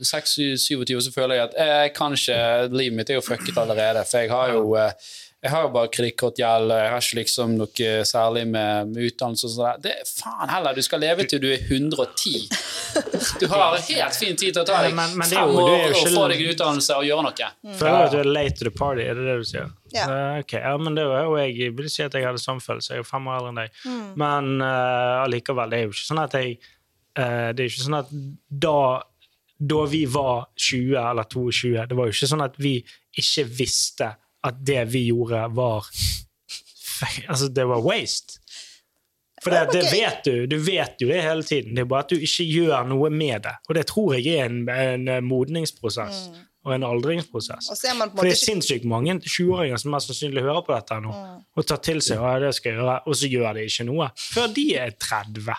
26-27, 0.00 1.00
så 1.04 1.12
føler 1.12 1.34
jeg 1.34 1.50
at 1.50 1.58
jeg 1.60 1.92
kan 1.96 2.16
ikke 2.16 2.38
Livet 2.72 2.96
mitt 2.96 3.10
er 3.12 3.18
jo 3.20 3.24
fucket 3.24 3.58
allerede, 3.60 4.04
for 4.08 4.24
jeg 4.24 4.30
har 4.32 4.54
jo 4.56 4.74
eh, 4.80 4.92
jeg 5.44 5.52
har 5.52 5.66
jo 5.66 5.70
bare 5.74 5.90
kredittkortgjeld, 5.92 6.70
jeg 6.72 6.88
har 6.88 7.02
ikke 7.04 7.16
liksom 7.18 7.50
noe 7.58 7.88
særlig 8.08 8.44
med, 8.48 8.92
med 8.94 9.08
utdannelse 9.10 9.44
og 9.44 9.52
sånn. 9.52 9.82
Det 9.84 9.90
er 9.92 10.06
faen 10.08 10.48
heller, 10.48 10.72
du 10.78 10.84
skal 10.86 11.02
leve 11.04 11.26
til 11.28 11.42
du 11.42 11.50
er 11.52 11.60
110. 11.60 12.46
Du 13.42 13.44
har 13.52 13.76
helt 13.76 14.16
fin 14.16 14.38
tid 14.40 14.54
til 14.54 14.62
å 14.62 14.64
ta 14.64 14.78
deg 14.86 14.94
Men- 14.96 15.18
men 15.20 15.28
fem 15.28 15.52
år 15.52 15.68
og 15.68 15.84
ikke- 15.90 16.14
få 16.14 16.24
deg 16.32 16.40
en 16.40 16.54
utdannelse 16.54 16.96
og 16.96 17.04
gjøre 17.04 17.26
noe. 17.28 17.50
Føler 17.76 17.98
du 17.98 18.04
at 18.06 18.12
du 18.12 18.18
er 18.22 18.30
late 18.32 18.56
to 18.56 18.64
the 18.64 18.70
party? 18.70 19.02
Er 19.02 19.14
det 19.20 19.26
det 19.28 19.36
du 19.42 19.44
sier? 19.44 19.70
Ja. 19.92 20.06
Uh, 20.08 20.40
ok, 20.40 20.52
ja, 20.64 20.76
men 20.78 20.94
det 20.96 21.04
var 21.12 21.22
jo 21.28 21.36
jeg 21.36 21.58
jeg 21.58 21.76
vil 21.76 21.90
si 21.90 22.02
at 22.02 22.12
jeg 22.16 22.24
hadde 22.24 22.40
samfølelse. 22.40 22.94
Jeg 22.96 23.04
er 23.04 23.10
fem 23.12 23.28
år 23.28 23.36
eldre 23.36 23.52
enn 23.52 23.60
deg. 23.60 23.70
Mm. 23.84 24.16
Men 24.16 24.60
eh, 24.64 25.24
allikevel, 25.26 25.70
det 25.70 25.78
er 25.78 25.84
jo 25.84 25.92
ikke 25.92 26.08
sånn 26.08 26.24
at 26.24 26.32
jeg 26.40 26.58
uh, 27.18 27.52
Det 27.52 27.60
er 27.60 27.68
jo 27.68 27.72
ikke 27.74 27.88
sånn 27.90 28.00
at 28.00 28.08
da 28.48 29.02
da 29.60 29.84
vi 29.86 30.04
var 30.04 30.48
20 30.56 30.96
eller 30.98 31.24
22, 31.30 31.86
det 31.88 31.96
var 31.96 32.08
jo 32.08 32.12
ikke 32.12 32.28
sånn 32.32 32.44
at 32.44 32.56
vi 32.58 32.84
ikke 33.16 33.44
visste 33.46 34.16
at 34.44 34.60
det 34.66 34.82
vi 34.92 35.06
gjorde, 35.10 35.46
var 35.56 35.88
Altså, 37.28 37.48
det 37.48 37.64
var 37.68 37.82
waste. 37.82 38.38
For 39.42 39.50
det, 39.50 39.72
det 39.74 39.82
vet 39.92 40.24
du. 40.24 40.46
Du 40.46 40.56
vet 40.62 41.02
jo 41.02 41.08
det 41.10 41.20
hele 41.22 41.42
tiden. 41.42 41.74
Det 41.76 41.82
er 41.82 41.88
bare 41.90 42.06
at 42.06 42.12
du 42.14 42.22
ikke 42.22 42.46
gjør 42.48 42.86
noe 42.88 43.10
med 43.12 43.42
det. 43.44 43.52
Og 43.68 43.74
det 43.76 43.82
tror 43.90 44.14
jeg 44.14 44.38
er 44.38 44.46
en, 44.48 44.62
en 44.70 45.26
modningsprosess. 45.26 46.28
modningsprosess 46.30 46.53
og 46.64 46.72
en 46.74 46.84
aldringsprosess. 46.88 47.68
Og 47.70 47.96
man 47.98 48.10
på 48.10 48.14
en 48.14 48.18
For 48.22 48.28
det 48.28 48.32
er 48.32 48.40
sinnssykt 48.40 48.84
mange 48.88 49.14
20-åringer 49.20 49.80
som 49.82 49.92
mest 49.92 50.08
sannsynlig 50.10 50.42
hører 50.46 50.62
på 50.64 50.72
dette 50.74 50.98
nå, 51.04 51.12
og 51.54 51.66
tar 51.68 51.80
til 51.84 52.00
seg 52.04 52.18
hva 52.22 52.38
det 52.40 52.54
skal 52.56 52.78
gjøre, 52.78 52.94
og 53.06 53.18
så 53.20 53.28
gjør 53.28 53.58
de 53.58 53.64
ikke 53.68 53.86
noe. 53.88 54.08
Før 54.16 54.48
de 54.56 54.64
er 54.80 54.94
30. 54.96 55.58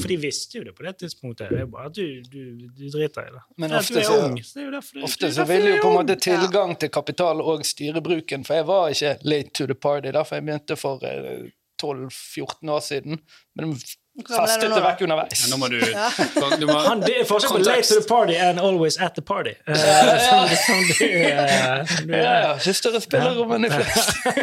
For 0.00 0.08
de 0.12 0.16
visste 0.22 0.58
jo 0.58 0.64
det 0.64 0.74
på 0.78 0.86
det 0.86 0.94
tidspunktet. 1.02 1.50
Det 1.52 1.60
er 1.66 1.68
bare 1.76 1.90
at 1.90 1.94
du, 1.98 2.22
du, 2.32 2.40
du 2.78 2.86
driter 2.94 3.28
i 3.28 3.34
det. 3.36 3.42
Men 3.58 3.70
Ja, 3.76 3.82
ofte 3.82 3.94
du 3.94 4.00
er 4.00 4.08
så- 4.08 4.24
ung. 4.24 4.38
så 4.42 4.54
det 4.58 4.66
er 4.66 4.80
du- 4.80 5.04
Ofte 5.10 5.32
så 5.36 5.44
vil 5.46 5.62
du 5.62 5.70
jo 5.74 5.82
på 5.82 5.92
en 5.92 5.98
måte 6.00 6.16
tilgang 6.20 6.74
til 6.80 6.88
kapital 6.88 7.40
og 7.42 7.64
styre 7.66 8.00
bruken, 8.02 8.44
for 8.44 8.54
jeg 8.54 8.66
var 8.66 8.88
ikke 8.90 9.18
late 9.24 9.50
to 9.52 9.66
the 9.66 9.74
party, 9.74 10.08
derfor 10.12 10.36
jeg 10.36 10.44
begynte 10.46 10.76
for 10.76 11.04
eh, 11.04 11.50
12-14 11.82 12.68
år 12.72 12.80
siden. 12.80 13.20
Men 13.56 13.74
festet 14.24 14.70
det 14.72 14.80
vekk 14.84 15.02
underveis. 15.04 15.42
Ja, 15.44 15.50
nå 15.52 15.58
må 15.60 15.68
du, 15.68 15.76
du 16.60 16.64
må, 16.70 16.76
Han, 16.86 17.02
det 17.04 17.18
er 17.20 17.26
forskjell 17.28 17.52
på 17.52 17.58
late 17.66 17.84
to 17.88 17.98
the 18.00 18.06
party 18.08 18.36
and 18.40 18.60
always 18.62 18.96
at 18.98 19.14
the 19.18 19.22
party. 19.22 19.52
Som 19.66 20.86
du, 20.88 21.02
eh, 21.04 21.84
som 21.90 22.06
du 22.08 22.14
Ja, 22.16 22.22
er. 22.22 22.40
ja, 22.46 22.54
ikke 22.56 22.74
større 22.78 23.02
spillerom 23.04 23.52
enn 23.58 23.66
de 23.68 23.70
fleste. 23.74 24.34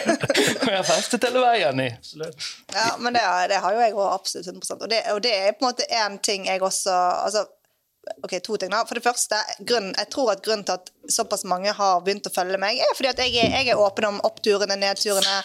Jeg 0.68 0.76
har 0.76 0.84
festet 0.88 1.24
hele 1.28 1.42
veien 1.42 1.80
i. 1.86 1.88
Ja, 2.74 2.86
men 2.98 3.16
det, 3.16 3.24
det 3.52 3.58
har 3.64 3.74
jo 3.74 3.80
jeg 3.82 3.96
òg 3.96 4.12
absolutt 4.12 4.52
100 4.52 4.78
og 4.82 4.88
det, 4.92 5.00
og 5.14 5.18
det 5.24 5.32
er 5.34 5.56
på 5.56 5.64
en 5.64 5.70
måte 5.70 5.88
én 5.88 6.20
ting 6.24 6.46
jeg 6.48 6.62
også 6.62 6.92
altså, 7.26 7.46
Ok, 8.26 8.32
to 8.42 8.56
ting 8.58 8.72
da. 8.72 8.80
For 8.82 8.98
det 8.98 9.04
første, 9.04 9.38
grunnen, 9.62 9.92
jeg 9.94 10.08
tror 10.10 10.32
at 10.32 10.40
grunnen 10.42 10.64
til 10.66 10.74
at 10.74 10.88
såpass 11.14 11.44
mange 11.46 11.70
har 11.70 12.00
begynt 12.02 12.26
å 12.26 12.32
følge 12.34 12.58
meg, 12.58 12.80
er 12.82 12.96
fordi 12.98 13.12
at 13.12 13.20
jeg 13.22 13.36
er, 13.44 13.52
jeg 13.60 13.68
er 13.70 13.78
åpen 13.78 14.08
om 14.08 14.18
oppturene, 14.26 14.74
nedturene, 14.80 15.36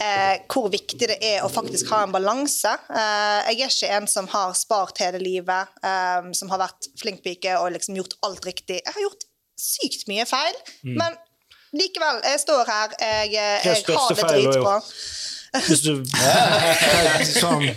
eh, 0.00 0.42
hvor 0.50 0.70
viktig 0.72 1.08
det 1.10 1.18
er 1.24 1.42
å 1.44 1.50
faktisk 1.52 1.90
ha 1.92 2.02
en 2.06 2.14
balanse. 2.14 2.72
Eh, 2.92 3.50
jeg 3.52 3.66
er 3.66 3.74
ikke 3.74 3.90
en 3.98 4.08
som 4.10 4.28
har 4.32 4.54
spart 4.58 5.02
hele 5.02 5.20
livet, 5.22 5.74
eh, 5.84 6.30
som 6.38 6.52
har 6.52 6.62
vært 6.64 6.88
flink 7.00 7.22
pike 7.24 7.58
og 7.60 7.72
liksom 7.76 7.98
gjort 8.00 8.16
alt 8.28 8.46
riktig. 8.48 8.80
Jeg 8.80 8.94
har 8.94 9.06
gjort 9.06 9.28
sykt 9.58 10.08
mye 10.10 10.24
feil, 10.26 10.56
men 10.82 11.14
likevel, 11.76 12.22
jeg 12.26 12.40
står 12.42 12.64
her, 12.66 12.94
jeg, 12.98 13.34
er 13.36 13.68
jeg 13.68 13.84
har 13.94 14.16
det 14.16 14.30
dritbra. 14.32 14.78
Hvis 15.68 15.82
du 15.84 15.92
sånn, 17.42 17.68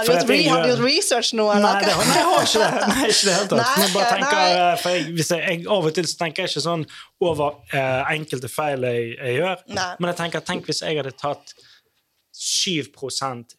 Har 0.00 0.06
du 0.06 0.12
gjort, 0.12 0.30
re 0.30 0.38
har 0.48 0.62
du 0.62 0.70
gjort 0.70 0.84
research 0.84 1.32
nå, 1.36 1.46
eller? 1.52 1.76
Nei, 1.76 1.84
det, 1.84 1.96
nei, 2.10 2.14
jeg 2.16 2.28
har 2.28 2.46
ikke 2.46 2.62
det. 2.62 2.86
Nei, 2.92 3.08
ikke 3.10 3.26
det 3.28 3.34
helt 3.36 3.52
tatt. 3.54 3.72
Men 3.82 3.92
bare 3.94 4.12
tenker, 4.14 4.78
for 4.82 4.96
jeg, 4.96 5.08
hvis 5.18 5.32
jeg, 5.34 5.42
jeg, 5.44 5.66
Av 5.76 5.88
og 5.90 5.96
til 5.98 6.08
så 6.08 6.20
tenker 6.22 6.46
jeg 6.46 6.52
ikke 6.54 6.64
sånn 6.66 6.86
over 7.28 7.58
eh, 7.76 8.14
enkelte 8.14 8.50
feil 8.52 8.86
jeg, 8.88 9.10
jeg 9.18 9.40
gjør, 9.40 9.66
Nei. 9.76 9.90
men 9.98 10.12
jeg 10.12 10.20
tenker, 10.22 10.46
tenk 10.46 10.70
hvis 10.70 10.82
jeg 10.86 11.00
hadde 11.00 11.12
tatt 11.20 11.52
7% 12.40 13.56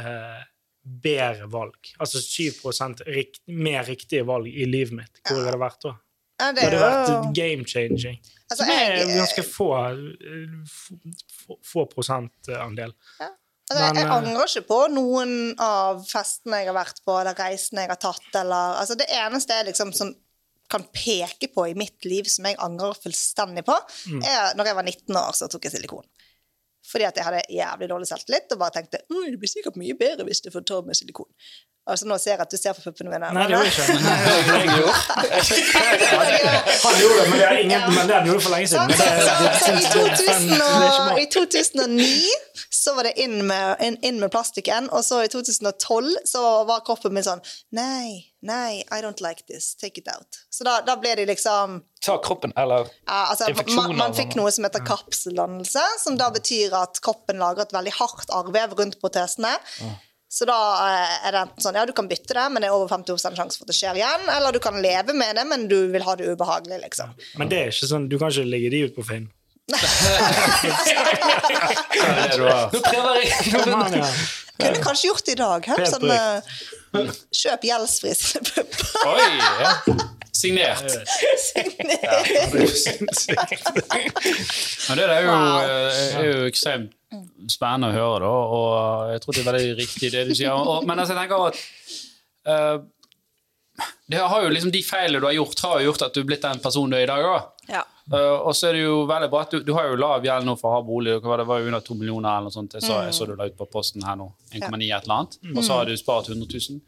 eh, 0.00 0.40
bedre 0.82 1.50
valg. 1.52 1.92
Altså 2.02 2.22
7 2.22 3.04
rikt, 3.06 3.42
mer 3.46 3.84
riktige 3.86 4.24
valg 4.28 4.48
i 4.48 4.66
livet 4.66 4.96
mitt. 5.02 5.22
Hvor 5.28 5.42
ja. 5.42 5.50
hadde 5.50 5.62
vært 5.62 5.84
da? 5.84 5.94
Ja, 6.42 6.48
Det 6.56 6.64
hadde 6.66 6.80
vært 6.82 7.28
game 7.36 7.68
changing. 7.68 8.18
Altså, 8.50 8.64
Som 8.64 8.72
er 8.74 8.96
ganske 9.12 9.44
få, 9.46 9.68
eh, 9.92 10.56
få, 10.66 11.60
få 11.62 11.86
prosentandel. 11.92 12.96
Altså, 13.20 13.36
jeg, 13.78 13.94
jeg 13.94 13.94
Men, 13.94 14.06
eh, 14.06 14.16
angrer 14.16 14.48
ikke 14.50 14.66
på 14.68 14.80
noen 14.92 15.32
av 15.58 16.02
festene 16.08 16.60
jeg 16.62 16.68
har 16.70 16.76
vært 16.76 17.00
på, 17.04 17.14
eller 17.20 17.34
reisene 17.38 17.84
jeg 17.86 17.88
har 17.92 18.00
tatt, 18.02 18.28
eller 18.34 18.76
altså, 18.80 18.96
Det 18.98 19.06
eneste 19.08 19.56
jeg 19.58 19.66
liksom 19.70 19.92
som 19.94 20.14
kan 20.72 20.84
peke 20.92 21.48
på 21.52 21.66
i 21.68 21.74
mitt 21.76 22.04
liv 22.08 22.24
som 22.32 22.46
jeg 22.48 22.56
angrer 22.58 22.94
fullstendig 22.96 23.64
på, 23.66 23.76
Mm. 24.08 24.22
er 24.24 24.54
når 24.56 24.64
jeg 24.66 24.74
var 24.76 24.82
19 24.84 25.16
år, 25.16 25.32
så 25.36 25.48
tok 25.48 25.64
jeg 25.64 25.72
silikon. 25.72 26.06
Fordi 26.92 27.04
at 27.06 27.14
jeg 27.16 27.24
hadde 27.24 27.42
jævlig 27.50 27.88
dårlig 27.88 28.08
selvtillit 28.08 28.52
og 28.52 28.58
bare 28.58 28.70
tenkte 28.78 28.98
«Oi, 29.10 29.30
det 29.30 29.38
blir 29.38 29.48
sikkert 29.52 29.76
mye 29.76 29.94
bedre 29.94 30.24
hvis 30.26 30.42
jeg 30.44 30.52
får 30.52 30.64
ta 30.66 30.80
med 30.82 30.96
silikon. 30.96 31.28
Altså 31.82 32.06
Nå 32.06 32.14
ser 32.22 32.36
jeg 32.36 32.40
at 32.44 32.52
du 32.52 32.56
ser 32.60 32.76
på 32.76 32.82
puppene 32.84 33.10
mine. 33.10 33.26
Nei, 33.34 33.46
det 33.50 33.58
men- 33.58 33.66
gjorde 33.66 33.72
jeg 33.74 33.80
ikke. 34.68 35.62
Han 36.84 36.94
gjorde 37.00 37.16
det, 37.18 37.24
men 37.30 37.38
det 37.40 37.46
er 37.48 37.58
ingen, 37.58 37.80
men 37.94 38.08
det 38.08 38.14
han 38.14 38.26
gjorde 38.26 38.42
for 38.44 38.54
lenge 38.54 38.68
siden. 38.70 38.86
Men 38.86 38.98
det, 38.98 38.98
det, 39.02 39.10
i, 39.10 39.74
det, 39.74 39.90
det, 39.90 40.22
det, 40.22 40.36
det 40.52 40.62
er 40.62 41.18
I 41.18 41.26
2009 41.32 42.30
så 42.70 42.94
var 42.94 43.06
det 43.08 43.12
inn 43.22 43.46
med, 43.46 43.82
inn, 43.82 43.96
inn 44.02 44.20
med 44.22 44.30
plastikken, 44.30 44.88
og 44.94 45.04
så 45.06 45.22
i 45.26 45.30
2012 45.32 46.12
så 46.28 46.42
var 46.68 46.84
kroppen 46.86 47.14
min 47.14 47.26
sånn 47.26 47.42
Nei, 47.74 48.30
nei, 48.46 48.82
I 48.82 49.00
don't 49.04 49.22
like 49.24 49.46
this. 49.50 49.72
Take 49.78 50.02
it 50.02 50.10
out. 50.12 50.40
Så 50.50 50.66
da, 50.66 50.80
da 50.86 50.96
ble 51.00 51.14
de 51.18 51.26
liksom 51.30 51.80
Ta 52.02 52.16
kroppen, 52.22 52.54
eller 52.58 52.86
ja, 52.86 53.18
altså, 53.30 53.50
Infeksjoner 53.52 53.94
man, 53.94 54.08
man 54.08 54.16
fikk 54.18 54.34
noe 54.38 54.50
som 54.54 54.66
heter 54.66 54.82
kapseldannelse, 54.86 55.82
som 56.02 56.18
da 56.18 56.30
betyr 56.34 56.74
at 56.78 57.02
kroppen 57.04 57.38
lager 57.42 57.66
et 57.66 57.74
veldig 57.74 57.94
hardt 57.98 58.32
arrvev 58.34 58.74
rundt 58.78 58.98
protesene. 59.02 59.54
Så 60.32 60.46
da 60.48 60.56
eh, 60.88 61.26
er 61.28 61.34
det 61.34 61.40
enten 61.44 61.60
sånn, 61.60 61.76
ja, 61.76 61.84
du 61.84 61.92
kan 61.92 62.06
bytte 62.08 62.32
det, 62.32 62.44
men 62.54 62.64
det 62.64 62.70
er 62.70 62.74
over 62.74 62.88
50 62.88 63.18
sjanse 63.20 63.58
for 63.58 63.66
at 63.66 63.68
det 63.68 63.76
skjer 63.76 63.98
igjen. 64.00 64.22
Eller 64.32 64.54
du 64.56 64.60
kan 64.64 64.78
leve 64.80 65.12
med 65.12 65.36
det, 65.36 65.44
men 65.50 65.66
du 65.68 65.76
vil 65.92 66.06
ha 66.06 66.14
det 66.16 66.30
ubehagelig, 66.32 66.78
liksom. 66.86 67.12
Men 67.36 67.50
det 67.52 67.58
er 67.58 67.74
ikke 67.74 67.88
sånn, 67.90 68.08
du 68.08 68.16
kan 68.16 68.32
ikke 68.32 68.48
legge 68.48 68.70
de 68.72 68.80
ut 68.88 68.94
på 68.96 69.04
Finn. 69.04 69.26
Nå 69.72 69.76
prøver 72.88 73.20
jeg 73.20 73.28
ja. 74.00 74.08
Kunne 74.62 74.80
kanskje 74.84 75.06
gjort 75.10 75.24
det 75.28 75.34
i 75.34 75.38
dag. 75.42 75.68
Helt 75.68 75.92
sånn, 75.92 76.08
uh, 76.08 77.12
kjøp 77.42 77.68
gjeldsfri 77.68 78.16
pupper. 78.48 78.88
Oi! 79.12 79.28
Ja. 79.60 79.76
Signert. 80.32 80.96
Men 84.88 84.96
det 84.96 85.04
er 85.04 85.22
jo, 85.28 85.36
eh, 85.36 86.16
er 86.16 86.24
jo 86.30 86.48
ekstremt 86.48 86.96
spennende 87.50 87.92
å 87.92 87.96
høre, 87.96 88.24
da, 88.24 88.32
og 88.56 89.12
jeg 89.12 89.22
tror 89.22 89.36
det 89.36 89.42
er 89.42 89.50
veldig 89.50 89.78
riktig 89.78 90.12
det 90.14 90.26
du 90.28 90.34
sier. 90.34 90.52
Og, 90.56 90.86
men 90.88 90.98
altså, 90.98 91.16
jeg 91.16 91.22
tenker 91.22 91.46
at 91.48 91.62
uh, 92.48 92.90
det 94.12 94.20
har 94.20 94.44
jo 94.44 94.50
liksom 94.52 94.70
De 94.74 94.82
feilene 94.84 95.22
du 95.22 95.26
har 95.26 95.34
gjort, 95.38 95.60
har 95.64 95.80
jo 95.80 95.90
gjort 95.90 96.04
at 96.06 96.14
du 96.14 96.20
er 96.20 96.28
blitt 96.28 96.44
den 96.44 96.60
personen 96.62 96.92
du 96.92 96.98
er 96.98 97.06
i 97.06 97.10
dag. 97.10 97.24
Da. 97.24 97.72
Ja. 97.78 97.82
Uh, 98.12 98.48
og 98.48 98.56
så 98.58 98.68
er 98.68 98.76
det 98.76 98.82
jo 98.82 98.96
veldig 99.08 99.28
bra 99.30 99.44
at 99.46 99.54
du, 99.54 99.60
du 99.64 99.72
har 99.76 99.86
jo 99.88 99.98
lav 100.00 100.24
gjeld 100.26 100.46
nå 100.48 100.56
for 100.60 100.68
å 100.68 100.74
ha 100.76 100.82
bolig. 100.84 101.14
Det 101.14 101.38
Det 101.40 101.46
var 101.48 101.62
jo 101.62 101.70
under 101.70 101.84
to 101.86 101.96
millioner 101.96 102.28
eller 102.28 102.50
noe 102.50 102.54
sånt. 102.54 102.76
Jeg 102.76 102.84
så, 102.84 102.98
jeg 103.06 103.16
så 103.16 103.28
du 103.28 103.34
la 103.38 103.48
ut 103.48 103.56
på 103.56 103.68
posten 103.72 104.04
her 104.04 104.18
nå. 104.18 104.28
1,9 104.52 104.66
et 104.66 105.06
eller 105.06 105.16
annet. 105.16 105.38
Og 105.54 105.62
så 105.64 105.78
har 105.78 105.88
du 105.88 105.96
spart 105.96 106.28
100 106.28 106.60
000. 106.68 106.80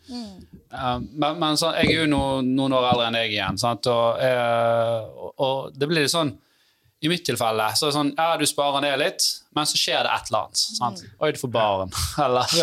Uh, 0.74 0.98
men 1.14 1.38
men 1.40 1.60
så, 1.60 1.72
jeg 1.78 1.94
er 1.94 2.00
jo 2.02 2.08
no, 2.10 2.24
noen 2.44 2.76
år 2.76 2.90
eldre 2.92 3.08
enn 3.08 3.20
deg 3.20 3.36
igjen, 3.36 3.60
sant? 3.62 3.88
Og, 3.88 4.20
eh, 4.20 4.98
og, 5.14 5.30
og 5.38 5.78
det 5.78 5.88
blir 5.88 6.04
litt 6.04 6.12
sånn 6.12 6.34
i 7.04 7.10
mitt 7.12 7.24
tilfelle 7.26 7.66
så 7.76 7.86
er 7.86 7.90
det 7.92 7.96
sånn, 7.98 8.10
ja, 8.16 8.26
du 8.40 8.44
sparer 8.48 8.80
ned 8.84 8.98
litt, 9.02 9.26
men 9.54 9.68
så 9.68 9.78
skjer 9.78 10.06
det 10.06 10.12
et 10.14 10.30
eller 10.30 10.46
annet. 10.46 10.62
Sant? 10.80 11.02
Oi, 11.20 11.32
du 11.36 11.40
får 11.42 11.52
barn. 11.54 11.92
Eller, 12.24 12.54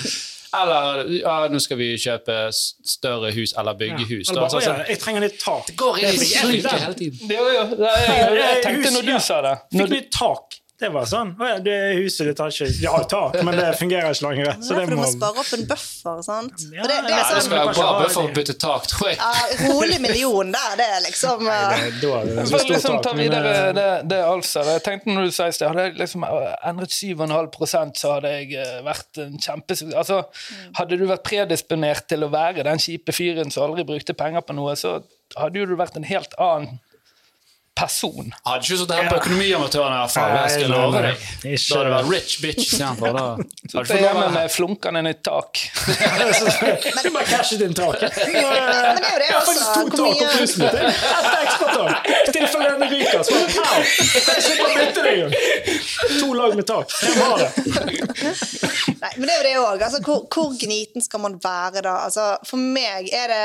eller 0.60 1.02
ja, 1.20 1.34
nå 1.52 1.60
skal 1.62 1.78
vi 1.78 1.92
kjøpe 2.00 2.36
større 2.50 3.30
hus 3.36 3.52
eller 3.60 3.76
bygge 3.78 4.06
hus. 4.08 4.30
Eller 4.32 4.40
Da. 4.40 4.48
bare, 4.48 4.62
Så, 4.64 4.72
jeg 4.88 4.98
trenger 5.02 5.26
litt 5.28 5.36
tak. 5.42 5.68
det 5.68 5.76
går 5.78 6.00
i 6.00 6.06
hele 6.08 6.94
tiden. 6.98 7.20
Jo, 7.30 7.44
jo. 7.54 7.62
det 7.78 7.92
jeg, 7.92 8.16
Jeg, 8.16 8.40
jeg 8.40 8.64
tenkte 8.64 8.90
når 8.96 9.06
du 9.06 9.14
sa 9.22 9.38
det. 9.46 9.54
Fikk 9.76 9.92
nytt 9.94 10.10
tak. 10.16 10.58
Det 10.80 10.88
var 10.94 11.04
sånn. 11.08 11.34
Å 11.36 11.48
ja, 11.48 11.56
det 11.60 11.76
huset 11.98 12.30
ditt 12.30 12.38
har 12.40 12.52
ikke 12.52 12.68
Ja, 12.80 12.94
tak, 13.04 13.36
men 13.44 13.56
det 13.58 13.66
fungerer 13.76 14.14
ikke 14.14 14.30
lenger. 14.30 14.54
Så 14.64 14.76
Det 14.78 14.86
må... 14.86 14.94
du 14.94 14.96
må 14.96 15.04
må 15.04 15.10
spare 15.12 15.42
opp 15.42 15.50
en 15.56 15.66
buffer, 15.68 16.22
sant? 16.24 16.64
Ja, 16.72 16.86
det, 16.88 16.96
det 17.04 17.12
ja, 17.12 17.18
sånn, 17.18 17.18
Ja, 17.18 17.34
det 17.36 17.42
skal 17.44 17.56
være 17.56 17.74
bra 17.76 17.90
buffer 17.98 18.14
for 18.14 18.30
å 18.30 18.34
bytte 18.38 18.56
tak, 18.64 18.88
tror 18.88 19.10
jeg. 19.10 19.18
ja, 19.20 19.68
rolig 19.68 19.98
million 20.00 20.54
der, 20.54 20.74
det 20.80 20.88
er 20.96 21.04
liksom 21.04 21.44
Nei, 21.44 21.60
eh, 21.60 21.86
det, 22.00 22.12
er 22.16 22.30
det 22.30 22.46
for 22.48 22.58
å 22.58 22.70
liksom 22.70 22.96
tak. 22.96 23.04
ta 23.06 23.14
men, 23.14 23.22
videre 23.26 23.54
eh, 23.58 23.70
det, 23.76 23.86
det 24.12 24.20
altså. 24.24 24.64
Jeg 24.70 24.84
tenkte 24.88 25.14
når 25.14 25.28
du 25.28 25.36
sa 25.36 25.48
i 25.50 25.56
sted, 25.56 25.68
hadde 25.68 25.86
jeg 25.88 25.96
liksom 26.00 26.26
endret 26.30 26.96
7,5 26.96 27.94
så 28.00 28.16
hadde 28.16 28.34
jeg 28.38 28.52
eh, 28.64 28.76
vært 28.86 29.24
en 29.26 29.36
kjempesuksess. 29.36 29.96
Altså, 30.00 30.22
hadde 30.80 31.00
du 31.00 31.08
vært 31.10 31.26
predisponert 31.28 32.08
til 32.10 32.24
å 32.24 32.32
være 32.32 32.64
den 32.66 32.80
kjipe 32.80 33.14
fyren 33.16 33.52
som 33.52 33.68
aldri 33.68 33.84
brukte 33.88 34.16
penger 34.16 34.44
på 34.46 34.56
noe, 34.56 34.76
så 34.80 35.02
hadde 35.36 35.60
jo 35.60 35.68
du 35.68 35.76
vært 35.78 36.00
en 36.00 36.08
helt 36.08 36.32
annen 36.40 36.80
person. 37.80 38.32
Hadde 38.44 38.64
ikke 38.64 38.78
sittet 38.82 38.96
her 38.96 39.08
på 39.10 39.18
Økonomiamatørene 39.20 39.96
i 39.96 40.00
hvert 40.02 40.14
fall. 40.14 40.34
Jeg 40.36 40.50
skal 40.54 40.72
love 40.74 41.02
deg. 41.04 41.24
Da 41.40 41.50
hadde 41.50 41.84
det 41.86 41.94
vært 41.94 42.10
rich 42.12 42.34
bitch 42.42 42.66
istedenfor. 42.66 43.16
Da 43.16 43.24
hadde 43.30 43.46
du 43.64 43.76
fått 43.78 44.04
hjemme 44.04 44.26
med 44.36 44.54
flunkende 44.54 45.02
nytt 45.06 45.22
tak. 45.26 45.62
Du 47.00 47.08
bare 47.14 47.26
cashet 47.26 47.62
inn 47.64 47.74
taket. 47.76 48.18
Jeg 48.34 49.32
har 49.32 49.44
faktisk 49.46 49.70
to 49.74 49.84
tak 49.88 49.96
på 49.96 50.28
huset 50.36 50.58
mitt. 50.60 50.76
Ett 50.80 51.38
ekstratak. 51.40 52.10
I 52.10 52.34
tilfelle 52.34 52.70
den 52.74 52.92
ryker. 52.92 53.22
Så 53.26 53.38
bare! 53.56 53.80
Jeg 53.80 54.44
slipper 54.44 54.66
å 54.66 54.74
bytte 54.76 55.04
det 55.06 55.14
engang. 55.14 55.32
To 56.20 56.32
lag 56.36 56.56
med 56.58 56.68
tak. 56.68 56.94
Hvem 57.00 57.22
har 57.24 57.36
det? 57.40 57.50
Nei, 59.00 59.12
men 59.16 59.26
det 59.26 59.34
er 59.34 59.40
jo 59.40 59.46
det 59.46 59.54
òg. 59.62 59.84
Altså, 59.86 60.02
hvor, 60.04 60.26
hvor 60.32 60.52
gniten 60.60 61.04
skal 61.04 61.24
man 61.24 61.38
være 61.42 61.84
da? 61.86 61.96
Altså, 62.06 62.34
for 62.46 62.60
meg 62.60 63.08
er 63.16 63.32
det 63.32 63.42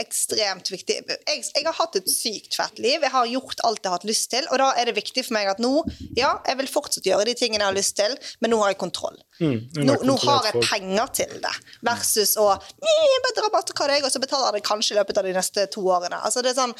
ekstremt 0.00 0.70
viktig. 0.72 0.98
Jeg, 1.08 1.44
jeg 1.54 1.66
har 1.66 1.76
hatt 1.78 1.96
et 2.00 2.10
sykt 2.10 2.58
fett 2.58 2.82
liv. 2.82 3.00
Jeg 3.00 3.14
har 3.14 3.30
gjort 3.30 3.64
alt 3.64 3.80
jeg 3.80 3.90
har 3.90 3.98
hatt 3.98 4.08
lyst 4.08 4.30
til. 4.34 4.46
Og 4.50 4.60
da 4.62 4.70
er 4.80 4.90
det 4.90 4.98
viktig 4.98 5.24
for 5.26 5.38
meg 5.38 5.50
at 5.52 5.62
nå, 5.62 5.72
ja, 6.18 6.34
jeg 6.48 6.60
vil 6.60 6.70
fortsatt 6.70 7.08
gjøre 7.08 7.28
de 7.30 7.36
tingene 7.38 7.64
jeg 7.64 7.70
har 7.70 7.78
lyst 7.78 7.96
til, 8.00 8.16
men 8.40 8.52
nå 8.52 8.60
har 8.62 8.74
jeg 8.74 8.80
kontroll. 8.82 9.16
Mm, 9.40 9.56
nå, 9.86 9.94
nå 10.04 10.14
har 10.20 10.50
jeg 10.50 10.60
penger 10.66 11.12
til 11.16 11.36
det. 11.40 11.52
Versus 11.86 12.36
å 12.40 12.50
bedre 12.60 13.46
rabatt 13.46 13.70
Mastercard, 13.70 13.92
jeg, 13.94 14.04
og 14.04 14.12
så 14.12 14.20
betaler 14.20 14.48
jeg 14.50 14.60
det 14.60 14.68
kanskje 14.68 14.94
i 14.94 14.98
løpet 14.98 15.18
av 15.20 15.26
de 15.26 15.34
neste 15.34 15.66
to 15.70 15.82
årene. 15.86 16.18
Altså, 16.24 16.42
det 16.42 16.52
er 16.52 16.58
sånn, 16.58 16.74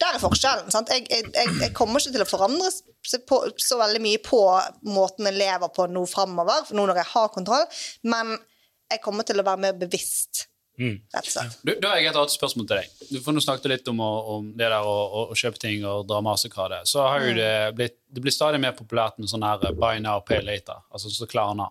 Der 0.00 0.14
er 0.14 0.22
forskjellen. 0.22 0.70
Sant? 0.70 0.90
Jeg, 0.92 1.06
jeg, 1.10 1.30
jeg 1.34 1.72
kommer 1.74 2.00
ikke 2.00 2.14
til 2.14 2.24
å 2.24 2.28
forandre 2.28 2.70
på, 3.26 3.40
så 3.62 3.78
veldig 3.80 4.02
mye 4.02 4.20
på 4.22 4.40
måten 4.92 5.26
jeg 5.26 5.38
lever 5.38 5.72
på 5.74 5.86
nå 5.90 6.04
framover, 6.10 6.70
nå 6.72 6.86
når 6.86 7.00
jeg 7.02 7.10
har 7.14 7.32
kontroll, 7.34 7.64
men 8.06 8.36
jeg 8.90 9.02
kommer 9.02 9.26
til 9.26 9.40
å 9.40 9.46
være 9.46 9.62
mer 9.64 9.78
bevisst. 9.78 10.46
Du, 11.62 11.72
da 11.80 11.92
har 11.92 12.00
jeg 12.00 12.10
et 12.10 12.18
annet 12.18 12.34
spørsmål 12.34 12.66
til 12.68 12.80
deg. 12.82 13.04
Du 13.10 13.20
får 13.24 13.36
nå 13.36 13.42
snakket 13.44 13.70
litt 13.72 13.92
om, 13.92 14.00
om 14.02 14.50
det 14.52 14.66
der 14.66 14.76
å, 14.78 14.96
å, 15.06 15.22
å 15.32 15.38
kjøpe 15.38 15.60
ting 15.62 15.86
og 15.88 16.06
dra 16.10 16.20
mastercard. 16.24 16.76
Så 16.88 17.04
har 17.06 17.24
jo 17.24 17.36
det 17.38 17.52
blitt 17.78 18.00
det 18.16 18.22
blir 18.22 18.32
stadig 18.32 18.60
mer 18.62 18.72
populært 18.72 19.18
med 19.20 19.28
sånn 19.28 19.42
her 19.44 19.60
buy 19.76 19.98
now, 20.00 20.20
pay 20.24 20.38
later. 20.40 20.78
Altså 20.94 21.10
så 21.12 21.26
Klarna. 21.28 21.66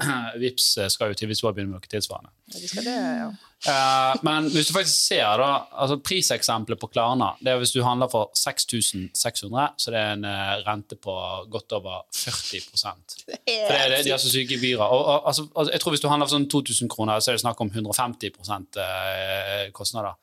Vips 0.40 0.72
skal 0.94 1.10
jo 1.10 1.18
tydeligvis 1.18 1.42
begynne 1.44 1.74
med 1.74 1.80
noe 1.80 1.92
tilsvarende. 1.92 2.30
Ja, 2.54 2.60
de 2.62 2.70
skal 2.70 2.86
det, 2.86 2.94
ja. 3.18 3.30
Eh, 3.68 4.14
men 4.24 4.46
hvis 4.48 4.70
du 4.70 4.72
faktisk 4.72 5.02
ser 5.10 5.36
da, 5.36 5.48
altså 5.76 5.98
priseksempelet 6.00 6.80
på 6.80 6.88
Klarna 6.94 7.34
det 7.44 7.50
er 7.52 7.58
hvis 7.60 7.74
du 7.74 7.82
handler 7.84 8.08
for 8.08 8.30
6600, 8.32 9.66
så 9.76 9.92
det 9.92 10.00
er 10.00 10.14
en 10.14 10.24
eh, 10.24 10.54
rente 10.64 10.96
på 10.96 11.12
godt 11.52 11.74
over 11.76 12.06
40 12.16 12.62
For 12.72 12.94
det 13.36 13.76
er, 13.76 13.88
det- 13.92 14.04
De 14.06 14.14
har 14.14 14.22
så 14.22 14.32
syke 14.32 14.54
gebyrer. 14.56 14.80
Og, 14.86 15.04
og, 15.04 15.26
altså, 15.28 15.44
altså, 15.54 15.72
jeg 15.72 15.80
tror 15.80 15.92
Hvis 15.92 16.00
du 16.00 16.08
handler 16.08 16.26
for 16.30 16.36
sånn 16.38 16.48
2000 16.48 16.88
kroner, 16.88 17.20
så 17.20 17.30
er 17.30 17.36
det 17.36 17.44
snakk 17.44 17.60
om 17.60 17.68
150 17.74 18.32
eh, 18.80 19.70
kostnader. 19.76 20.16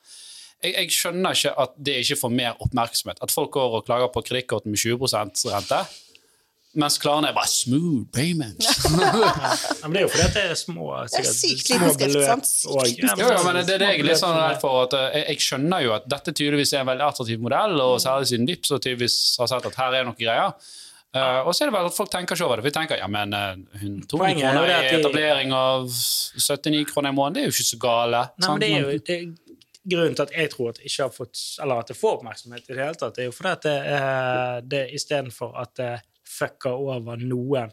Jeg, 0.62 0.74
jeg 0.74 0.90
skjønner 0.90 1.36
ikke 1.38 1.52
at 1.62 1.76
det 1.78 2.00
ikke 2.02 2.16
får 2.18 2.32
mer 2.34 2.56
oppmerksomhet. 2.64 3.20
At 3.22 3.30
folk 3.30 3.52
går 3.54 3.78
og 3.78 3.84
klager 3.86 4.10
på 4.10 4.24
kredittkortet 4.26 4.66
med 4.72 4.80
20% 4.82 5.44
rente, 5.54 5.78
mens 6.74 6.98
klaren 7.00 7.24
er 7.24 7.32
bare 7.32 7.48
smooth 7.48 8.04
payments. 8.12 8.66
Ja, 9.78 9.86
men 9.88 9.92
det 9.94 10.00
er 10.00 10.04
jo 10.04 10.10
fordi 10.12 10.24
at 10.26 10.34
det 10.36 10.42
er 10.50 10.58
små, 10.58 10.88
Det 11.08 11.20
er 11.20 11.28
sikkert, 11.32 11.38
sykt 11.38 11.66
små 11.68 11.78
liten 11.78 11.94
skrift, 11.94 12.14
beløp. 12.14 12.26
sant? 12.26 12.50
Og- 12.68 12.90
Ja, 12.98 13.14
men 13.14 13.24
Jo, 13.24 13.28
jo, 13.32 13.44
men 13.46 13.56
det 13.56 13.66
det 13.80 13.88
jeg 13.88 14.00
er 14.00 14.08
litt 14.08 14.20
sånn 14.20 14.36
redd 14.36 14.60
for. 14.60 14.82
At 14.84 14.92
eh, 14.98 15.06
jeg, 15.18 15.24
jeg 15.28 15.44
skjønner 15.46 15.82
jo 15.86 15.94
at 15.96 16.08
dette 16.12 16.34
tydeligvis 16.34 16.72
er 16.74 16.80
en 16.84 16.90
veldig 16.92 17.06
attraktiv 17.08 17.40
modell, 17.40 17.80
og 17.80 17.96
særlig 18.04 18.28
siden 18.32 18.46
Vipps 18.50 18.70
og 18.76 18.82
tydeligvis 18.84 19.16
har 19.40 19.50
sett 19.54 19.66
at 19.70 19.74
her 19.80 19.96
er 20.00 20.04
noen 20.08 20.18
greier. 20.20 20.52
Uh, 21.16 21.40
og 21.48 21.54
så 21.56 21.64
er 21.64 21.70
det 21.70 21.72
vel 21.78 21.86
at 21.88 21.94
folk 21.96 22.10
tenker 22.12 22.36
ikke 22.36 22.44
over 22.44 22.60
det. 22.60 22.66
For 22.66 22.70
de 22.70 22.78
tenker 22.78 22.98
ja, 23.00 23.06
men 23.08 23.32
hun 23.32 23.94
200 24.04 24.10
Poenget 24.12 24.44
er 24.44 24.58
kroner 24.58 24.72
i 24.76 24.98
etablering 25.00 25.54
av 25.56 25.86
79 25.88 26.84
kroner 26.92 27.14
i 27.14 27.16
måneden, 27.16 27.34
det 27.38 27.40
er 27.42 27.48
jo 27.48 27.54
ikke 27.56 27.70
så 27.72 27.78
gale. 27.80 28.20
Nei, 28.36 28.44
sant? 28.44 28.52
men 28.52 28.60
det 28.60 28.68
er 28.68 28.80
jo 28.84 28.98
det, 29.08 29.18
Grunnen 29.88 30.14
til 30.18 30.26
at 30.26 30.32
jeg 30.36 30.50
tror 30.52 30.68
at 30.68 30.76
det 30.76 30.84
ikke 30.90 31.04
har 31.06 31.12
fått 31.14 31.40
Eller 31.64 31.78
at 31.80 31.88
det 31.88 31.96
får 31.96 32.18
oppmerksomhet 32.18 32.66
i 32.66 32.74
det 32.74 32.82
hele 32.82 32.98
tatt, 33.00 33.14
det 33.16 33.22
er 33.24 33.28
jo 33.30 33.32
fordi 33.32 33.52
at 33.56 33.62
det, 33.64 33.76
eh, 33.94 34.56
det 34.74 34.82
istedenfor 34.98 35.54
at 35.62 35.72
det 35.80 35.92
fucker 36.28 36.74
over 36.74 37.20
noen 37.22 37.72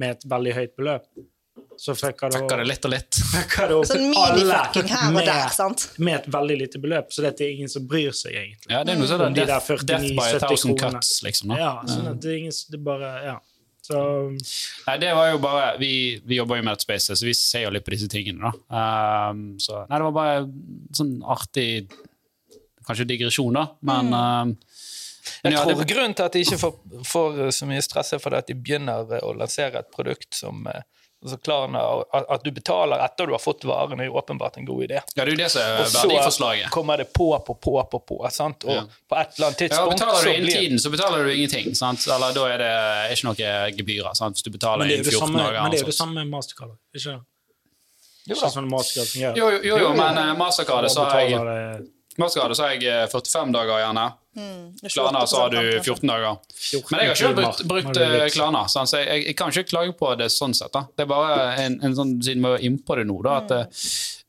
med 0.00 0.16
et 0.16 0.26
veldig 0.28 0.56
høyt 0.56 0.74
beløp, 0.78 1.04
så 1.76 1.94
fucker 1.96 2.32
det, 2.32 2.40
det 2.48 2.64
litt 2.68 2.86
og 2.88 2.92
litt. 2.92 3.18
fucker 3.32 3.68
det 3.68 3.76
opp 3.76 3.86
Sånn 3.90 4.04
alle 4.16 4.38
minifucking 4.38 4.88
her 4.92 5.06
og 5.08 5.14
med, 5.16 5.26
der, 5.28 5.52
sant? 5.52 5.84
med 5.98 6.14
et 6.20 6.28
veldig 6.32 6.56
lite 6.62 6.80
beløp, 6.82 7.12
så 7.12 7.24
det 7.24 7.32
er 7.44 7.52
ingen 7.56 7.70
som 7.72 7.86
bryr 7.88 8.12
seg, 8.16 8.36
egentlig. 8.38 8.70
Ja, 8.72 8.82
det 8.86 8.94
er 8.94 9.00
noe 9.00 9.08
sånn 9.10 9.24
Om 9.26 9.36
de 9.36 9.42
der 9.44 9.50
death, 9.52 9.84
death 9.88 10.06
by 10.16 10.28
a 10.36 10.42
thousand 10.42 10.78
kroner. 10.80 11.00
cuts, 11.02 11.22
liksom. 11.26 11.52
Da. 11.52 11.58
Ja, 11.60 11.72
sånn 11.88 12.08
at 12.12 12.20
det 12.24 12.30
er 12.32 12.38
ingen 12.42 12.54
Det 12.72 12.78
er 12.80 12.84
bare 12.86 13.10
Ja. 13.26 13.38
Så 13.82 13.98
Nei, 14.30 14.96
det 15.02 15.10
var 15.18 15.32
jo 15.32 15.40
bare 15.42 15.72
Vi, 15.82 15.92
vi 16.22 16.36
jobber 16.38 16.60
jo 16.60 16.66
med 16.68 16.76
et 16.78 16.84
space, 16.86 17.16
så 17.18 17.26
vi 17.26 17.34
ser 17.34 17.64
jo 17.66 17.72
litt 17.74 17.84
på 17.84 17.96
disse 17.96 18.06
tingene, 18.12 18.52
da. 18.52 19.32
Um, 19.32 19.44
så 19.58 19.82
Nei, 19.88 19.98
det 19.98 20.06
var 20.06 20.14
bare 20.20 20.44
sånn 20.94 21.16
artig 21.26 21.70
Kanskje 22.86 23.06
digresjon, 23.10 23.54
da, 23.58 23.68
men 23.86 24.08
um, 24.14 24.52
men 24.52 24.56
Jeg 25.42 25.52
ja, 25.54 25.62
tror 25.62 25.78
det, 25.78 25.86
grunnen 25.90 26.16
til 26.18 26.26
at 26.26 26.34
de 26.34 26.42
ikke 26.42 26.58
får, 26.58 26.72
får 27.06 27.38
så 27.54 27.68
mye 27.70 27.82
stress, 27.84 28.12
er 28.16 28.22
fordi 28.22 28.40
at 28.40 28.50
de 28.50 28.58
begynner 28.58 29.14
å 29.22 29.32
lansere 29.38 29.82
et 29.84 29.90
produkt 29.94 30.34
som 30.34 30.66
eh, 30.70 30.82
altså 31.22 31.36
Klarna, 31.38 31.82
at, 32.18 32.42
du 32.44 32.50
betaler 32.50 33.02
etter 33.04 33.30
du 33.30 33.34
har 33.36 33.42
fått 33.42 33.64
varen, 33.68 34.00
er 34.00 34.08
jo 34.08 34.16
åpenbart 34.18 34.56
en 34.58 34.66
god 34.66 34.84
idé. 34.84 35.00
ja, 35.14 35.24
det 35.24 35.28
er 35.28 35.30
jo 35.30 35.38
det 35.38 35.50
som 35.54 35.62
er 35.62 35.76
verdiforslaget. 35.78 36.64
Og 36.66 36.70
så 36.70 36.74
kommer 36.74 37.02
det 37.02 37.08
på, 37.14 37.28
på, 37.46 37.54
på, 37.54 37.74
på, 37.90 38.00
på. 38.10 38.20
Sant? 38.34 38.64
Og 38.66 38.74
Ja. 38.74 38.84
på 39.08 39.18
et 39.20 39.36
eller 39.36 39.46
annet 39.46 39.58
tidspunkt 39.62 39.92
Ja, 39.92 39.94
betaler 39.94 40.18
du 40.18 40.22
så 40.22 40.32
innen 40.34 40.46
blir 40.46 40.58
tiden, 40.58 40.78
så 40.78 40.90
betaler 40.90 41.24
du 41.24 41.34
ingenting. 41.34 41.74
Sant? 41.78 42.06
Eller 42.06 42.34
da 42.34 42.46
er 42.50 42.64
det 42.64 42.72
ikke 43.16 43.28
noe 43.30 43.52
gebyrer. 43.78 44.14
Sant? 44.18 44.38
Hvis 44.38 44.48
du 44.48 44.50
betaler 44.50 44.86
er 44.86 44.96
innen 44.96 45.06
det 45.06 45.14
14 45.14 45.26
samme, 45.26 45.44
dager. 45.44 45.60
men 45.62 45.70
det 45.70 45.78
er 45.78 45.86
jo 45.86 45.92
det 45.92 46.00
samme 46.00 46.18
med 46.18 46.34
Mastercard. 46.34 46.74
Ikke 46.94 47.12
det? 47.12 47.20
Jo 48.30 48.38
da. 48.38 48.48
sånn 48.54 48.68
Mastercard 48.70 49.08
fungerer. 49.10 49.38
Jo, 49.38 49.50
jo, 49.50 49.62
jo, 49.66 49.78
jo, 49.82 49.94
men 49.98 50.18
uh, 50.18 50.34
Mastercard 50.38 50.90
så 50.90 51.06
har 51.10 51.24
jeg, 51.26 51.86
Mastercard 52.22 52.54
så 52.54 52.66
har 52.68 52.76
jeg 52.76 52.86
eh, 52.86 53.06
45 53.10 53.54
dager 53.54 53.80
gjerne. 53.82 54.04
Klarna 54.34 55.26
så 55.26 55.42
har 55.42 55.50
du 55.50 55.60
14 55.82 56.08
dager. 56.08 56.38
14 56.70 56.86
Men 56.90 57.00
jeg 57.02 57.08
har 57.08 57.16
ikke 57.16 57.34
brukt, 57.36 57.62
brukt 57.68 58.00
Klana, 58.32 58.62
eh, 58.64 58.72
sant? 58.72 58.88
så 58.88 59.02
jeg, 59.02 59.26
jeg 59.26 59.36
kan 59.36 59.52
ikke 59.52 59.68
klage 59.68 59.94
på 59.98 60.14
det 60.16 60.30
sånn 60.32 60.54
sett. 60.56 60.72
da. 60.72 60.86
Det 60.96 61.04
er 61.04 61.10
bare 61.10 61.36
en, 61.66 61.78
en 61.84 61.96
sånn, 61.98 62.14
siden 62.24 62.44
vi 62.44 62.54
var 62.54 62.64
inne 62.64 62.80
på 62.86 62.96
det 62.96 63.04
nå, 63.10 63.18
da, 63.26 63.36
at 63.42 63.54
eh, 63.58 63.82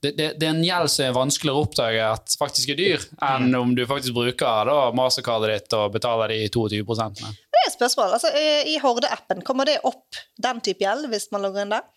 det, 0.04 0.12
det, 0.18 0.28
det 0.42 0.48
er 0.50 0.52
en 0.52 0.66
gjeld 0.66 0.92
som 0.92 1.06
er 1.06 1.16
vanskeligere 1.16 1.62
å 1.62 1.64
oppdage 1.64 2.08
at 2.10 2.36
faktisk 2.40 2.74
er 2.74 2.80
dyr, 2.82 3.06
enn 3.24 3.56
om 3.56 3.72
du 3.78 3.86
faktisk 3.88 4.18
bruker 4.18 4.68
da, 4.68 4.80
mastercardet 4.98 5.54
ditt 5.54 5.78
og 5.80 5.94
betaler 5.96 6.34
de 6.36 6.42
22 6.52 6.84
med. 6.84 7.40
Det 7.54 7.62
er 7.62 7.70
et 7.70 7.78
spørsmål. 7.78 8.18
Altså, 8.18 8.34
I 8.36 8.74
i 8.74 8.76
Horde-appen, 8.84 9.46
kommer 9.48 9.70
det 9.70 9.80
opp 9.88 10.20
den 10.44 10.60
type 10.66 10.84
gjeld 10.84 11.08
hvis 11.14 11.30
man 11.32 11.48
logger 11.48 11.64
inn 11.64 11.78
der? 11.78 11.88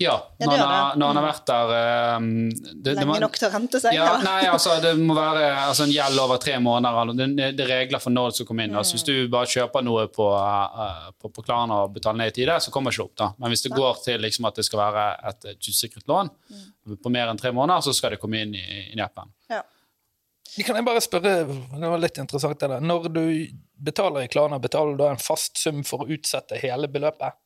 Ja, 0.00 0.14
når, 0.40 0.52
ja, 0.56 0.64
han 0.64 0.70
har, 0.72 0.94
når 0.96 1.10
han 1.10 1.18
har 1.20 1.24
vært 1.26 1.42
der 1.50 1.72
eh, 1.76 2.22
det, 2.24 2.76
det 2.86 2.94
Lenge 2.96 3.08
må- 3.10 3.16
nok 3.20 3.34
til 3.36 3.48
å 3.48 3.52
rente 3.52 3.80
seg? 3.82 3.92
Ja, 3.98 4.06
nei, 4.24 4.46
altså 4.48 4.78
Det 4.80 4.94
må 4.96 5.12
være 5.18 5.42
altså, 5.66 5.84
en 5.84 5.92
gjeld 5.92 6.22
over 6.22 6.40
tre 6.40 6.54
måneder. 6.64 7.12
Det, 7.18 7.26
det 7.58 7.66
er 7.66 7.72
regler 7.74 8.00
for 8.00 8.14
når 8.14 8.30
det 8.30 8.38
skal 8.38 8.48
komme 8.48 8.64
inn. 8.64 8.78
Altså, 8.80 8.96
hvis 8.96 9.04
du 9.10 9.12
bare 9.34 9.50
kjøper 9.52 9.84
noe 9.84 10.06
på, 10.14 10.28
eh, 10.40 11.10
på, 11.20 11.32
på 11.36 11.44
Klarna 11.44 11.82
og 11.84 11.92
betaler 11.98 12.22
ned 12.22 12.32
i 12.32 12.36
tide, 12.40 12.56
så 12.64 12.72
kommer 12.72 12.90
det 12.94 12.96
ikke 12.96 13.08
opp. 13.10 13.16
da. 13.20 13.28
Men 13.44 13.52
hvis 13.52 13.66
det 13.66 13.74
går 13.76 14.00
til 14.06 14.24
liksom, 14.24 14.48
at 14.48 14.56
det 14.62 14.64
skal 14.70 14.82
være 14.86 15.04
et 15.34 15.68
usikret 15.68 16.08
lån 16.08 16.32
på 17.04 17.12
mer 17.12 17.28
enn 17.34 17.38
tre 17.38 17.52
måneder, 17.54 17.84
så 17.84 17.92
skal 17.94 18.16
det 18.16 18.22
komme 18.24 18.40
inn 18.46 18.56
i, 18.56 18.64
i 18.96 19.04
appen. 19.04 19.28
Ja. 19.52 19.60
Kan 20.66 20.80
jeg 20.80 20.84
bare 20.88 21.00
spørre, 21.04 21.36
det 21.46 21.92
var 21.92 22.00
litt 22.02 22.16
interessant 22.18 22.58
det 22.58 22.72
der. 22.72 22.80
Når 22.82 23.04
du 23.14 23.22
betaler 23.78 24.24
i 24.24 24.32
Klarna, 24.32 24.56
betaler 24.58 24.96
du 24.96 25.04
da 25.04 25.12
en 25.12 25.20
fast 25.22 25.60
sum 25.60 25.84
for 25.86 26.02
å 26.02 26.08
utsette 26.10 26.58
hele 26.58 26.88
beløpet? 26.90 27.36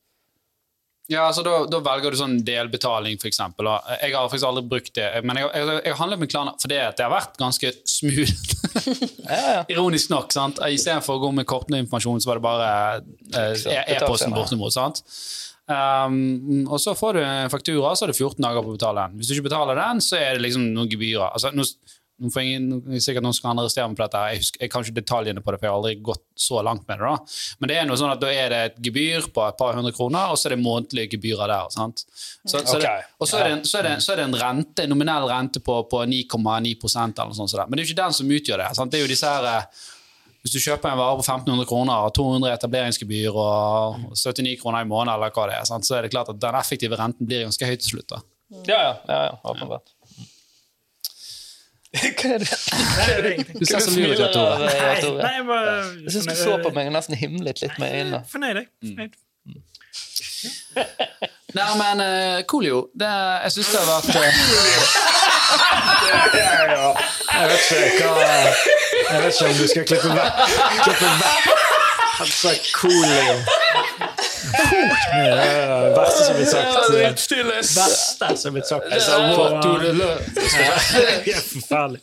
Ja, 1.13 1.27
altså 1.29 1.43
Da, 1.45 1.57
da 1.69 1.81
velger 1.85 2.15
du 2.15 2.17
sånn 2.17 2.39
delbetaling, 2.47 3.19
f.eks. 3.21 3.41
Jeg 3.41 4.15
har 4.15 4.29
faktisk 4.33 4.49
aldri 4.49 4.65
brukt 4.71 4.95
det, 4.97 5.09
men 5.27 5.37
jeg, 5.37 5.51
jeg, 5.53 5.81
jeg 5.85 5.99
handlet 5.99 6.23
med 6.23 6.31
Klarna 6.33 6.55
fordi 6.61 6.79
det 6.81 7.05
har 7.05 7.13
vært 7.13 7.41
ganske 7.41 7.73
smooth. 7.89 8.37
Ja, 9.25 9.37
ja. 9.41 9.61
Ironisk 9.73 10.11
nok. 10.13 10.33
sant? 10.35 10.59
Istedenfor 10.61 11.17
å 11.17 11.23
gå 11.23 11.31
med 11.37 11.47
kortende 11.49 11.79
informasjon, 11.81 12.21
så 12.21 12.29
var 12.29 12.41
det 12.41 12.45
bare 12.45 12.69
eh, 13.33 13.55
e- 13.73 13.85
e-posten 13.97 14.33
betalt, 14.33 14.35
ja. 14.35 14.37
bortimot. 14.37 14.75
sant? 14.75 15.01
Um, 15.65 16.67
og 16.69 16.77
så 16.83 16.93
får 16.99 17.17
du 17.17 17.21
en 17.25 17.53
faktura, 17.53 17.95
så 17.97 18.05
er 18.05 18.13
det 18.13 18.19
14 18.19 18.43
dager 18.45 18.65
på 18.65 18.75
å 18.75 18.77
betale 18.77 19.07
den. 19.07 19.21
Hvis 19.21 19.31
du 19.31 19.37
ikke 19.37 19.47
betaler 19.49 19.81
den, 19.81 20.03
så 20.05 20.19
er 20.21 20.37
det 20.37 20.45
liksom 20.45 20.67
noen 20.75 20.91
gebyrer. 20.93 21.31
Altså, 21.31 21.55
ingen, 22.23 23.01
sikkert 23.03 23.25
noen 23.25 23.35
som 23.35 23.49
kan 23.49 23.61
arrestere 23.61 23.89
meg 23.91 23.99
på 23.99 24.05
dette. 24.05 24.21
Jeg, 24.31 24.43
husker, 24.43 24.61
jeg 24.63 24.73
kan 24.73 24.85
ikke 24.85 24.97
detaljene 25.01 25.43
på 25.43 25.53
det, 25.53 25.59
for 25.61 25.67
jeg 25.67 25.73
har 25.73 25.81
aldri 25.81 25.95
gått 26.09 26.23
så 26.39 26.61
langt 26.63 26.85
med 26.89 27.01
det. 27.01 27.09
da. 27.11 27.39
Men 27.59 27.71
det 27.71 27.79
er 27.79 27.89
noe 27.89 27.99
sånn 28.01 28.13
at 28.13 28.23
da 28.23 28.31
er 28.31 28.53
det 28.53 28.61
et 28.69 28.79
gebyr 28.89 29.27
på 29.35 29.47
et 29.49 29.59
par 29.59 29.79
hundre 29.79 29.95
kroner, 29.97 30.31
og 30.31 30.39
så 30.39 30.49
er 30.49 30.55
det 30.57 30.61
månedlige 30.63 31.15
gebyrer 31.17 31.51
der. 31.51 31.73
sant? 31.75 32.05
Så, 32.45 32.61
så 32.61 32.79
det, 32.83 32.93
og 33.19 33.31
så 33.31 33.41
er, 33.41 33.49
det 33.49 33.57
en, 33.57 33.65
så, 33.67 33.81
er 33.81 33.89
det, 33.89 33.97
så 34.05 34.15
er 34.15 34.23
det 34.23 34.29
en 34.29 34.39
rente, 34.45 34.87
en 34.87 34.95
nominell 34.95 35.27
rente 35.31 35.63
på, 35.65 35.81
på 35.91 36.05
9,9 36.07 36.39
eller 36.39 37.33
noe 37.33 37.39
sånt. 37.41 37.51
sånt. 37.51 37.67
Men 37.67 37.77
det 37.77 37.83
er 37.83 37.89
jo 37.89 37.93
ikke 37.93 38.03
den 38.05 38.17
som 38.21 38.33
utgjør 38.39 38.63
det. 38.63 38.71
sant? 38.79 38.95
Det 38.95 39.01
er 39.01 39.07
jo 39.07 39.13
disse 39.15 39.35
her 39.35 39.51
eh, 39.51 39.85
hvis 40.45 40.53
du 40.53 40.61
kjøper 40.61 40.93
en 40.93 40.99
vare 41.01 41.17
på 41.17 41.25
1500 41.25 41.65
kroner 41.71 42.05
og 42.05 42.11
200 42.19 42.51
etableringsgebyr 42.53 43.33
og 43.33 44.11
79 44.13 44.59
kroner 44.61 44.85
i 44.85 44.89
måneden, 44.91 45.15
eller 45.15 45.33
hva 45.33 45.47
det 45.49 45.55
er, 45.57 45.65
sant? 45.65 45.89
så 45.89 45.97
er 45.97 46.05
det 46.05 46.13
klart 46.13 46.29
at 46.35 46.41
den 46.43 46.59
effektive 46.59 46.99
renten 47.01 47.25
blir 47.25 47.47
ganske 47.47 47.71
høy 47.71 47.79
til 47.81 47.95
slutt. 47.95 48.11
da. 48.13 48.21
Ja, 48.69 48.77
ja. 48.77 48.93
ja, 49.09 49.21
ja. 49.31 49.79
Hva 51.95 52.27
er 52.35 52.43
det? 52.43 52.51
Nei, 52.75 53.07
det 53.07 53.15
er. 53.31 53.39
Du 53.55 53.63
ser 53.69 53.79
så 53.85 53.91
lur 53.95 54.11
ut, 54.11 54.19
Tore. 54.35 54.67
Nei, 54.67 54.99
jeg 56.03 56.11
syns 56.17 56.27
du 56.27 56.35
så 56.41 56.53
på 56.63 56.71
meg 56.75 56.85
og 56.91 56.95
nesten 56.97 57.15
himlet 57.19 57.59
litt 57.63 57.77
med 57.79 57.89
øynene. 58.01 58.21
Fornøyd, 58.33 58.57
jeg. 58.63 58.67
Fornøyd. 58.91 59.13
Nei, 61.55 61.71
men 61.79 62.01
uh, 62.03 62.43
Coolio, 62.51 62.91
det, 62.99 63.07
jeg 63.45 63.51
syns 63.55 63.69
det 63.71 63.79
har 63.79 63.87
vært 63.93 64.11
eh, 64.19 64.35
Jeg 67.35 67.47
vet 67.51 67.63
ikke 67.79 68.07
hva 68.11 68.25
Jeg 68.27 69.19
vet 69.23 69.31
ikke 69.31 69.47
om 69.47 69.55
du 69.61 69.67
skal 69.71 69.85
klippe 69.87 70.11
vekk 70.19 70.35
Klippe 70.83 71.07
vekk 71.23 71.47
Altså, 72.25 72.51
Coolio. 72.75 73.35
Er 75.15 75.95
verste 75.95 76.25
som 76.25 76.35
blitt 76.37 76.51
sagt. 76.51 76.67
Verste 77.77 78.37
som 78.37 78.53
blitt 78.55 78.69
sagt. 78.69 78.87
Er 78.93 79.01
forferdelig. 81.41 82.01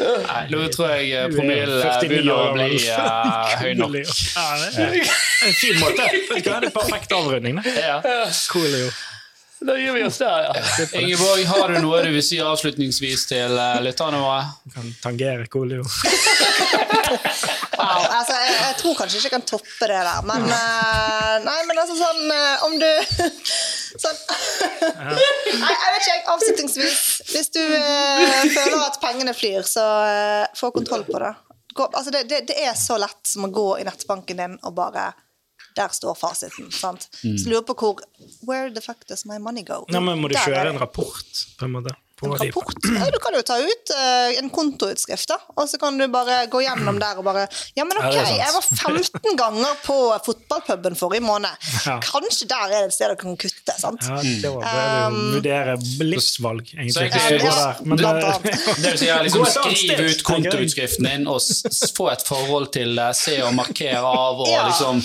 Nei, 0.00 0.42
nå 0.52 0.66
tror 0.74 0.90
jeg 0.94 1.12
eh, 1.16 1.28
promillen 1.32 1.80
begynner 2.02 2.34
å 2.36 2.50
bli 2.56 2.80
eh, 2.92 3.54
høy 3.62 3.72
nok. 3.78 3.94
En 4.00 5.54
fin 5.56 5.78
måte. 5.80 6.10
En 6.36 6.52
er 6.58 6.74
perfekt 6.74 7.14
avrunding. 7.16 7.62
Ja. 7.76 8.00
Coolio. 8.52 8.90
Da 9.60 9.76
gir 9.76 9.92
vi 9.92 10.04
oss 10.04 10.18
der, 10.18 10.46
ja. 10.46 10.52
Ingeborg, 11.00 11.44
har 11.44 11.68
du 11.68 11.82
noe 11.84 11.98
du 12.06 12.14
vil 12.14 12.22
si 12.24 12.38
avslutningsvis 12.40 13.26
til 13.28 13.58
uh, 13.60 13.76
lytterne 13.84 14.22
våre? 14.22 14.46
Kan 14.72 14.94
tangere 15.02 15.50
Coolio. 15.52 15.84
Wow, 17.80 18.04
altså, 18.18 18.36
jeg, 18.36 18.56
jeg 18.60 18.76
tror 18.80 18.96
kanskje 18.98 19.18
ikke 19.18 19.28
jeg 19.28 19.34
kan 19.34 19.44
toppe 19.48 19.88
det 19.88 20.00
der, 20.04 20.24
men 20.28 20.46
uh, 20.50 21.36
Nei, 21.46 21.58
men 21.68 21.80
altså 21.80 21.96
sånn 21.96 22.26
uh, 22.28 22.64
Om 22.66 22.74
du 22.80 22.88
Sånn 24.04 24.18
Nei, 24.90 25.72
jeg 25.72 25.94
vet 25.94 26.00
ikke, 26.00 26.10
jeg. 26.10 26.20
Avslutningsvis. 26.34 27.00
Hvis 27.32 27.50
du 27.56 27.60
uh, 27.60 28.36
føler 28.54 28.84
at 28.84 29.00
pengene 29.02 29.34
flyr, 29.36 29.64
så 29.66 29.84
få 30.56 30.70
kontroll 30.74 31.02
på 31.08 31.18
det. 31.20 31.32
Gå, 31.74 31.88
altså, 31.88 32.12
det, 32.14 32.24
det. 32.30 32.44
Det 32.50 32.56
er 32.64 32.76
så 32.78 32.98
lett 33.00 33.20
som 33.26 33.48
å 33.48 33.50
gå 33.54 33.66
i 33.80 33.86
nettbanken 33.86 34.40
din 34.40 34.56
og 34.62 34.76
bare 34.78 35.10
Der 35.76 35.92
står 35.94 36.16
fasiten. 36.18 36.70
sant? 36.74 37.08
Så 37.20 37.50
lurer 37.50 37.66
på 37.66 37.76
hvor 37.78 38.00
Where 38.46 38.70
the 38.74 38.82
fuck 38.84 39.06
does 39.10 39.26
my 39.26 39.38
money 39.38 39.66
go? 39.66 39.84
Nei, 39.90 40.02
men 40.02 40.22
Må 40.22 40.30
du 40.30 40.38
kjøre 40.38 40.72
en 40.72 40.80
rapport, 40.82 41.44
på 41.58 41.68
en 41.68 41.76
måte? 41.78 41.94
På 42.20 42.26
En 42.26 42.34
rapport? 42.36 42.74
Ja, 42.84 43.06
du 43.10 43.18
kan 43.24 43.32
jo 43.34 43.40
ta 43.48 43.56
ut 43.58 43.90
eh, 43.96 44.38
en 44.42 44.50
kontoutskrift, 44.52 45.28
da. 45.30 45.38
Og 45.56 45.68
så 45.70 45.78
kan 45.80 45.96
du 45.98 46.04
bare 46.12 46.42
gå 46.52 46.60
gjennom 46.62 46.98
der 47.00 47.18
og 47.20 47.24
bare 47.24 47.46
Ja, 47.76 47.84
men 47.88 47.96
ok, 47.96 48.12
jeg 48.14 48.52
var 48.54 48.66
15 48.68 49.36
ganger 49.40 49.78
på 49.86 49.96
fotballpuben 50.26 50.96
forrige 51.00 51.24
måned. 51.24 51.50
Ja. 51.86 51.96
Kanskje 52.04 52.48
der 52.50 52.66
er 52.68 52.74
det 52.76 52.90
et 52.90 52.96
sted 52.98 53.08
dere 53.08 53.16
kan 53.22 53.36
kutte, 53.40 53.76
sant? 53.80 54.04
Ja, 54.04 54.20
det 54.20 54.52
var 54.52 54.66
det 54.68 54.86
Um, 55.10 55.16
vurdere 55.34 55.76
livsvalg, 56.04 56.68
egentlig. 56.76 57.10
du 57.10 57.46
Ja. 57.46 57.74
Men 57.84 57.96
blant 57.98 58.44
det- 58.44 58.58
Det 58.82 58.90
vil 58.92 58.98
si, 58.98 59.06
liksom, 59.24 59.46
skriv 59.46 60.00
ut 60.10 60.22
kontoutskriften 60.28 61.04
din 61.08 61.26
og 61.26 61.40
få 61.96 62.10
et 62.12 62.22
forhold 62.26 62.70
til 62.76 62.94
det. 62.96 63.10
Se 63.16 63.40
og 63.42 63.54
markere 63.54 64.04
av, 64.04 64.40
og 64.44 64.48
Ja. 64.48 64.66
liksom 64.68 65.00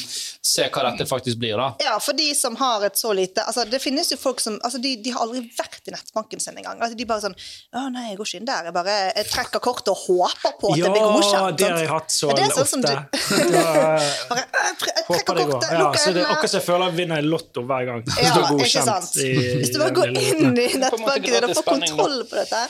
se 0.45 0.67
hva 0.69 0.83
dette 0.91 1.07
faktisk 1.09 1.39
blir. 1.41 1.57
da. 1.57 1.71
Ja, 1.81 1.95
for 1.99 2.13
de 2.13 2.27
som 2.37 2.55
har 2.59 2.83
et 2.85 2.97
så 3.01 3.09
lite 3.17 3.41
altså 3.41 3.63
Det 3.69 3.79
finnes 3.81 4.11
jo 4.11 4.17
folk 4.21 4.39
som 4.43 4.59
altså 4.63 4.77
de, 4.81 4.91
de 5.01 5.09
har 5.15 5.23
aldri 5.25 5.41
vært 5.57 5.87
i 5.89 5.93
nettbanken 5.95 6.39
sin 6.43 6.57
engang. 6.57 6.77
Altså 6.85 6.95
de 6.99 7.05
bare 7.09 7.23
sånn 7.23 7.33
'Å 7.73 7.85
nei, 7.91 8.03
jeg 8.11 8.17
går 8.19 8.25
ikke 8.29 8.39
inn 8.39 8.45
der.' 8.49 8.63
Jeg 8.69 8.73
bare 8.75 8.95
jeg 9.15 9.25
trekker 9.31 9.59
kortet 9.65 9.89
og 9.89 9.97
håper 10.05 10.53
på 10.61 10.71
at 10.71 10.77
Ja, 10.77 10.85
det 10.85 10.91
blir 10.93 11.07
godkjent. 11.09 11.33
Ja, 11.33 11.51
det 11.51 11.69
har 11.71 11.79
jeg 11.81 11.89
hatt 11.89 12.11
så 12.13 12.29
det 12.35 12.45
sånn 12.53 12.85
ofte. 12.85 12.93
du- 12.93 13.25
Bare, 14.29 14.41
jeg 14.41 14.47
jeg 14.85 15.05
Håper 15.05 15.19
trekker 15.25 15.35
det 15.35 15.45
kortet, 15.49 15.71
Ja, 15.71 15.79
lukker 15.81 15.99
så 15.99 16.13
det 16.13 16.21
er 16.21 16.29
akkurat 16.35 16.49
som 16.49 16.59
jeg 16.59 16.65
føler 16.69 16.85
jeg 16.89 16.95
vinner 17.01 17.17
i 17.17 17.25
Lotto 17.25 17.61
hver 17.65 17.85
gang. 17.89 17.99
Det 18.05 18.13
Ja, 18.23 18.29
ikke 18.35 18.53
godkjent 18.53 18.85
sant? 18.85 19.17
i- 19.17 19.55
Hvis 19.61 19.73
du 19.73 19.79
bare 19.79 19.91
går 19.97 20.07
inn 20.13 20.57
i 20.57 20.67
nettbanken 20.83 21.31
din 21.33 21.43
og 21.49 21.55
får 21.57 21.65
kontroll 21.73 22.17
på 22.29 22.35
dette 22.41 22.61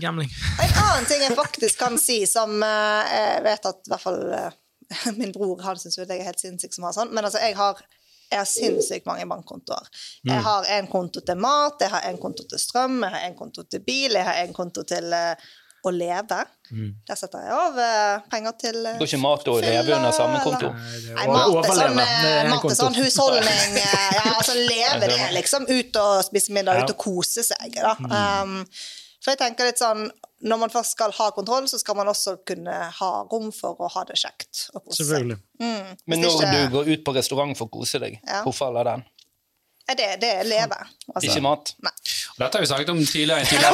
Gamling. 0.00 0.30
En 0.60 0.72
annen 0.84 1.06
ting 1.08 1.20
jeg 1.24 1.36
faktisk 1.36 1.78
kan 1.78 1.98
si, 1.98 2.24
som 2.26 2.62
eh, 2.62 3.12
jeg 3.16 3.42
vet 3.44 3.66
at 3.72 3.80
i 3.86 3.90
hvert 3.92 4.00
fall 4.06 4.20
eh, 4.32 4.50
min 5.20 5.32
bror 5.34 5.60
han 5.64 5.76
syns 5.80 5.98
jo 5.98 6.04
at 6.06 6.12
jeg 6.14 6.20
er 6.22 6.30
helt 6.30 6.40
sinnssyk 6.42 6.74
som 6.74 6.84
har 6.88 6.94
sånn, 6.96 7.12
men 7.14 7.24
altså 7.28 7.40
jeg 7.44 7.56
har 7.58 7.82
jeg 8.32 8.38
har 8.40 8.46
sinnssykt 8.48 9.04
mange 9.04 9.26
bankkontoer. 9.28 9.88
Jeg 10.24 10.38
Mm. 10.38 10.44
har 10.46 10.64
en 10.78 10.86
konto 10.88 11.20
til 11.20 11.36
mat, 11.36 11.74
jeg 11.84 11.90
har 11.92 12.06
en 12.08 12.16
konto 12.22 12.46
til 12.48 12.58
strøm, 12.58 13.02
jeg 13.04 13.12
har 13.12 13.26
en 13.26 13.34
konto 13.36 13.62
til 13.68 13.80
bil, 13.84 14.14
jeg 14.16 14.24
har 14.24 14.38
en 14.46 14.54
konto 14.56 14.84
til 14.88 15.04
uh, 15.12 15.34
å 15.84 15.90
leve. 15.92 16.38
Mm. 16.70 16.94
Der 17.10 17.18
setter 17.20 17.42
jeg 17.44 17.52
av 17.52 17.76
uh, 17.76 18.22
penger 18.32 18.54
til 18.62 18.78
uh, 18.86 18.94
Går 19.02 19.10
ikke 19.10 19.20
mat 19.20 19.48
og 19.52 19.60
leve 19.60 19.92
under 19.98 20.16
samme 20.16 20.40
konto? 20.46 20.70
det 20.72 21.12
er 21.12 21.18
Nei, 21.18 21.26
mat 21.28 21.52
er 21.60 21.76
sånn, 21.76 22.00
eh, 22.06 22.48
mat 22.54 22.64
er 22.70 22.78
sånn 22.80 22.96
husholdning. 23.02 23.76
eh, 23.82 24.16
Ja, 24.16 24.24
altså 24.38 24.56
leve 24.56 25.12
det, 25.12 25.20
liksom. 25.38 25.68
Ut 25.68 26.00
og 26.06 26.24
spise 26.30 26.56
middag, 26.56 26.86
ut 26.86 26.94
og 26.96 27.00
kose 27.04 27.44
seg. 27.44 27.76
Da. 27.82 27.92
Um, 28.00 28.62
for 29.20 29.34
jeg 29.34 29.42
tenker 29.44 29.68
litt 29.68 29.82
sånn 29.84 30.06
Når 30.42 30.58
man 30.58 30.70
først 30.74 30.96
skal 30.96 31.12
ha 31.14 31.30
kontroll, 31.30 31.68
så 31.70 31.78
skal 31.78 31.94
man 31.96 32.08
også 32.10 32.36
kunne 32.46 32.74
ha 32.98 33.10
rom 33.30 33.52
for 33.54 33.78
å 33.78 33.88
ha 33.94 34.04
det 34.08 34.16
kjekt. 34.18 34.68
Og 34.74 34.84
kose 34.88 35.04
Selvfølgelig. 35.04 35.38
Selvfølgelig. 35.60 35.96
Men 36.06 36.20
når 36.20 36.30
ikke- 36.36 36.52
du 36.52 36.76
går 36.76 36.92
ut 36.92 37.04
på 37.04 37.14
restaurant 37.14 37.56
for 37.58 37.66
å 37.66 37.70
kose 37.70 38.00
deg, 38.02 38.20
Ja. 38.26 38.42
hvor 38.42 38.52
faller 38.52 38.84
den? 38.84 39.04
Det, 39.92 40.20
det 40.22 40.28
er 40.38 40.44
leve. 40.44 40.76
Altså. 41.14 41.26
Ikke 41.28 41.42
mat? 41.42 41.74
Nei. 41.82 41.90
Dette 42.38 42.56
har 42.56 42.62
vi 42.62 42.66
snakket 42.70 42.88
om 42.88 42.98
tidligere. 43.04 43.44
tidligere 43.44 43.72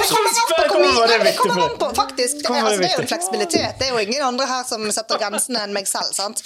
det 1.23 1.33
er 1.33 1.37
kommer 1.39 1.63
an 1.69 1.77
på, 1.79 1.89
faktisk. 1.95 2.41
Det, 2.43 2.51
er 2.51 2.65
altså, 2.65 2.81
det 2.81 2.89
er 2.89 2.97
jo 2.97 3.03
en 3.05 3.11
fleksibilitet. 3.13 3.79
Det 3.79 3.87
er 3.87 3.93
jo 3.93 3.99
ingen 4.03 4.23
andre 4.23 4.47
her 4.47 4.65
som 4.67 4.83
setter 4.91 5.21
grensene 5.21 5.63
enn 5.63 5.73
meg 5.77 5.87
selv. 5.87 6.11
sant? 6.17 6.43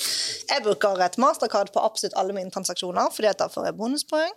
Jeg 0.50 0.62
bruker 0.66 1.00
et 1.06 1.16
mastercard 1.16 1.72
på 1.72 1.82
absolutt 1.82 2.14
alle 2.20 2.34
mine 2.36 2.50
transaksjoner, 2.50 3.08
fordi 3.14 3.30
at 3.30 3.38
da 3.38 3.48
får 3.48 3.70
jeg 3.70 3.78
bonuspoeng. 3.78 4.34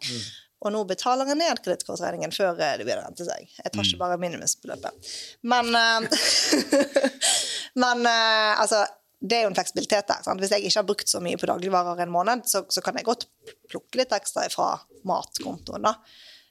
Og 0.66 0.74
nå 0.74 0.82
betaler 0.89 1.30
jeg 1.30 1.39
ned 1.39 1.61
kredittkortregningen 1.61 2.34
før 2.34 2.57
eh, 2.57 2.76
det 2.80 2.86
begynner 2.88 3.05
å 3.05 3.09
rente 3.09 3.28
seg. 3.28 3.49
Jeg 3.61 3.74
tar 3.74 3.88
ikke 3.88 4.01
bare 4.01 4.20
minimumsbeløpet. 4.22 5.09
Men, 5.45 5.72
eh, 5.78 7.01
men 7.84 8.05
eh, 8.09 8.53
altså 8.61 8.84
det 9.26 9.38
er 9.38 9.45
jo 9.45 9.51
en 9.51 9.57
fleksibilitet 9.57 10.09
der. 10.09 10.22
Sant? 10.26 10.41
Hvis 10.41 10.53
jeg 10.53 10.66
ikke 10.68 10.82
har 10.82 10.88
brukt 10.88 11.09
så 11.09 11.22
mye 11.24 11.39
på 11.39 11.49
dagligvarer 11.49 12.03
en 12.03 12.13
måned, 12.13 12.45
så, 12.49 12.66
så 12.70 12.82
kan 12.86 12.97
jeg 12.99 13.07
godt 13.07 13.28
plukke 13.72 14.01
litt 14.01 14.13
ekstra 14.13 14.45
fra 14.53 14.74
matkontoen. 15.07 15.86
da. 15.86 15.95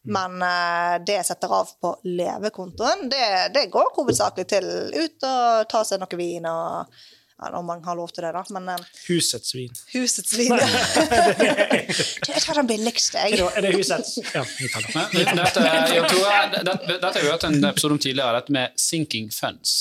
Men 0.04 0.36
uh, 0.42 0.96
det 1.00 1.18
jeg 1.20 1.28
setter 1.30 1.52
av 1.54 1.70
på 1.80 1.94
levekontoen, 2.04 3.06
det, 3.12 3.26
det 3.54 3.68
går 3.72 3.92
hovedsakelig 3.96 4.48
til 4.50 4.66
ut 4.92 5.28
og 5.28 5.68
ta 5.70 5.84
seg 5.86 6.02
noe 6.02 6.18
vin 6.20 6.48
og 6.50 6.98
ja, 7.42 7.50
Om 7.58 7.66
man 7.66 7.82
har 7.84 7.96
lov 7.98 8.08
til 8.14 8.22
det, 8.24 8.32
da. 8.36 8.42
Men 8.54 8.68
eh, 8.68 8.84
Husets 9.08 9.54
vin. 9.54 9.72
husets 9.94 10.32
vin 10.38 10.52
Du, 10.54 12.32
Jeg 12.32 12.42
tar 12.44 12.54
den 12.60 12.66
billigste, 12.70 13.18
Er 13.18 13.28
jeg. 13.34 13.38
det, 13.38 13.50
er 13.56 13.66
det 13.66 13.74
husets? 13.76 14.16
Ja, 14.34 14.44
vi 14.58 14.68
tar 14.72 14.86
det. 14.86 14.94
Men 14.94 15.42
Dette, 15.42 15.66
jeg 15.94 16.08
Tore, 16.10 16.40
dette, 16.54 16.78
dette 16.92 17.12
har 17.12 17.20
vi 17.20 17.28
hørt 17.32 17.44
en 17.50 17.58
episode 17.70 17.92
om 17.98 18.02
tidligere, 18.02 18.38
dette 18.40 18.52
med 18.54 18.74
sinking 18.80 19.30
funds. 19.34 19.76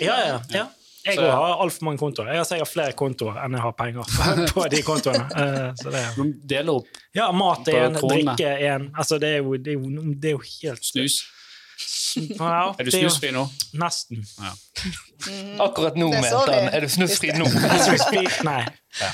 Ja, 0.00 0.16
ja. 0.26 0.40
ja. 0.54 0.66
Jeg 1.06 1.14
Så- 1.20 1.22
har 1.30 1.60
altfor 1.62 1.84
mange 1.86 1.98
kontoer. 2.02 2.26
Jeg 2.32 2.40
har 2.40 2.44
sikkert 2.48 2.68
flere 2.72 2.92
kontoer 2.98 3.36
enn 3.44 3.52
jeg 3.54 3.62
har 3.62 3.74
penger 3.78 4.08
på 4.56 4.64
de 4.72 4.80
kontoene. 4.82 5.26
Eh, 5.38 5.68
Så 5.78 5.92
det 5.94 6.00
er, 6.02 6.16
De 6.18 6.32
deler 6.50 6.80
opp 6.80 6.88
ja, 7.14 7.28
mat 7.32 7.68
er 7.70 7.84
en, 7.84 7.94
drikke 8.02 8.48
er 8.50 8.72
en. 8.74 8.88
Altså, 8.98 9.18
det 9.22 9.28
er 9.36 9.44
jo, 9.44 9.54
det 9.56 9.76
er 9.76 9.78
jo, 9.78 10.02
det 10.18 10.32
er 10.32 10.34
jo 10.34 10.42
helt 10.48 10.82
snus. 10.84 11.20
Ja, 12.16 12.74
Er 12.80 12.84
du 12.84 12.90
snusfri 12.90 13.30
nå? 13.34 13.42
Nesten. 13.76 14.22
Ja. 14.40 14.52
Akkurat 15.66 15.96
nå, 16.00 16.08
mente 16.14 16.30
han. 16.48 16.70
Er 16.72 16.80
du 16.86 16.88
snusfri 16.88 17.32
nå? 17.36 17.44
Nei. 18.48 18.62
Ja. 19.00 19.10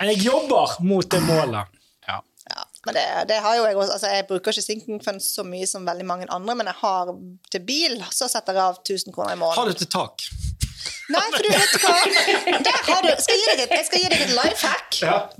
Men 0.00 0.10
jeg 0.12 0.18
jobber 0.26 0.74
mot 0.84 1.08
det 1.12 1.20
målet. 1.24 1.70
Ja. 2.08 2.18
Ja, 2.50 2.64
men 2.86 2.96
det, 2.98 3.04
det 3.30 3.38
har 3.44 3.56
jo 3.56 3.64
jeg 3.68 3.76
også. 3.78 3.92
Altså, 3.96 4.10
jeg 4.16 4.26
bruker 4.28 4.52
ikke 4.52 4.64
sinking 4.66 5.00
funds 5.04 5.28
så 5.36 5.44
mye 5.46 5.68
som 5.70 5.86
veldig 5.86 6.06
mange 6.08 6.28
andre, 6.34 6.56
men 6.58 6.66
jeg 6.72 6.78
har 6.82 7.12
til 7.54 7.64
bil, 7.68 7.98
så 8.12 8.28
setter 8.32 8.58
jeg 8.58 8.64
av 8.72 8.80
1000 8.82 9.14
kroner 9.16 9.32
i 9.32 9.38
Har 9.38 9.42
måneden. 9.44 9.72
du 9.72 9.84
til 9.84 9.92
tak? 9.92 10.26
Nei, 11.10 11.26
for 11.34 11.42
du 11.42 11.48
vet 11.50 11.72
hva? 11.82 11.94
Der 12.66 12.78
har 12.86 13.00
du, 13.04 13.10
skal 13.22 13.34
jeg, 13.34 13.42
gi 13.42 13.46
deg 13.60 13.74
jeg 13.76 13.86
skal 13.88 13.98
gi 14.04 14.08
deg 14.12 14.20
et 14.26 14.34
life 14.36 14.62
hack. 14.66 14.90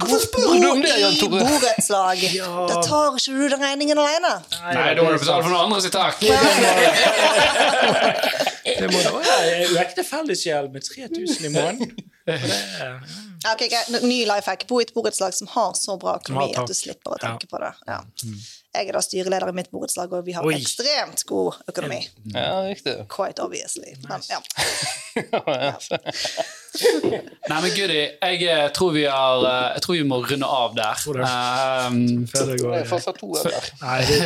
Hvorfor 0.02 0.20
spør 0.24 0.48
du 0.56 0.66
om 0.70 0.80
det, 0.82 0.94
Jan 0.98 1.14
i 1.14 1.28
borettslag. 1.34 2.18
Ja. 2.34 2.50
Da 2.70 2.74
tar 2.86 3.18
ikke 3.20 3.36
du 3.36 3.44
den 3.54 3.62
regningen 3.64 3.98
alene. 4.02 4.32
Nei, 4.74 4.88
da 4.98 5.00
må 5.04 5.08
du 5.14 5.18
betale 5.22 5.42
for 5.46 5.50
noen 5.52 5.64
andre 5.68 5.80
sitt 5.84 5.94
tak. 5.94 6.16
Det 8.80 8.88
må 8.88 9.00
da 9.02 9.10
være 9.16 9.66
uekte 9.74 10.02
fellesgjeld 10.06 10.70
med 10.72 10.84
3000 10.86 11.46
i 11.48 11.52
måneden. 11.52 12.09
Ja, 13.42 13.54
okay. 13.54 13.70
Ny 14.04 14.26
life 14.28 14.44
hack. 14.50 14.66
Bo 14.68 14.80
i 14.80 14.84
et 14.84 14.90
borettslag 14.92 15.32
som 15.32 15.48
har 15.48 15.72
så 15.78 15.94
bra 16.00 16.18
økonomi 16.20 16.50
at 16.60 16.68
du 16.68 16.74
slipper 16.76 17.14
å 17.14 17.16
Ja. 17.16 17.30
tenke 17.30 17.48
på 17.48 17.56
det. 17.62 17.70
Ja. 17.88 18.02
Jeg 18.76 18.88
er 18.90 18.92
da 18.92 19.00
styreleder 19.02 19.48
i 19.48 19.54
mitt 19.56 19.70
borettslag, 19.72 20.12
og 20.12 20.26
vi 20.26 20.32
har 20.36 20.44
Oi. 20.44 20.52
ekstremt 20.58 21.24
god 21.26 21.56
økonomi. 21.72 22.02
Ja, 22.34 22.60
riktig. 22.68 22.98
Quite 23.08 23.40
obviously. 23.42 23.94
Men, 24.06 24.20
ja. 24.28 24.38
Nei, 27.50 27.56
men 27.64 27.70
Gudi, 27.74 27.98
jeg 28.20 28.44
eh, 28.46 28.68
tror 28.76 28.92
vi 28.94 29.02
har 29.10 29.42
eh, 29.48 29.72
Jeg 29.74 29.82
tror 29.86 29.96
vi 29.98 30.04
må 30.06 30.20
runde 30.22 30.46
av 30.46 30.76
der. 30.76 31.02
Um, 31.10 32.26
det 32.28 32.44
er 32.44 32.86
fortsatt 32.92 33.18
to 33.18 33.32
øver. 33.40 33.72
Nei, 33.82 33.98
det 34.06 34.20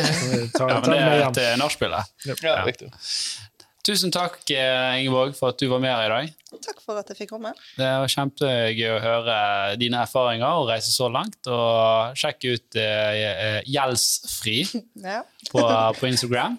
ta, 0.53 0.67
ja, 0.69 0.77
ta 0.77 0.81
men 0.83 0.83
det 0.83 0.91
det 0.91 0.99
med 0.99 1.15
er 1.15 1.23
hjem. 1.23 1.33
til 1.39 1.59
nachspielet. 1.63 2.13
Ja, 2.43 2.59
riktig. 2.67 2.91
Tusen 3.85 4.09
takk, 4.09 4.39
eh, 4.49 5.03
Ingeborg, 5.03 5.35
for 5.37 5.53
at 5.53 5.59
du 5.61 5.67
var 5.69 5.81
med 5.83 5.91
her 5.93 6.07
i 6.07 6.13
dag. 6.13 6.33
Takk 6.65 6.79
for 6.81 6.97
at 6.97 7.09
jeg 7.11 7.19
fikk 7.19 7.33
komme. 7.35 7.51
Det 7.77 7.85
var 7.85 8.09
kjempegøy 8.09 8.87
å 8.95 9.01
høre 9.03 9.35
dine 9.77 9.99
erfaringer 10.01 10.57
og 10.61 10.71
reise 10.71 10.89
så 10.89 11.09
langt. 11.11 11.37
Og 11.45 12.17
sjekk 12.17 12.47
ut 12.49 12.79
eh, 12.81 13.61
Gjeldsfri 13.69 14.63
Ja. 15.05 15.21
på, 15.51 15.61
på 15.99 16.09
Instagram. 16.09 16.57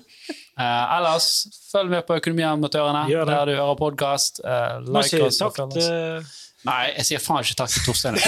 Uh, 0.56 0.96
ellers, 0.96 1.26
følg 1.68 1.90
med 1.92 2.06
på 2.08 2.16
Økonomiamatørene 2.16 3.02
der 3.28 3.50
du 3.50 3.52
hører 3.58 3.76
podkast. 3.76 4.40
Uh, 4.40 4.78
like 4.88 5.18
oss 5.20 5.42
og 5.44 5.50
takk 5.50 5.58
følg 5.58 5.76
oss. 5.82 6.45
Nei, 6.66 6.82
jeg 6.96 7.06
sier 7.08 7.22
faen 7.22 7.44
ikke 7.44 7.56
takk 7.60 7.70
til 7.72 7.84
Torstein. 7.86 8.16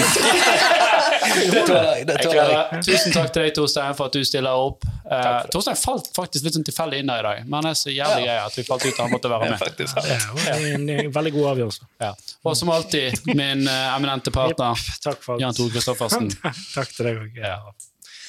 Det 1.29 1.63
tåler 1.67 1.89
jeg. 1.91 2.05
Det 2.07 2.15
tåler 2.23 2.51
jeg. 2.53 2.81
Tusen 2.87 3.13
takk 3.13 3.33
til 3.35 3.43
deg, 3.43 3.51
Torstein, 3.57 3.95
for 3.97 4.09
at 4.09 4.15
du 4.15 4.23
stiller 4.27 4.63
opp. 4.67 4.85
Uh, 5.03 5.41
Torstein 5.51 5.77
falt 5.79 6.09
faktisk 6.15 6.47
litt 6.47 6.55
sånn 6.55 6.65
tilfeldig 6.67 7.01
inn 7.03 7.11
der 7.11 7.21
i 7.21 7.25
dag, 7.27 7.41
men 7.47 7.57
han 7.59 7.69
er 7.71 7.77
så 7.77 7.91
jævlig 7.91 8.27
grei 8.27 8.37
at 8.43 8.57
vi 8.57 8.65
falt 8.67 8.85
ut 8.85 8.93
og 8.93 9.01
han 9.03 9.13
måtte 9.13 9.31
være 9.33 9.49
med. 9.51 9.59
Faktisk. 9.61 9.99
Ja, 9.99 10.19
det 10.19 10.19
var 10.37 10.67
en, 10.69 10.87
en 10.95 11.11
veldig 11.19 11.33
god 11.35 11.49
avgjørelse. 11.53 11.89
Ja. 12.05 12.13
Og 12.45 12.57
som 12.59 12.71
alltid, 12.73 13.19
min 13.33 13.65
uh, 13.67 13.95
eminente 13.97 14.33
partner 14.33 14.87
Takk 15.03 15.19
for 15.25 15.41
Jan 15.41 15.57
Tore 15.57 15.73
Kristoffersen. 15.75 16.31
Takk 16.77 16.95
til 16.95 17.09
deg 17.09 17.25
òg. 17.25 17.41
Ja. 17.43 17.59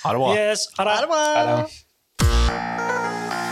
Ha 0.03 0.17
det 0.17 0.25
bra. 0.25 0.35
Yes, 0.41 0.67
ha 0.79 0.89
det. 0.89 0.97
Ha 0.97 1.07
det 1.07 1.13
bra. 1.15 1.23
Ha 1.37 1.47
det. 1.55 3.49